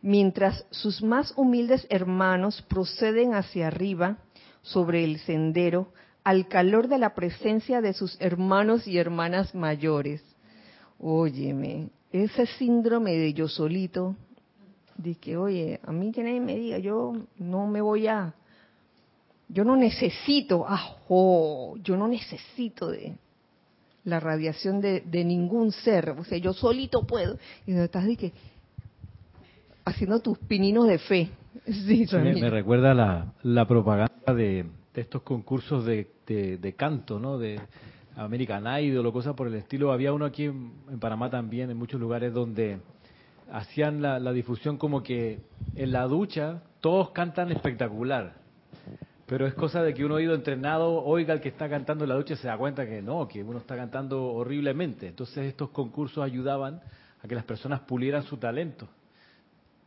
mientras 0.02 0.66
sus 0.70 1.02
más 1.02 1.32
humildes 1.36 1.86
hermanos 1.88 2.62
proceden 2.68 3.34
hacia 3.34 3.66
arriba 3.66 4.18
sobre 4.62 5.04
el 5.04 5.18
sendero 5.20 5.88
al 6.30 6.46
calor 6.46 6.86
de 6.86 6.98
la 6.98 7.12
presencia 7.12 7.80
de 7.80 7.92
sus 7.92 8.16
hermanos 8.20 8.86
y 8.86 8.98
hermanas 8.98 9.52
mayores. 9.52 10.22
Óyeme, 11.00 11.88
ese 12.12 12.46
síndrome 12.46 13.16
de 13.16 13.32
yo 13.32 13.48
solito, 13.48 14.14
de 14.96 15.16
que, 15.16 15.36
oye, 15.36 15.80
a 15.84 15.90
mí 15.90 16.12
que 16.12 16.22
nadie 16.22 16.38
me 16.38 16.54
diga, 16.54 16.78
yo 16.78 17.14
no 17.36 17.66
me 17.66 17.80
voy 17.80 18.06
a, 18.06 18.32
yo 19.48 19.64
no 19.64 19.74
necesito, 19.74 20.68
ajo, 20.68 21.74
yo 21.82 21.96
no 21.96 22.06
necesito 22.06 22.92
de 22.92 23.16
la 24.04 24.20
radiación 24.20 24.80
de, 24.80 25.02
ningún 25.24 25.72
ser, 25.72 26.10
o 26.10 26.22
sea, 26.22 26.38
yo 26.38 26.52
solito 26.52 27.08
puedo. 27.08 27.38
Y 27.66 27.72
no 27.72 27.82
estás 27.82 28.06
de 28.06 28.16
que, 28.16 28.32
haciendo 29.84 30.20
tus 30.20 30.38
pininos 30.38 30.86
de 30.86 30.98
fe. 30.98 31.30
Sí, 31.66 32.06
me, 32.12 32.48
recuerda 32.48 32.94
la, 32.94 33.32
la 33.42 33.66
propaganda 33.66 34.32
de, 34.32 34.64
de 34.94 35.00
estos 35.00 35.22
concursos 35.22 35.84
de, 35.84 36.08
de, 36.34 36.74
canto, 36.74 37.18
¿no? 37.18 37.38
De 37.38 37.60
American 38.16 38.64
Idol 38.82 39.06
o 39.06 39.12
cosas 39.12 39.34
por 39.34 39.46
el 39.46 39.54
estilo. 39.54 39.92
Había 39.92 40.12
uno 40.12 40.24
aquí 40.24 40.44
en, 40.44 41.00
Panamá 41.00 41.30
también, 41.30 41.70
en 41.70 41.76
muchos 41.76 42.00
lugares 42.00 42.32
donde 42.32 42.78
hacían 43.50 44.00
la, 44.00 44.18
la, 44.18 44.32
difusión 44.32 44.76
como 44.76 45.02
que 45.02 45.40
en 45.74 45.92
la 45.92 46.04
ducha 46.04 46.62
todos 46.80 47.10
cantan 47.10 47.50
espectacular. 47.50 48.34
Pero 49.26 49.46
es 49.46 49.54
cosa 49.54 49.82
de 49.82 49.94
que 49.94 50.04
un 50.04 50.12
oído 50.12 50.34
entrenado 50.34 51.04
oiga 51.04 51.32
al 51.32 51.40
que 51.40 51.48
está 51.48 51.68
cantando 51.68 52.04
en 52.04 52.10
la 52.10 52.16
ducha 52.16 52.34
y 52.34 52.36
se 52.36 52.48
da 52.48 52.58
cuenta 52.58 52.86
que 52.86 53.00
no, 53.00 53.28
que 53.28 53.42
uno 53.42 53.58
está 53.58 53.76
cantando 53.76 54.24
horriblemente. 54.24 55.08
Entonces 55.08 55.46
estos 55.46 55.70
concursos 55.70 56.24
ayudaban 56.24 56.80
a 57.22 57.28
que 57.28 57.34
las 57.34 57.44
personas 57.44 57.80
pulieran 57.80 58.22
su 58.24 58.38
talento. 58.38 58.88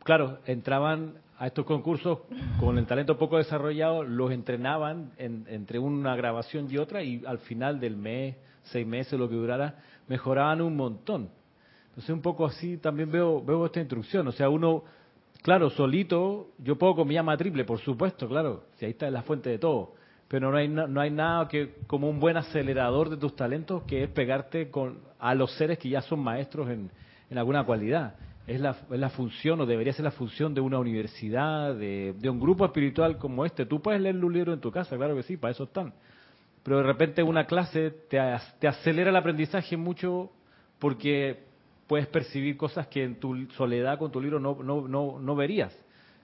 Claro, 0.02 0.38
entraban 0.46 1.14
a 1.38 1.46
estos 1.46 1.64
concursos 1.64 2.20
con 2.60 2.78
el 2.78 2.86
talento 2.86 3.18
poco 3.18 3.38
desarrollado, 3.38 4.04
los 4.04 4.30
entrenaban 4.30 5.12
entre 5.18 5.78
una 5.78 6.14
grabación 6.14 6.68
y 6.70 6.78
otra 6.78 7.02
y 7.02 7.22
al 7.26 7.38
final 7.38 7.80
del 7.80 7.96
mes, 7.96 8.36
seis 8.64 8.86
meses, 8.86 9.18
lo 9.18 9.28
que 9.28 9.34
durara, 9.34 9.76
mejoraban 10.08 10.60
un 10.60 10.76
montón. 10.76 11.30
Entonces 11.88 12.10
un 12.10 12.22
poco 12.22 12.46
así 12.46 12.76
también 12.78 13.10
veo, 13.10 13.42
veo 13.42 13.66
esta 13.66 13.80
instrucción. 13.80 14.26
O 14.28 14.32
sea, 14.32 14.48
uno, 14.48 14.84
claro, 15.42 15.70
solito, 15.70 16.48
yo 16.58 16.76
puedo 16.76 16.96
con 16.96 17.08
mi 17.08 17.14
llama 17.14 17.36
triple, 17.36 17.64
por 17.64 17.80
supuesto, 17.80 18.28
claro, 18.28 18.64
si 18.76 18.84
ahí 18.84 18.92
está 18.92 19.10
la 19.10 19.22
fuente 19.22 19.50
de 19.50 19.58
todo. 19.58 19.94
Pero 20.28 20.50
no 20.50 20.56
hay, 20.56 20.68
no 20.68 21.00
hay 21.00 21.10
nada 21.10 21.46
que 21.48 21.74
como 21.86 22.08
un 22.08 22.18
buen 22.18 22.36
acelerador 22.36 23.10
de 23.10 23.16
tus 23.16 23.36
talentos 23.36 23.82
que 23.82 24.04
es 24.04 24.08
pegarte 24.08 24.70
con, 24.70 24.98
a 25.18 25.34
los 25.34 25.52
seres 25.56 25.78
que 25.78 25.88
ya 25.88 26.00
son 26.00 26.20
maestros 26.20 26.70
en, 26.70 26.90
en 27.28 27.38
alguna 27.38 27.64
cualidad 27.64 28.14
es 28.46 28.60
la, 28.60 28.76
es 28.90 29.00
la, 29.00 29.10
función 29.10 29.60
o 29.60 29.66
debería 29.66 29.92
ser 29.92 30.04
la 30.04 30.10
función 30.10 30.54
de 30.54 30.60
una 30.60 30.78
universidad, 30.78 31.74
de, 31.74 32.14
un 32.24 32.38
grupo 32.38 32.66
espiritual 32.66 33.16
como 33.16 33.44
este. 33.46 33.64
Tú 33.64 33.80
puedes 33.80 34.00
leer 34.00 34.22
un 34.22 34.32
libro 34.32 34.52
en 34.52 34.60
tu 34.60 34.70
casa, 34.70 34.96
claro 34.96 35.16
que 35.16 35.22
sí, 35.22 35.36
para 35.36 35.52
eso 35.52 35.64
están. 35.64 35.94
Pero 36.62 36.78
de 36.78 36.82
repente 36.82 37.22
una 37.22 37.46
clase 37.46 37.90
te, 38.08 38.18
te 38.58 38.68
acelera 38.68 39.10
el 39.10 39.16
aprendizaje 39.16 39.76
mucho 39.76 40.30
porque 40.78 41.44
puedes 41.86 42.06
percibir 42.06 42.56
cosas 42.56 42.86
que 42.88 43.02
en 43.02 43.18
tu 43.18 43.46
soledad 43.52 43.98
con 43.98 44.10
tu 44.10 44.20
libro 44.20 44.38
no, 44.38 44.62
no, 44.62 44.86
no, 44.88 45.18
no 45.18 45.36
verías. 45.36 45.74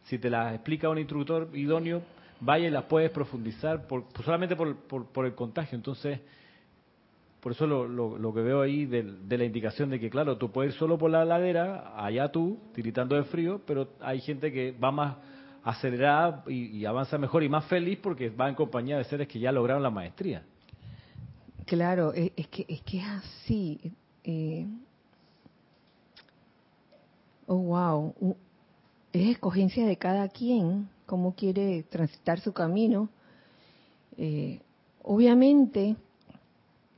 Si 0.04 0.18
te 0.18 0.28
las 0.28 0.54
explica 0.54 0.88
un 0.88 0.98
instructor 0.98 1.48
idóneo, 1.54 2.02
vaya 2.40 2.68
y 2.68 2.70
las 2.70 2.84
puedes 2.84 3.10
profundizar 3.10 3.86
por, 3.86 4.04
solamente 4.24 4.56
por, 4.56 4.76
por, 4.76 5.06
por 5.06 5.26
el 5.26 5.34
contagio. 5.34 5.76
Entonces, 5.76 6.20
por 7.40 7.52
eso 7.52 7.66
lo, 7.66 7.88
lo, 7.88 8.34
que 8.34 8.40
veo 8.42 8.60
ahí 8.60 8.84
de, 8.84 9.02
la 9.36 9.44
indicación 9.44 9.88
de 9.88 9.98
que, 9.98 10.10
claro, 10.10 10.36
tú 10.36 10.50
puedes 10.50 10.74
ir 10.74 10.78
solo 10.78 10.98
por 10.98 11.10
la 11.10 11.24
ladera, 11.24 11.94
allá 11.96 12.30
tú, 12.30 12.58
tiritando 12.74 13.16
de 13.16 13.24
frío, 13.24 13.62
pero 13.66 13.88
hay 14.00 14.20
gente 14.20 14.52
que 14.52 14.72
va 14.72 14.90
más 14.90 15.16
acelerada 15.64 16.44
y, 16.48 16.84
avanza 16.84 17.16
mejor 17.16 17.42
y 17.42 17.48
más 17.48 17.64
feliz 17.64 17.98
porque 18.02 18.28
va 18.28 18.48
en 18.48 18.54
compañía 18.54 18.98
de 18.98 19.04
seres 19.04 19.26
que 19.26 19.40
ya 19.40 19.52
lograron 19.52 19.82
la 19.82 19.90
maestría. 19.90 20.42
Claro, 21.64 22.12
es, 22.12 22.46
que, 22.48 22.66
es 22.68 22.82
que 22.82 22.98
es 22.98 23.06
así. 23.06 23.92
Eh, 24.24 24.66
oh, 27.46 27.56
wow. 27.56 28.36
Es 29.12 29.30
escogencia 29.30 29.86
de 29.86 29.96
cada 29.96 30.28
quien, 30.28 30.90
cómo 31.06 31.34
quiere 31.34 31.84
transitar 31.84 32.38
su 32.40 32.52
camino. 32.52 33.08
Eh, 34.18 34.60
obviamente, 35.02 35.96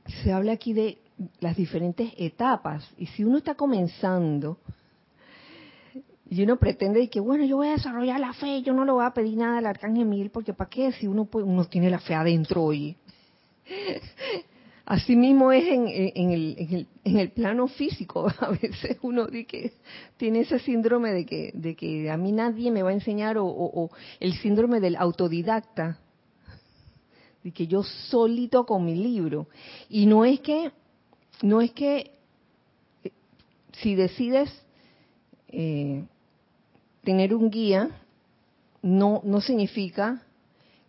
se 0.05 0.31
habla 0.31 0.53
aquí 0.53 0.73
de 0.73 0.97
las 1.39 1.55
diferentes 1.55 2.11
etapas. 2.17 2.87
Y 2.97 3.07
si 3.07 3.23
uno 3.23 3.37
está 3.37 3.55
comenzando 3.55 4.57
y 6.29 6.41
uno 6.41 6.57
pretende 6.57 7.09
que, 7.09 7.19
bueno, 7.19 7.45
yo 7.45 7.57
voy 7.57 7.67
a 7.67 7.73
desarrollar 7.73 8.19
la 8.19 8.33
fe, 8.33 8.61
yo 8.61 8.73
no 8.73 8.85
le 8.85 8.91
voy 8.91 9.05
a 9.05 9.11
pedir 9.11 9.37
nada 9.37 9.59
al 9.59 9.65
arcángel 9.65 10.05
Miguel, 10.05 10.31
porque 10.31 10.53
¿para 10.53 10.69
qué? 10.69 10.91
Si 10.93 11.07
uno, 11.07 11.27
uno 11.31 11.65
tiene 11.65 11.89
la 11.89 11.99
fe 11.99 12.15
adentro, 12.15 12.63
hoy 12.63 12.97
Así 14.85 15.15
mismo 15.15 15.53
es 15.53 15.63
en, 15.63 15.87
en, 15.87 16.31
el, 16.31 16.55
en, 16.57 16.73
el, 16.73 16.87
en, 17.05 17.17
el, 17.17 17.31
plano 17.31 17.67
físico. 17.67 18.27
A 18.39 18.49
veces 18.49 18.97
uno 19.01 19.27
dice 19.27 19.45
que 19.45 19.73
tiene 20.17 20.41
ese 20.41 20.59
síndrome 20.59 21.13
de 21.13 21.25
que, 21.25 21.51
de 21.53 21.75
que 21.75 22.11
a 22.11 22.17
mí 22.17 22.33
nadie 22.33 22.69
me 22.69 22.83
va 22.83 22.89
a 22.89 22.93
enseñar 22.93 23.37
o 23.39 23.89
el 24.19 24.33
síndrome 24.33 24.81
del 24.81 24.97
autodidacta 24.97 25.99
de 27.43 27.51
que 27.51 27.67
yo 27.67 27.83
solito 27.83 28.65
con 28.65 28.85
mi 28.85 28.95
libro. 28.95 29.47
Y 29.89 30.05
no 30.05 30.25
es 30.25 30.39
que, 30.39 30.71
no 31.41 31.61
es 31.61 31.71
que 31.71 32.11
eh, 33.03 33.11
si 33.73 33.95
decides 33.95 34.49
eh, 35.49 36.05
tener 37.03 37.35
un 37.35 37.49
guía, 37.49 37.89
no, 38.81 39.21
no 39.23 39.41
significa 39.41 40.23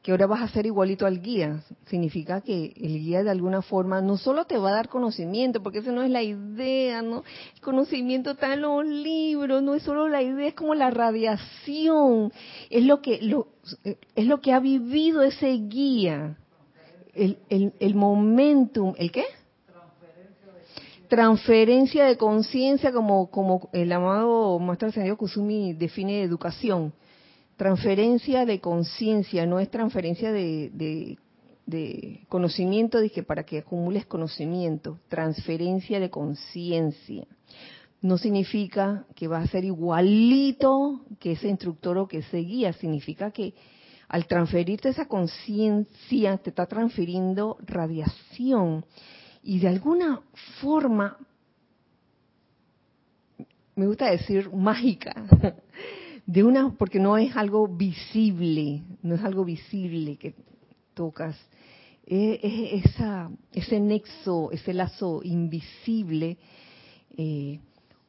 que 0.03 0.11
ahora 0.11 0.27
vas 0.27 0.43
a 0.43 0.49
ser 0.49 0.67
igualito 0.67 1.07
al 1.07 1.23
guía. 1.23 1.65
Significa 1.87 2.43
que 2.43 2.75
el 2.77 2.99
guía 3.01 3.23
de 3.23 3.31
alguna 3.31 3.63
forma 3.63 4.03
no 4.03 4.19
solo 4.19 4.45
te 4.45 4.59
va 4.59 4.69
a 4.69 4.75
dar 4.75 4.89
conocimiento, 4.91 5.63
porque 5.63 5.79
esa 5.79 5.93
no 5.93 6.03
es 6.03 6.11
la 6.11 6.23
idea, 6.23 7.01
¿no? 7.01 7.25
El 7.55 7.61
conocimiento 7.63 8.33
está 8.33 8.53
en 8.53 8.61
los 8.61 8.85
libros, 8.85 9.63
no 9.63 9.75
es 9.75 9.83
solo 9.83 10.09
la 10.09 10.23
idea, 10.23 10.49
es 10.49 10.55
como 10.55 10.75
la 10.75 10.91
radiación, 10.91 12.33
es 12.69 12.85
lo 12.85 13.01
que, 13.01 13.23
lo, 13.23 13.49
es 14.15 14.27
lo 14.27 14.43
que 14.43 14.53
ha 14.53 14.61
vivido 14.61 15.23
ese 15.23 15.53
guía 15.53 16.37
el, 17.15 17.39
el, 17.49 17.73
el 17.79 17.95
momentum, 17.95 18.95
¿el 18.99 19.11
qué? 19.13 19.25
Transferencia 21.09 22.07
de 22.07 22.17
conciencia, 22.17 22.93
como, 22.93 23.31
como 23.31 23.69
el 23.73 23.93
amado 23.93 24.59
Maestro 24.59 24.89
Ascendido 24.89 25.17
Kusumi 25.17 25.75
define 25.75 26.23
educación. 26.23 26.93
Transferencia 27.57 28.45
de 28.47 28.61
conciencia, 28.61 29.47
no 29.47 29.61
es 29.61 29.71
transferencia 29.71 30.33
de, 30.33 30.71
de, 30.73 31.19
de 31.67 32.25
conocimiento, 32.29 33.01
dije, 33.01 33.23
para 33.23 33.45
que 33.45 33.59
acumules 33.59 34.07
conocimiento. 34.07 34.99
Transferencia 35.09 36.01
de 36.01 36.11
conciencia. 36.11 37.27
No 38.01 38.19
significa 38.19 39.07
que 39.15 39.29
va 39.29 39.39
a 39.39 39.47
ser 39.47 39.65
igualito 39.65 41.03
que 41.21 41.33
ese 41.33 41.49
instructor 41.49 41.97
o 41.99 42.09
que 42.09 42.19
ese 42.19 42.39
guía, 42.39 42.73
significa 42.73 43.31
que 43.31 43.55
al 44.09 44.27
transferirte 44.27 44.89
esa 44.89 45.07
conciencia, 45.07 46.39
te 46.39 46.51
está 46.51 46.67
transfiriendo 46.67 47.57
radiación. 47.67 48.85
Y 49.43 49.59
de 49.59 49.69
alguna 49.69 50.21
forma, 50.61 51.19
me 53.77 53.87
gusta 53.87 54.11
decir 54.11 54.51
mágica, 54.53 55.15
de 56.27 56.45
una, 56.45 56.71
porque 56.73 56.99
no 56.99 57.19
es 57.19 57.37
algo 57.37 57.69
visible, 57.69 58.83
no 59.03 59.15
es 59.15 59.23
algo 59.23 59.45
visible 59.45 60.17
que 60.17 60.35
tocas. 60.95 61.37
Es, 62.07 62.85
esa, 62.85 63.31
ese 63.53 63.81
nexo, 63.81 64.51
ese 64.53 64.75
lazo 64.75 65.23
invisible, 65.23 66.39
eh, 67.17 67.61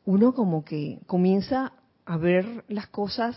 uno 0.05 0.33
como 0.33 0.63
que 0.63 0.99
comienza 1.07 1.73
a 2.05 2.17
ver 2.17 2.63
las 2.67 2.87
cosas 2.87 3.35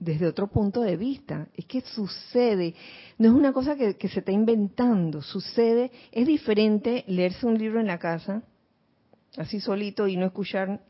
desde 0.00 0.26
otro 0.26 0.48
punto 0.48 0.80
de 0.80 0.96
vista. 0.96 1.46
Es 1.54 1.66
que 1.66 1.82
sucede, 1.82 2.74
no 3.18 3.28
es 3.28 3.34
una 3.34 3.52
cosa 3.52 3.76
que, 3.76 4.08
se 4.08 4.18
está 4.18 4.32
inventando, 4.32 5.22
sucede, 5.22 5.92
es 6.10 6.26
diferente 6.26 7.04
leerse 7.06 7.46
un 7.46 7.58
libro 7.58 7.78
en 7.78 7.86
la 7.86 7.98
casa, 7.98 8.42
así 9.36 9.60
solito 9.60 10.08
y 10.08 10.16
no 10.16 10.26
escuchar, 10.26 10.80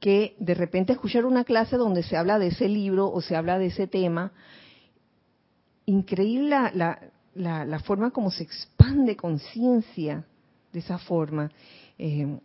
que 0.00 0.34
de 0.38 0.54
repente 0.54 0.94
escuchar 0.94 1.24
una 1.24 1.44
clase 1.44 1.76
donde 1.76 2.02
se 2.02 2.16
habla 2.16 2.38
de 2.38 2.48
ese 2.48 2.68
libro 2.68 3.10
o 3.10 3.20
se 3.20 3.36
habla 3.36 3.58
de 3.58 3.66
ese 3.66 3.86
tema. 3.86 4.32
Increíble 5.84 6.56
la, 6.74 7.80
forma 7.84 8.10
como 8.10 8.30
se 8.30 8.42
expande 8.42 9.16
conciencia 9.16 10.24
de 10.72 10.78
esa 10.78 10.98
forma. 10.98 11.50
Eh, 11.98 12.38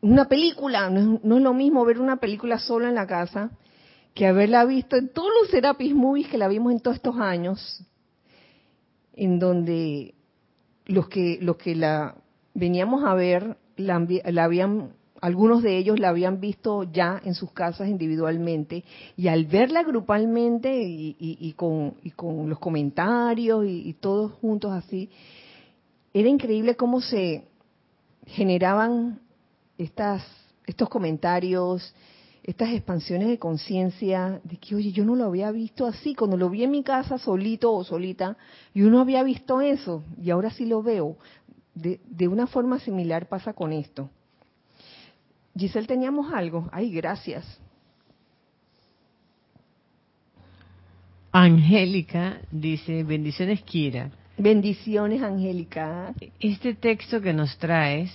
una 0.00 0.26
película, 0.26 0.90
no 0.90 1.16
es, 1.16 1.24
no 1.24 1.36
es, 1.36 1.42
lo 1.42 1.54
mismo 1.54 1.84
ver 1.84 2.00
una 2.00 2.16
película 2.16 2.58
sola 2.58 2.88
en 2.88 2.96
la 2.96 3.06
casa 3.06 3.50
que 4.14 4.26
haberla 4.26 4.64
visto 4.64 4.96
en 4.96 5.08
todos 5.08 5.30
los 5.40 5.50
Serapis 5.50 5.94
Movies 5.94 6.28
que 6.28 6.38
la 6.38 6.48
vimos 6.48 6.72
en 6.72 6.80
todos 6.80 6.96
estos 6.96 7.16
años, 7.18 7.84
en 9.14 9.38
donde 9.38 10.14
los 10.86 11.08
que, 11.08 11.38
los 11.40 11.56
que 11.56 11.74
la 11.74 12.16
veníamos 12.54 13.04
a 13.04 13.14
ver, 13.14 13.56
la, 13.76 13.94
habían, 14.44 14.92
algunos 15.20 15.62
de 15.62 15.78
ellos 15.78 15.98
la 15.98 16.10
habían 16.10 16.40
visto 16.40 16.84
ya 16.84 17.20
en 17.24 17.34
sus 17.34 17.52
casas 17.52 17.88
individualmente, 17.88 18.84
y 19.16 19.28
al 19.28 19.46
verla 19.46 19.82
grupalmente 19.82 20.82
y, 20.82 21.54
con, 21.56 21.94
y 22.02 22.10
con, 22.10 22.48
los 22.48 22.58
comentarios 22.58 23.64
y 23.66 23.94
todos 23.94 24.32
juntos 24.32 24.72
así, 24.72 25.08
era 26.14 26.28
increíble 26.28 26.76
cómo 26.76 27.00
se 27.00 27.46
generaban 28.26 29.20
estas, 29.78 30.22
estos 30.66 30.88
comentarios, 30.88 31.94
estas 32.42 32.70
expansiones 32.70 33.28
de 33.28 33.38
conciencia, 33.38 34.40
de 34.42 34.56
que, 34.56 34.74
oye, 34.74 34.90
yo 34.90 35.04
no 35.04 35.14
lo 35.14 35.26
había 35.26 35.50
visto 35.52 35.86
así, 35.86 36.14
cuando 36.14 36.36
lo 36.36 36.50
vi 36.50 36.64
en 36.64 36.72
mi 36.72 36.82
casa 36.82 37.18
solito 37.18 37.72
o 37.72 37.84
solita, 37.84 38.36
yo 38.74 38.90
no 38.90 39.00
había 39.00 39.22
visto 39.22 39.60
eso, 39.60 40.02
y 40.20 40.30
ahora 40.30 40.50
sí 40.50 40.66
lo 40.66 40.82
veo. 40.82 41.16
De, 41.74 42.00
de 42.06 42.28
una 42.28 42.46
forma 42.46 42.78
similar 42.80 43.28
pasa 43.28 43.54
con 43.54 43.72
esto. 43.72 44.10
Giselle, 45.56 45.86
teníamos 45.86 46.32
algo. 46.32 46.68
Ay, 46.72 46.92
gracias. 46.92 47.60
Angélica 51.30 52.40
dice, 52.50 53.04
bendiciones 53.04 53.62
Kira. 53.62 54.10
Bendiciones 54.36 55.22
Angélica. 55.22 56.14
Este 56.40 56.74
texto 56.74 57.22
que 57.22 57.32
nos 57.32 57.56
traes 57.58 58.10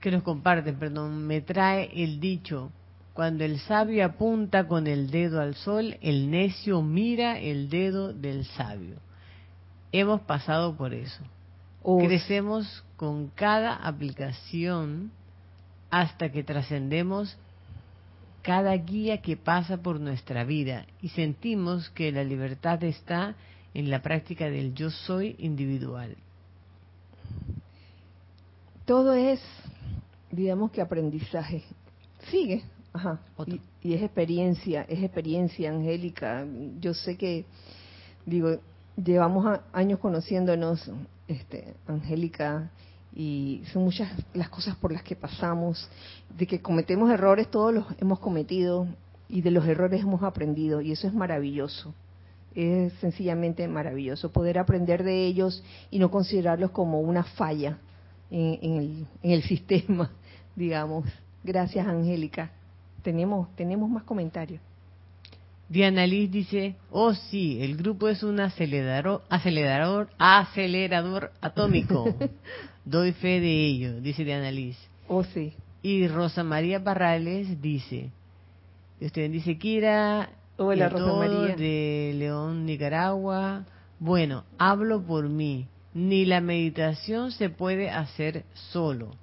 que 0.00 0.10
nos 0.10 0.22
comparten, 0.22 0.76
perdón, 0.76 1.26
me 1.26 1.40
trae 1.40 1.90
el 1.94 2.20
dicho, 2.20 2.70
cuando 3.14 3.44
el 3.44 3.58
sabio 3.58 4.04
apunta 4.04 4.68
con 4.68 4.86
el 4.86 5.10
dedo 5.10 5.40
al 5.40 5.54
sol, 5.56 5.96
el 6.00 6.30
necio 6.30 6.82
mira 6.82 7.38
el 7.38 7.68
dedo 7.68 8.12
del 8.12 8.44
sabio. 8.44 8.96
Hemos 9.90 10.20
pasado 10.20 10.76
por 10.76 10.94
eso. 10.94 11.22
Crecemos 11.82 12.84
con 12.96 13.28
cada 13.28 13.74
aplicación 13.74 15.10
hasta 15.90 16.30
que 16.30 16.44
trascendemos 16.44 17.36
cada 18.42 18.74
guía 18.76 19.20
que 19.20 19.36
pasa 19.36 19.78
por 19.78 20.00
nuestra 20.00 20.44
vida 20.44 20.86
y 21.02 21.08
sentimos 21.08 21.90
que 21.90 22.12
la 22.12 22.24
libertad 22.24 22.82
está 22.84 23.34
en 23.74 23.90
la 23.90 24.00
práctica 24.00 24.48
del 24.48 24.74
yo 24.74 24.90
soy 24.90 25.36
individual. 25.38 26.16
Todo 28.84 29.14
es 29.14 29.40
digamos 30.30 30.70
que 30.70 30.80
aprendizaje. 30.80 31.64
Sigue, 32.30 32.64
ajá. 32.92 33.20
Y, 33.82 33.94
es 33.94 34.02
experiencia, 34.02 34.82
es 34.88 35.02
experiencia, 35.02 35.70
Angélica. 35.70 36.46
Yo 36.80 36.94
sé 36.94 37.16
que, 37.16 37.44
digo, 38.26 38.58
llevamos 38.96 39.60
años 39.72 39.98
conociéndonos, 40.00 40.90
este, 41.26 41.74
Angélica, 41.86 42.70
y 43.14 43.62
son 43.72 43.84
muchas 43.84 44.10
las 44.34 44.48
cosas 44.48 44.76
por 44.76 44.92
las 44.92 45.02
que 45.02 45.16
pasamos, 45.16 45.88
de 46.36 46.46
que 46.46 46.60
cometemos 46.60 47.10
errores, 47.10 47.50
todos 47.50 47.72
los 47.72 47.86
hemos 48.00 48.18
cometido, 48.18 48.86
y 49.28 49.42
de 49.42 49.50
los 49.50 49.66
errores 49.66 50.02
hemos 50.02 50.22
aprendido, 50.22 50.80
y 50.80 50.92
eso 50.92 51.06
es 51.06 51.14
maravilloso. 51.14 51.94
Es 52.54 52.92
sencillamente 52.94 53.68
maravilloso 53.68 54.32
poder 54.32 54.58
aprender 54.58 55.04
de 55.04 55.26
ellos 55.26 55.62
y 55.90 55.98
no 55.98 56.10
considerarlos 56.10 56.70
como 56.70 57.00
una 57.00 57.22
falla, 57.22 57.78
en, 58.30 58.58
el, 58.62 59.06
en 59.22 59.30
el 59.30 59.42
sistema, 59.48 60.10
digamos. 60.56 61.06
Gracias, 61.44 61.86
Angélica. 61.86 62.50
Tenemos, 63.02 63.54
tenemos 63.56 63.88
más 63.88 64.02
comentarios. 64.04 64.60
Diana 65.68 66.06
Liz 66.06 66.30
dice, 66.30 66.76
oh 66.90 67.12
sí, 67.12 67.58
el 67.62 67.76
grupo 67.76 68.08
es 68.08 68.22
un 68.22 68.40
acelerador, 68.40 69.22
acelerador, 69.28 70.08
acelerador 70.18 71.32
atómico. 71.42 72.14
Doy 72.86 73.12
fe 73.12 73.38
de 73.40 73.66
ello, 73.66 74.00
dice 74.00 74.24
Diana 74.24 74.50
Liz. 74.50 74.78
Oh 75.08 75.24
sí. 75.24 75.52
Y 75.82 76.08
Rosa 76.08 76.42
María 76.42 76.78
Barrales 76.78 77.60
dice, 77.60 78.10
usted 79.00 79.30
dice 79.30 79.58
Kira, 79.58 80.30
Hola, 80.56 80.88
Rosa 80.88 81.12
María. 81.12 81.54
de 81.54 82.14
León, 82.16 82.64
Nicaragua. 82.64 83.64
Bueno, 84.00 84.44
hablo 84.58 85.02
por 85.02 85.28
mí. 85.28 85.66
Ni 85.98 86.24
la 86.26 86.40
meditación 86.40 87.32
se 87.32 87.50
puede 87.50 87.90
hacer 87.90 88.44
solo. 88.52 89.16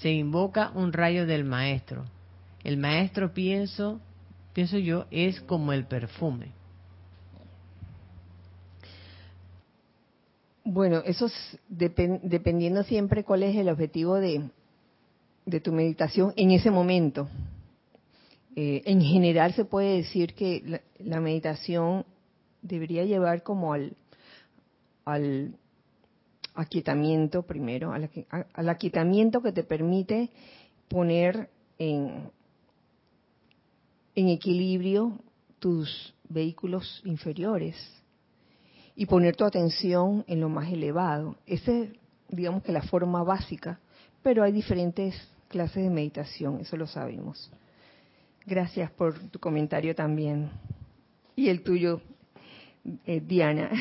Se 0.00 0.10
invoca 0.10 0.70
un 0.74 0.92
rayo 0.92 1.24
del 1.24 1.42
maestro. 1.42 2.04
El 2.62 2.76
maestro 2.76 3.32
pienso, 3.32 3.98
pienso 4.52 4.76
yo, 4.76 5.06
es 5.10 5.40
como 5.40 5.72
el 5.72 5.86
perfume. 5.86 6.52
Bueno, 10.64 11.02
eso 11.06 11.26
es 11.26 11.58
dependiendo 11.70 12.82
siempre 12.82 13.24
cuál 13.24 13.42
es 13.44 13.56
el 13.56 13.70
objetivo 13.70 14.16
de, 14.16 14.50
de 15.46 15.60
tu 15.60 15.72
meditación 15.72 16.34
en 16.36 16.50
ese 16.50 16.70
momento. 16.70 17.26
Eh, 18.54 18.82
en 18.84 19.00
general 19.00 19.54
se 19.54 19.64
puede 19.64 19.96
decir 19.96 20.34
que 20.34 20.82
la, 20.98 21.20
meditación 21.20 22.04
debería 22.60 23.02
llevar 23.06 23.42
como 23.42 23.72
al, 23.72 23.96
al 25.06 25.54
aquietamiento 26.54 27.42
primero, 27.42 27.92
al, 27.92 28.68
aquietamiento 28.68 29.42
que 29.42 29.52
te 29.52 29.64
permite 29.64 30.30
poner 30.88 31.48
en, 31.78 32.30
en 34.14 34.28
equilibrio 34.28 35.18
tus 35.58 36.14
vehículos 36.28 37.00
inferiores 37.04 37.76
y 38.94 39.06
poner 39.06 39.36
tu 39.36 39.44
atención 39.44 40.24
en 40.26 40.40
lo 40.40 40.48
más 40.48 40.70
elevado. 40.70 41.36
Esa 41.46 41.72
es, 41.72 41.90
digamos 42.28 42.62
que 42.62 42.72
la 42.72 42.82
forma 42.82 43.22
básica, 43.22 43.80
pero 44.22 44.42
hay 44.42 44.52
diferentes 44.52 45.14
clases 45.48 45.84
de 45.84 45.90
meditación, 45.90 46.60
eso 46.60 46.76
lo 46.76 46.86
sabemos. 46.86 47.50
Gracias 48.44 48.90
por 48.90 49.18
tu 49.30 49.38
comentario 49.38 49.94
también. 49.94 50.50
Y 51.36 51.48
el 51.48 51.62
tuyo, 51.62 52.00
eh, 53.06 53.20
Diana. 53.20 53.70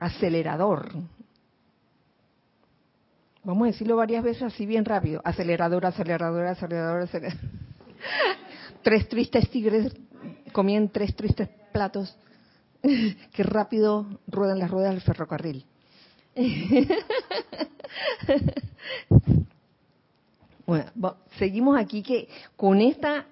acelerador. 0.00 0.90
Vamos 3.44 3.64
a 3.64 3.70
decirlo 3.70 3.96
varias 3.96 4.24
veces 4.24 4.42
así 4.42 4.66
bien 4.66 4.84
rápido. 4.84 5.20
Acelerador, 5.24 5.86
acelerador, 5.86 6.46
acelerador, 6.46 7.02
acelerador. 7.02 7.40
tres 8.82 9.08
tristes 9.08 9.48
tigres 9.50 9.94
comían 10.52 10.88
tres 10.88 11.14
tristes 11.14 11.48
platos 11.72 12.16
que 13.32 13.42
rápido 13.42 14.06
ruedan 14.26 14.58
las 14.58 14.70
ruedas 14.70 14.90
del 14.92 15.00
ferrocarril. 15.02 15.64
bueno, 20.66 20.86
seguimos 21.38 21.78
aquí 21.78 22.02
que 22.02 22.28
con 22.56 22.80
esta 22.80 23.26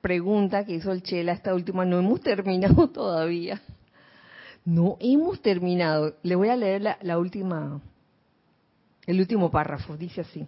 pregunta 0.00 0.64
que 0.64 0.74
hizo 0.74 0.92
el 0.92 1.02
Chela, 1.02 1.32
esta 1.32 1.54
última, 1.54 1.84
no 1.84 1.98
hemos 1.98 2.20
terminado 2.20 2.88
todavía. 2.90 3.60
No 4.64 4.96
hemos 5.00 5.40
terminado. 5.42 6.16
Le 6.22 6.34
voy 6.36 6.48
a 6.48 6.56
leer 6.56 6.82
la, 7.02 7.18
última, 7.18 7.80
el 9.06 9.20
último 9.20 9.50
párrafo. 9.50 9.96
Dice 9.96 10.22
así. 10.22 10.46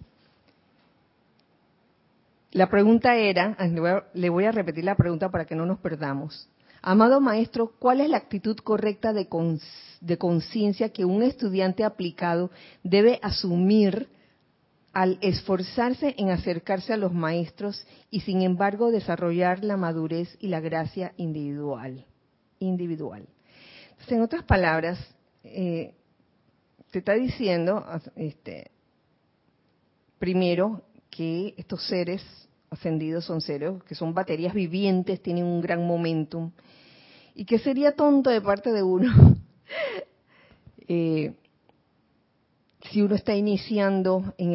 La 2.53 2.71
pregunta 2.71 3.15
era, 3.17 3.55
ah, 3.59 3.67
le 3.67 4.31
voy, 4.31 4.45
a, 4.45 4.53
repetir 4.53 4.85
la 4.85 4.97
pregunta 4.97 5.31
para 5.31 5.45
que 5.45 5.55
no 5.55 5.67
nos 5.67 5.79
perdamos. 5.79 6.49
Amado 6.81 7.21
maestro, 7.21 7.73
¿cuál 7.79 8.01
es 8.01 8.09
la 8.09 8.17
actitud 8.17 8.57
correcta 8.59 9.13
de 9.13 9.29
conciencia 10.19 10.91
que 10.91 11.05
un 11.05 11.23
estudiante 11.23 11.85
aplicado 11.85 12.51
debe 12.83 13.19
asumir 13.23 14.09
al 14.93 15.19
esforzarse 15.21 16.15
en 16.17 16.31
acercarse 16.31 16.95
a 16.95 16.97
los 16.97 17.13
maestros 17.13 17.85
y 18.11 18.21
sin 18.21 18.41
embargo 18.41 18.91
desarrollar 18.91 19.63
la 19.63 19.77
madurez 19.77 20.39
y 20.41 20.49
la 20.49 20.61
gracia 20.61 21.13
individual? 21.19 22.07
Individual 22.61 23.27
en 24.15 24.23
otras 24.23 24.45
palabras, 24.45 24.99
eh, 25.45 25.95
te 26.91 26.99
está 27.01 27.15
diciendo, 27.15 27.85
este, 28.17 28.71
primero, 30.19 30.83
que 31.11 31.55
estos 31.57 31.87
seres 31.87 32.23
ascendidos 32.71 33.25
son 33.25 33.41
seres 33.41 33.83
que 33.85 33.95
son 33.95 34.15
baterías 34.15 34.55
vivientes, 34.55 35.23
tienen 35.23 35.45
un 35.45 35.61
gran 35.61 35.87
momentum. 35.87 36.51
Y 37.35 37.45
que 37.45 37.59
sería 37.59 37.93
tonto 37.93 38.31
de 38.31 38.41
parte 38.41 38.73
de 38.73 38.83
uno 38.83 39.37
eh, 40.89 41.35
si 42.91 43.03
uno 43.03 43.15
está 43.15 43.35
iniciando 43.35 44.35
en 44.39 44.55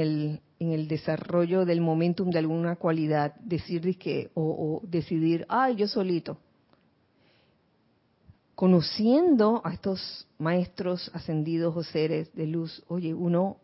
el, 0.60 0.88
desarrollo 0.88 1.66
del 1.66 1.82
momentum 1.82 2.30
de 2.30 2.40
alguna 2.40 2.76
cualidad, 2.76 3.36
decir 3.36 3.98
que, 3.98 4.30
o, 4.36 4.82
o 4.84 4.88
decidir, 4.88 5.46
ay, 5.50 5.76
yo 5.76 5.88
solito. 5.88 6.38
Conociendo 8.56 9.62
a 9.64 9.74
estos 9.74 10.28
maestros 10.38 11.10
ascendidos 11.14 11.76
o 11.76 11.84
seres 11.84 12.34
de 12.34 12.48
luz, 12.48 12.84
oye, 12.88 13.14
uno 13.14 13.58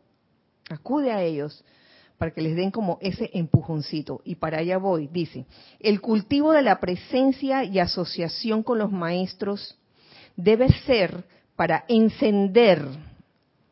acude 0.70 1.12
a 1.12 1.24
ellos 1.24 1.64
para 2.18 2.32
que 2.32 2.42
les 2.42 2.56
den 2.56 2.72
como 2.72 2.98
ese 3.02 3.30
empujoncito. 3.34 4.22
Y 4.24 4.36
para 4.36 4.60
allá 4.60 4.78
voy, 4.78 5.08
dice, 5.08 5.46
el 5.80 6.02
cultivo 6.02 6.52
de 6.52 6.64
la 6.64 6.80
presencia 6.80 7.64
y 7.64 7.80
asociación 7.80 8.64
con 8.64 8.80
los 8.80 8.92
maestros 8.92 9.78
debe 10.36 10.70
ser 10.84 11.26
para 11.56 11.86
encender, 11.88 12.86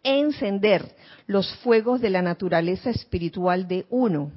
encender 0.03 0.95
los 1.27 1.55
fuegos 1.57 2.01
de 2.01 2.09
la 2.09 2.21
naturaleza 2.21 2.89
espiritual 2.89 3.67
de 3.67 3.85
uno 3.89 4.31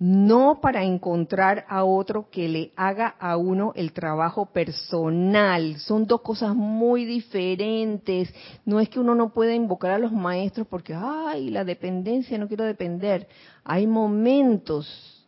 no 0.00 0.60
para 0.62 0.82
encontrar 0.82 1.66
a 1.68 1.84
otro 1.84 2.30
que 2.30 2.48
le 2.48 2.72
haga 2.74 3.06
a 3.20 3.36
uno 3.36 3.72
el 3.76 3.92
trabajo 3.92 4.46
personal. 4.46 5.76
Son 5.76 6.06
dos 6.06 6.22
cosas 6.22 6.56
muy 6.56 7.04
diferentes. 7.04 8.32
No 8.64 8.80
es 8.80 8.88
que 8.88 8.98
uno 8.98 9.14
no 9.14 9.34
pueda 9.34 9.54
invocar 9.54 9.90
a 9.90 9.98
los 9.98 10.10
maestros 10.10 10.66
porque, 10.66 10.94
ay, 10.96 11.50
la 11.50 11.64
dependencia, 11.64 12.38
no 12.38 12.48
quiero 12.48 12.64
depender. 12.64 13.28
Hay 13.62 13.86
momentos 13.86 15.26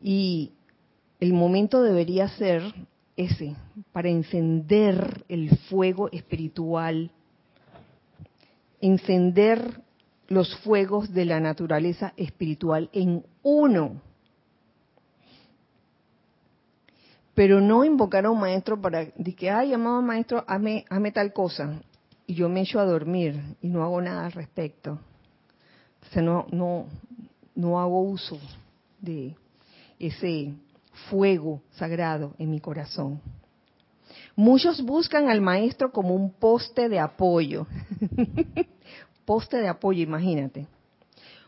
y 0.00 0.50
el 1.20 1.32
momento 1.32 1.84
debería 1.84 2.28
ser 2.30 2.62
ese, 3.16 3.54
para 3.92 4.08
encender 4.08 5.24
el 5.28 5.56
fuego 5.68 6.10
espiritual, 6.10 7.12
encender 8.80 9.82
los 10.28 10.56
fuegos 10.58 11.12
de 11.12 11.24
la 11.24 11.40
naturaleza 11.40 12.12
espiritual 12.16 12.88
en 12.92 13.24
uno. 13.42 14.00
Pero 17.34 17.60
no 17.60 17.84
invocar 17.84 18.26
a 18.26 18.30
un 18.30 18.40
maestro 18.40 18.80
para 18.80 19.04
decir 19.04 19.34
que, 19.34 19.50
ay, 19.50 19.72
amado 19.72 20.02
maestro, 20.02 20.44
hazme, 20.46 20.84
tal 21.12 21.32
cosa. 21.32 21.80
Y 22.26 22.34
yo 22.34 22.48
me 22.48 22.62
echo 22.62 22.78
a 22.78 22.84
dormir 22.84 23.40
y 23.60 23.68
no 23.68 23.82
hago 23.82 24.00
nada 24.00 24.26
al 24.26 24.32
respecto. 24.32 24.98
O 26.02 26.12
sea, 26.12 26.22
no, 26.22 26.46
no, 26.50 26.86
no 27.54 27.80
hago 27.80 28.02
uso 28.02 28.38
de 29.00 29.34
ese 29.98 30.54
fuego 31.08 31.62
sagrado 31.72 32.34
en 32.38 32.50
mi 32.50 32.60
corazón. 32.60 33.20
Muchos 34.36 34.82
buscan 34.82 35.28
al 35.28 35.40
maestro 35.40 35.92
como 35.92 36.14
un 36.14 36.32
poste 36.32 36.88
de 36.88 36.98
apoyo. 36.98 37.66
poste 39.24 39.58
de 39.58 39.68
apoyo, 39.68 40.02
imagínate. 40.02 40.66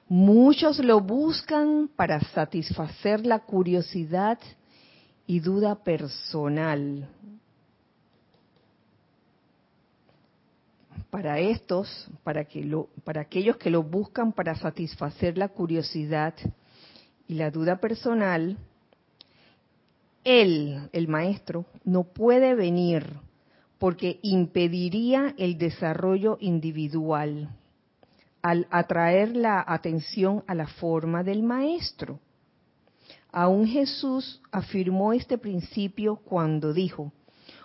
Muchos 0.09 0.79
lo 0.81 1.01
buscan 1.01 1.89
para 1.97 2.20
satisfacer 2.20 3.25
la 3.25 3.39
curiosidad 3.41 4.39
y 5.27 5.41
duda 5.41 5.77
personal. 5.83 7.09
Para 11.11 11.39
estos, 11.39 12.09
para, 12.22 12.45
que 12.45 12.64
lo, 12.64 12.89
para 13.05 13.22
aquellos 13.22 13.57
que 13.57 13.70
lo 13.70 13.83
buscan 13.83 14.33
para 14.33 14.57
satisfacer 14.57 15.39
la 15.39 15.49
curiosidad 15.49 16.35
y 17.27 17.35
la 17.35 17.51
duda 17.51 17.77
personal, 17.77 18.59
él, 20.25 20.89
el 20.93 21.09
maestro, 21.09 21.64
no 21.85 22.05
puede 22.05 22.55
venir 22.55 23.07
porque 23.79 24.18
impediría 24.22 25.35
el 25.39 25.57
desarrollo 25.57 26.37
individual 26.41 27.49
al 28.45 28.66
atraer 28.70 29.34
la 29.34 29.64
atención 29.66 30.45
a 30.47 30.55
la 30.55 30.66
forma 30.66 31.24
del 31.24 31.42
maestro. 31.42 32.20
Aún 33.32 33.66
Jesús 33.66 34.42
afirmó 34.53 35.14
este 35.14 35.38
principio 35.38 36.16
cuando 36.16 36.74
dijo, 36.74 37.11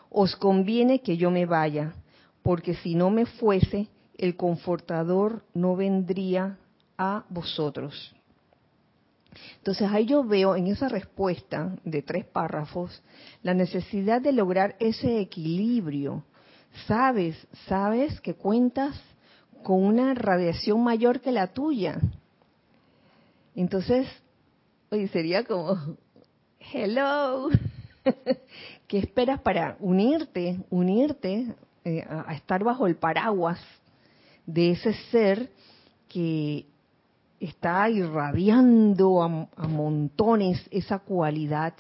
os 0.10 0.38
conviene 0.38 1.02
que 1.02 1.18
yo 1.18 1.32
me 1.32 1.46
vaya, 1.46 1.96
porque 2.42 2.76
si 2.76 2.96
no 2.96 3.10
me 3.10 3.26
fuese, 3.26 3.90
el 4.18 4.38
confortador 4.38 5.44
no 5.54 5.76
vendría 5.76 6.58
a 6.98 7.26
vosotros. 7.28 8.16
Entonces 9.58 9.90
ahí 9.92 10.06
yo 10.06 10.24
veo 10.24 10.56
en 10.56 10.68
esa 10.68 10.88
respuesta 10.88 11.76
de 11.84 12.04
tres 12.04 12.24
párrafos 12.24 13.04
la 13.44 13.54
necesidad 13.54 14.22
de 14.22 14.32
lograr 14.32 14.78
ese 14.80 15.20
equilibrio. 15.20 16.24
Sabes, 16.88 17.36
sabes 17.68 18.22
que 18.22 18.36
cuentas 18.36 18.96
con 19.64 19.84
una 19.84 20.14
radiación 20.14 20.84
mayor 20.84 21.22
que 21.22 21.32
la 21.32 21.48
tuya. 21.48 22.00
Entonces, 23.56 24.08
oye, 24.92 25.08
sería 25.10 25.44
como, 25.44 25.78
hello, 26.74 27.50
¿qué 28.88 29.00
esperas 29.00 29.42
para 29.42 29.78
unirte, 29.80 30.60
unirte 30.70 31.54
eh, 31.84 32.06
a, 32.08 32.34
estar 32.34 32.64
bajo 32.64 32.88
el 32.88 32.96
paraguas 32.96 33.60
de 34.46 34.72
ese 34.72 34.94
ser 35.12 35.52
que 36.08 36.66
está 37.40 37.90
irradiando 37.90 39.22
a, 39.24 39.68
montones 39.68 40.66
esa 40.72 41.00
cualidad? 41.00 41.74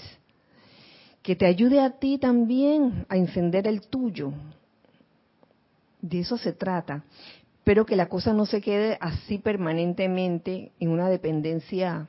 Que 1.22 1.36
te 1.36 1.46
ayude 1.46 1.80
a 1.80 1.92
ti 1.92 2.18
también 2.18 3.06
a 3.10 3.18
encender 3.18 3.68
el 3.68 3.88
tuyo. 3.88 4.32
De 6.02 6.22
eso 6.22 6.38
se 6.38 6.54
trata 6.54 7.04
pero 7.64 7.86
que 7.86 7.95
la 7.95 8.10
cosa 8.10 8.34
no 8.34 8.45
se 8.45 8.62
quede 8.62 8.97
así 9.01 9.38
permanentemente 9.38 10.72
en 10.80 10.89
una 10.89 11.10
dependencia 11.10 12.07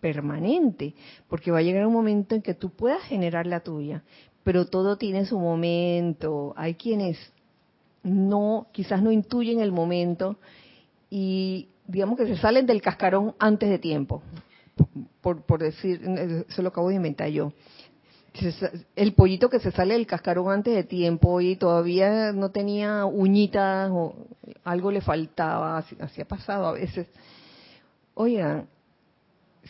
permanente, 0.00 0.94
porque 1.28 1.50
va 1.50 1.58
a 1.58 1.62
llegar 1.62 1.86
un 1.86 1.92
momento 1.92 2.34
en 2.34 2.42
que 2.42 2.54
tú 2.54 2.70
puedas 2.70 3.02
generar 3.02 3.46
la 3.46 3.60
tuya, 3.60 4.02
pero 4.44 4.66
todo 4.66 4.96
tiene 4.96 5.26
su 5.26 5.38
momento. 5.38 6.54
Hay 6.56 6.74
quienes 6.74 7.18
no, 8.02 8.68
quizás 8.72 9.02
no 9.02 9.10
intuyen 9.10 9.60
el 9.60 9.72
momento 9.72 10.36
y 11.10 11.68
digamos 11.86 12.18
que 12.18 12.26
se 12.26 12.36
salen 12.36 12.66
del 12.66 12.82
cascarón 12.82 13.34
antes 13.38 13.68
de 13.68 13.78
tiempo, 13.78 14.22
por, 15.20 15.42
por 15.42 15.60
decir, 15.60 16.00
eso 16.48 16.62
lo 16.62 16.68
acabo 16.68 16.90
de 16.90 16.96
inventar 16.96 17.28
yo 17.28 17.52
el 18.96 19.14
pollito 19.14 19.48
que 19.48 19.60
se 19.60 19.72
sale 19.72 19.94
del 19.94 20.06
cascarón 20.06 20.50
antes 20.50 20.74
de 20.74 20.84
tiempo 20.84 21.40
y 21.40 21.56
todavía 21.56 22.32
no 22.32 22.50
tenía 22.50 23.04
uñitas 23.04 23.90
o 23.92 24.14
algo 24.64 24.90
le 24.90 25.00
faltaba, 25.00 25.78
así, 25.78 26.20
ha 26.20 26.24
pasado 26.24 26.66
a 26.66 26.72
veces. 26.72 27.06
Oigan, 28.14 28.68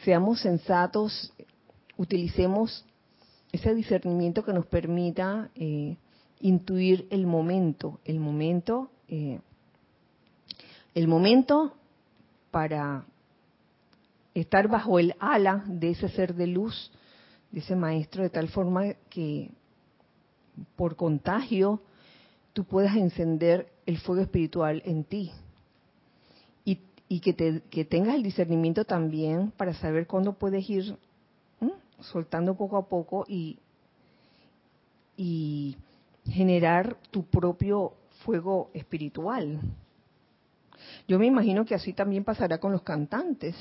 seamos 0.05 0.41
sensatos, 0.41 1.33
utilicemos 1.97 2.85
ese 3.53 3.75
discernimiento 3.75 4.45
que 4.45 4.53
nos 4.53 4.67
permita 4.67 5.51
eh, 5.55 5.97
intuir 6.41 7.07
el 7.11 7.27
momento, 7.27 8.01
el 8.05 8.21
momento, 8.21 8.91
eh, 9.09 9.41
el 10.95 11.09
momento 11.09 11.75
para 12.51 13.05
estar 14.35 14.69
bajo 14.69 14.99
el 14.99 15.15
ala 15.19 15.65
de 15.67 15.91
ese 15.91 16.09
ser 16.09 16.35
de 16.35 16.47
luz 16.47 16.91
dice 17.51 17.77
maestro, 17.77 18.23
de 18.23 18.31
tal 18.31 18.49
forma 18.49 18.95
que 19.09 19.51
por 20.77 20.97
contagio 20.97 21.81
tú 22.53 22.65
puedas 22.65 22.97
encender 22.97 23.71
el 23.87 23.99
fuego 23.99 24.23
espiritual 24.23 24.83
en 24.85 25.05
ti. 25.05 25.33
Y, 27.11 27.21
que, 27.21 27.33
te, 27.33 27.63
que 27.71 27.87
tengas 27.87 28.17
el 28.17 28.23
discernimiento 28.23 28.85
también 28.85 29.51
para 29.57 29.73
saber 29.73 30.07
cuándo 30.07 30.35
puedes 30.35 30.69
ir 30.69 30.95
soltando 32.01 32.55
poco 32.55 32.77
a 32.77 32.87
poco 32.87 33.25
y, 33.27 33.59
y 35.17 35.75
generar 36.27 36.99
tu 37.11 37.25
propio 37.25 37.95
fuego 38.25 38.69
espiritual. 38.75 39.59
Yo 41.07 41.19
me 41.19 41.25
imagino 41.25 41.65
que 41.65 41.75
así 41.75 41.95
también 41.95 42.25
pasará 42.25 42.59
con 42.59 42.73
los 42.73 42.83
cantantes 42.83 43.57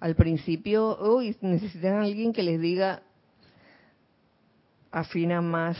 al 0.00 0.16
principio, 0.16 0.98
uy, 0.98 1.36
necesitan 1.42 1.94
a 1.94 2.02
alguien 2.02 2.32
que 2.32 2.42
les 2.42 2.60
diga, 2.60 3.02
afina 4.90 5.42
más, 5.42 5.76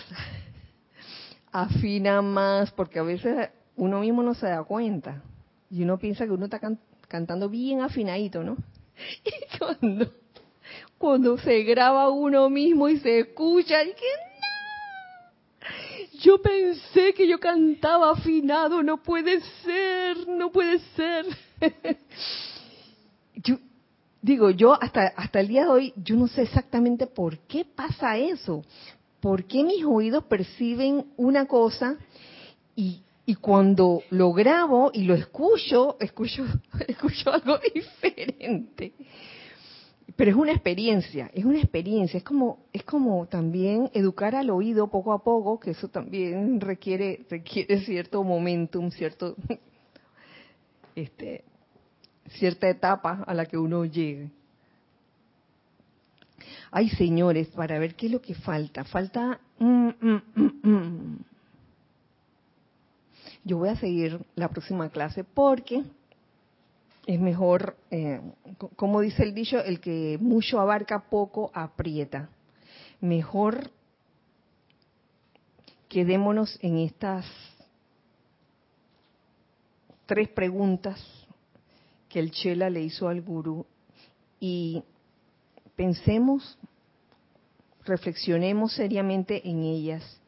afina 1.52 2.20
más, 2.20 2.70
porque 2.72 2.98
a 2.98 3.02
veces 3.02 3.48
uno 3.76 4.00
mismo 4.00 4.22
no 4.22 4.34
se 4.34 4.46
da 4.46 4.62
cuenta 4.62 5.22
y 5.70 5.82
uno 5.82 5.98
piensa 5.98 6.26
que 6.26 6.32
uno 6.32 6.44
está 6.44 6.60
cantando 7.08 7.48
bien 7.48 7.80
afinadito, 7.80 8.44
¿no? 8.44 8.56
Y 9.24 9.58
cuando, 9.58 10.12
cuando 10.98 11.38
se 11.38 11.62
graba 11.62 12.10
uno 12.10 12.50
mismo 12.50 12.88
y 12.88 12.98
se 12.98 13.20
escucha, 13.20 13.82
y 13.82 13.94
que 13.94 14.04
no, 14.04 14.40
yo 16.20 16.42
pensé 16.42 17.14
que 17.14 17.26
yo 17.26 17.40
cantaba 17.40 18.10
afinado, 18.12 18.82
no 18.82 19.02
puede 19.02 19.40
ser, 19.64 20.28
no 20.28 20.52
puede 20.52 20.78
ser. 20.94 21.24
yo, 23.36 23.56
digo, 24.22 24.50
yo 24.50 24.80
hasta, 24.80 25.08
hasta 25.16 25.40
el 25.40 25.48
día 25.48 25.62
de 25.62 25.68
hoy, 25.68 25.92
yo 25.96 26.16
no 26.16 26.28
sé 26.28 26.42
exactamente 26.42 27.06
por 27.06 27.38
qué 27.40 27.64
pasa 27.64 28.16
eso. 28.16 28.62
¿Por 29.20 29.44
qué 29.44 29.62
mis 29.64 29.84
oídos 29.84 30.24
perciben 30.24 31.06
una 31.16 31.46
cosa 31.46 31.96
y, 32.74 33.02
y 33.26 33.34
cuando 33.34 34.02
lo 34.10 34.32
grabo 34.32 34.90
y 34.94 35.04
lo 35.04 35.14
escucho, 35.14 35.96
escucho, 36.00 36.44
escucho 36.88 37.30
algo 37.30 37.58
diferente? 37.74 38.92
Pero 40.16 40.32
es 40.32 40.36
una 40.36 40.52
experiencia, 40.52 41.30
es 41.32 41.44
una 41.44 41.58
experiencia, 41.58 42.18
es 42.18 42.24
como, 42.24 42.58
es 42.72 42.82
como 42.82 43.26
también 43.26 43.90
educar 43.94 44.34
al 44.34 44.50
oído 44.50 44.88
poco 44.88 45.12
a 45.12 45.22
poco, 45.22 45.58
que 45.58 45.70
eso 45.70 45.88
también 45.88 46.60
requiere, 46.60 47.24
requiere 47.30 47.80
cierto 47.84 48.22
momentum, 48.22 48.90
cierto, 48.90 49.36
este, 50.94 51.44
cierta 52.38 52.68
etapa 52.68 53.24
a 53.26 53.34
la 53.34 53.46
que 53.46 53.58
uno 53.58 53.84
llegue. 53.84 54.30
Ay, 56.70 56.88
señores, 56.90 57.48
para 57.48 57.78
ver 57.78 57.94
qué 57.94 58.06
es 58.06 58.12
lo 58.12 58.20
que 58.20 58.34
falta. 58.34 58.84
Falta... 58.84 59.40
Mm, 59.58 59.88
mm, 60.00 60.22
mm, 60.62 61.16
Yo 63.44 63.58
voy 63.58 63.68
a 63.70 63.76
seguir 63.76 64.20
la 64.36 64.48
próxima 64.48 64.88
clase 64.90 65.24
porque 65.24 65.84
es 67.06 67.20
mejor, 67.20 67.76
eh, 67.90 68.20
como 68.76 69.00
dice 69.00 69.24
el 69.24 69.34
dicho, 69.34 69.58
el 69.58 69.80
que 69.80 70.16
mucho 70.20 70.60
abarca, 70.60 71.00
poco 71.10 71.50
aprieta. 71.54 72.28
Mejor 73.00 73.70
quedémonos 75.88 76.58
en 76.62 76.78
estas 76.78 77.26
tres 80.06 80.28
preguntas 80.28 81.19
que 82.10 82.18
el 82.18 82.32
Chela 82.32 82.68
le 82.68 82.82
hizo 82.82 83.08
al 83.08 83.22
gurú 83.22 83.64
y 84.40 84.82
pensemos, 85.76 86.58
reflexionemos 87.84 88.74
seriamente 88.74 89.48
en 89.48 89.62
ellas, 89.62 90.20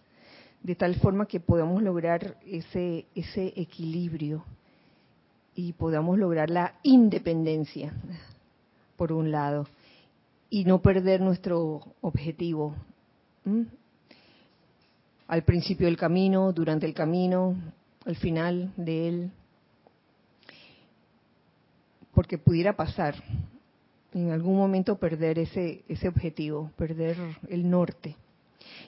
de 0.62 0.76
tal 0.76 0.94
forma 0.94 1.26
que 1.26 1.40
podamos 1.40 1.82
lograr 1.82 2.38
ese, 2.46 3.04
ese 3.16 3.52
equilibrio 3.56 4.44
y 5.54 5.72
podamos 5.72 6.16
lograr 6.18 6.48
la 6.48 6.76
independencia, 6.84 7.92
por 8.96 9.12
un 9.12 9.32
lado, 9.32 9.66
y 10.48 10.64
no 10.64 10.80
perder 10.80 11.20
nuestro 11.20 11.80
objetivo. 12.00 12.76
Al 15.26 15.42
principio 15.42 15.86
del 15.86 15.96
camino, 15.96 16.52
durante 16.52 16.86
el 16.86 16.94
camino, 16.94 17.56
al 18.06 18.16
final 18.16 18.72
de 18.76 19.08
él, 19.08 19.32
porque 22.14 22.38
pudiera 22.38 22.74
pasar 22.74 23.14
en 24.12 24.30
algún 24.30 24.56
momento 24.56 24.96
perder 24.96 25.38
ese, 25.38 25.84
ese 25.88 26.08
objetivo, 26.08 26.70
perder 26.76 27.16
el 27.48 27.68
norte. 27.68 28.16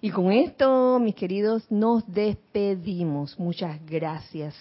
Y 0.01 0.11
con 0.11 0.31
esto, 0.31 0.99
mis 1.01 1.14
queridos, 1.14 1.64
nos 1.70 2.07
despedimos. 2.12 3.39
Muchas 3.39 3.85
gracias 3.87 4.55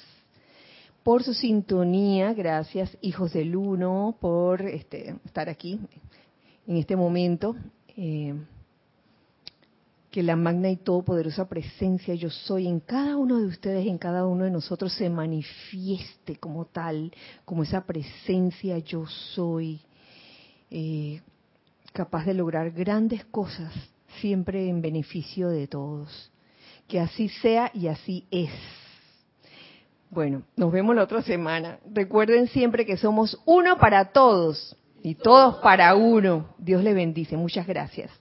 por 1.03 1.23
su 1.23 1.33
sintonía, 1.33 2.33
gracias 2.33 2.97
hijos 3.01 3.33
del 3.33 3.55
uno 3.55 4.15
por 4.19 4.61
este, 4.61 5.15
estar 5.25 5.49
aquí 5.49 5.79
en 6.65 6.77
este 6.77 6.95
momento. 6.95 7.55
Eh, 7.97 8.33
que 10.13 10.21
la 10.21 10.35
magna 10.35 10.69
y 10.69 10.75
todopoderosa 10.75 11.49
presencia 11.49 12.13
yo 12.13 12.29
soy 12.29 12.67
en 12.67 12.79
cada 12.79 13.17
uno 13.17 13.39
de 13.39 13.47
ustedes, 13.47 13.87
en 13.87 13.97
cada 13.97 14.27
uno 14.27 14.43
de 14.43 14.51
nosotros 14.51 14.93
se 14.93 15.09
manifieste 15.09 16.35
como 16.35 16.65
tal, 16.65 17.11
como 17.45 17.63
esa 17.63 17.83
presencia 17.87 18.77
yo 18.77 19.07
soy, 19.07 19.81
eh, 20.69 21.19
capaz 21.93 22.25
de 22.25 22.35
lograr 22.35 22.69
grandes 22.69 23.25
cosas, 23.25 23.73
siempre 24.21 24.69
en 24.69 24.83
beneficio 24.83 25.49
de 25.49 25.65
todos. 25.65 26.31
Que 26.87 26.99
así 26.99 27.27
sea 27.27 27.71
y 27.73 27.87
así 27.87 28.27
es. 28.29 28.51
Bueno, 30.11 30.43
nos 30.55 30.71
vemos 30.71 30.95
la 30.95 31.05
otra 31.05 31.23
semana. 31.23 31.79
Recuerden 31.91 32.49
siempre 32.49 32.85
que 32.85 32.97
somos 32.97 33.41
uno 33.45 33.79
para 33.79 34.11
todos 34.11 34.77
y 35.01 35.15
todos 35.15 35.55
para 35.63 35.95
uno. 35.95 36.53
Dios 36.59 36.83
le 36.83 36.93
bendice. 36.93 37.35
Muchas 37.35 37.65
gracias. 37.65 38.11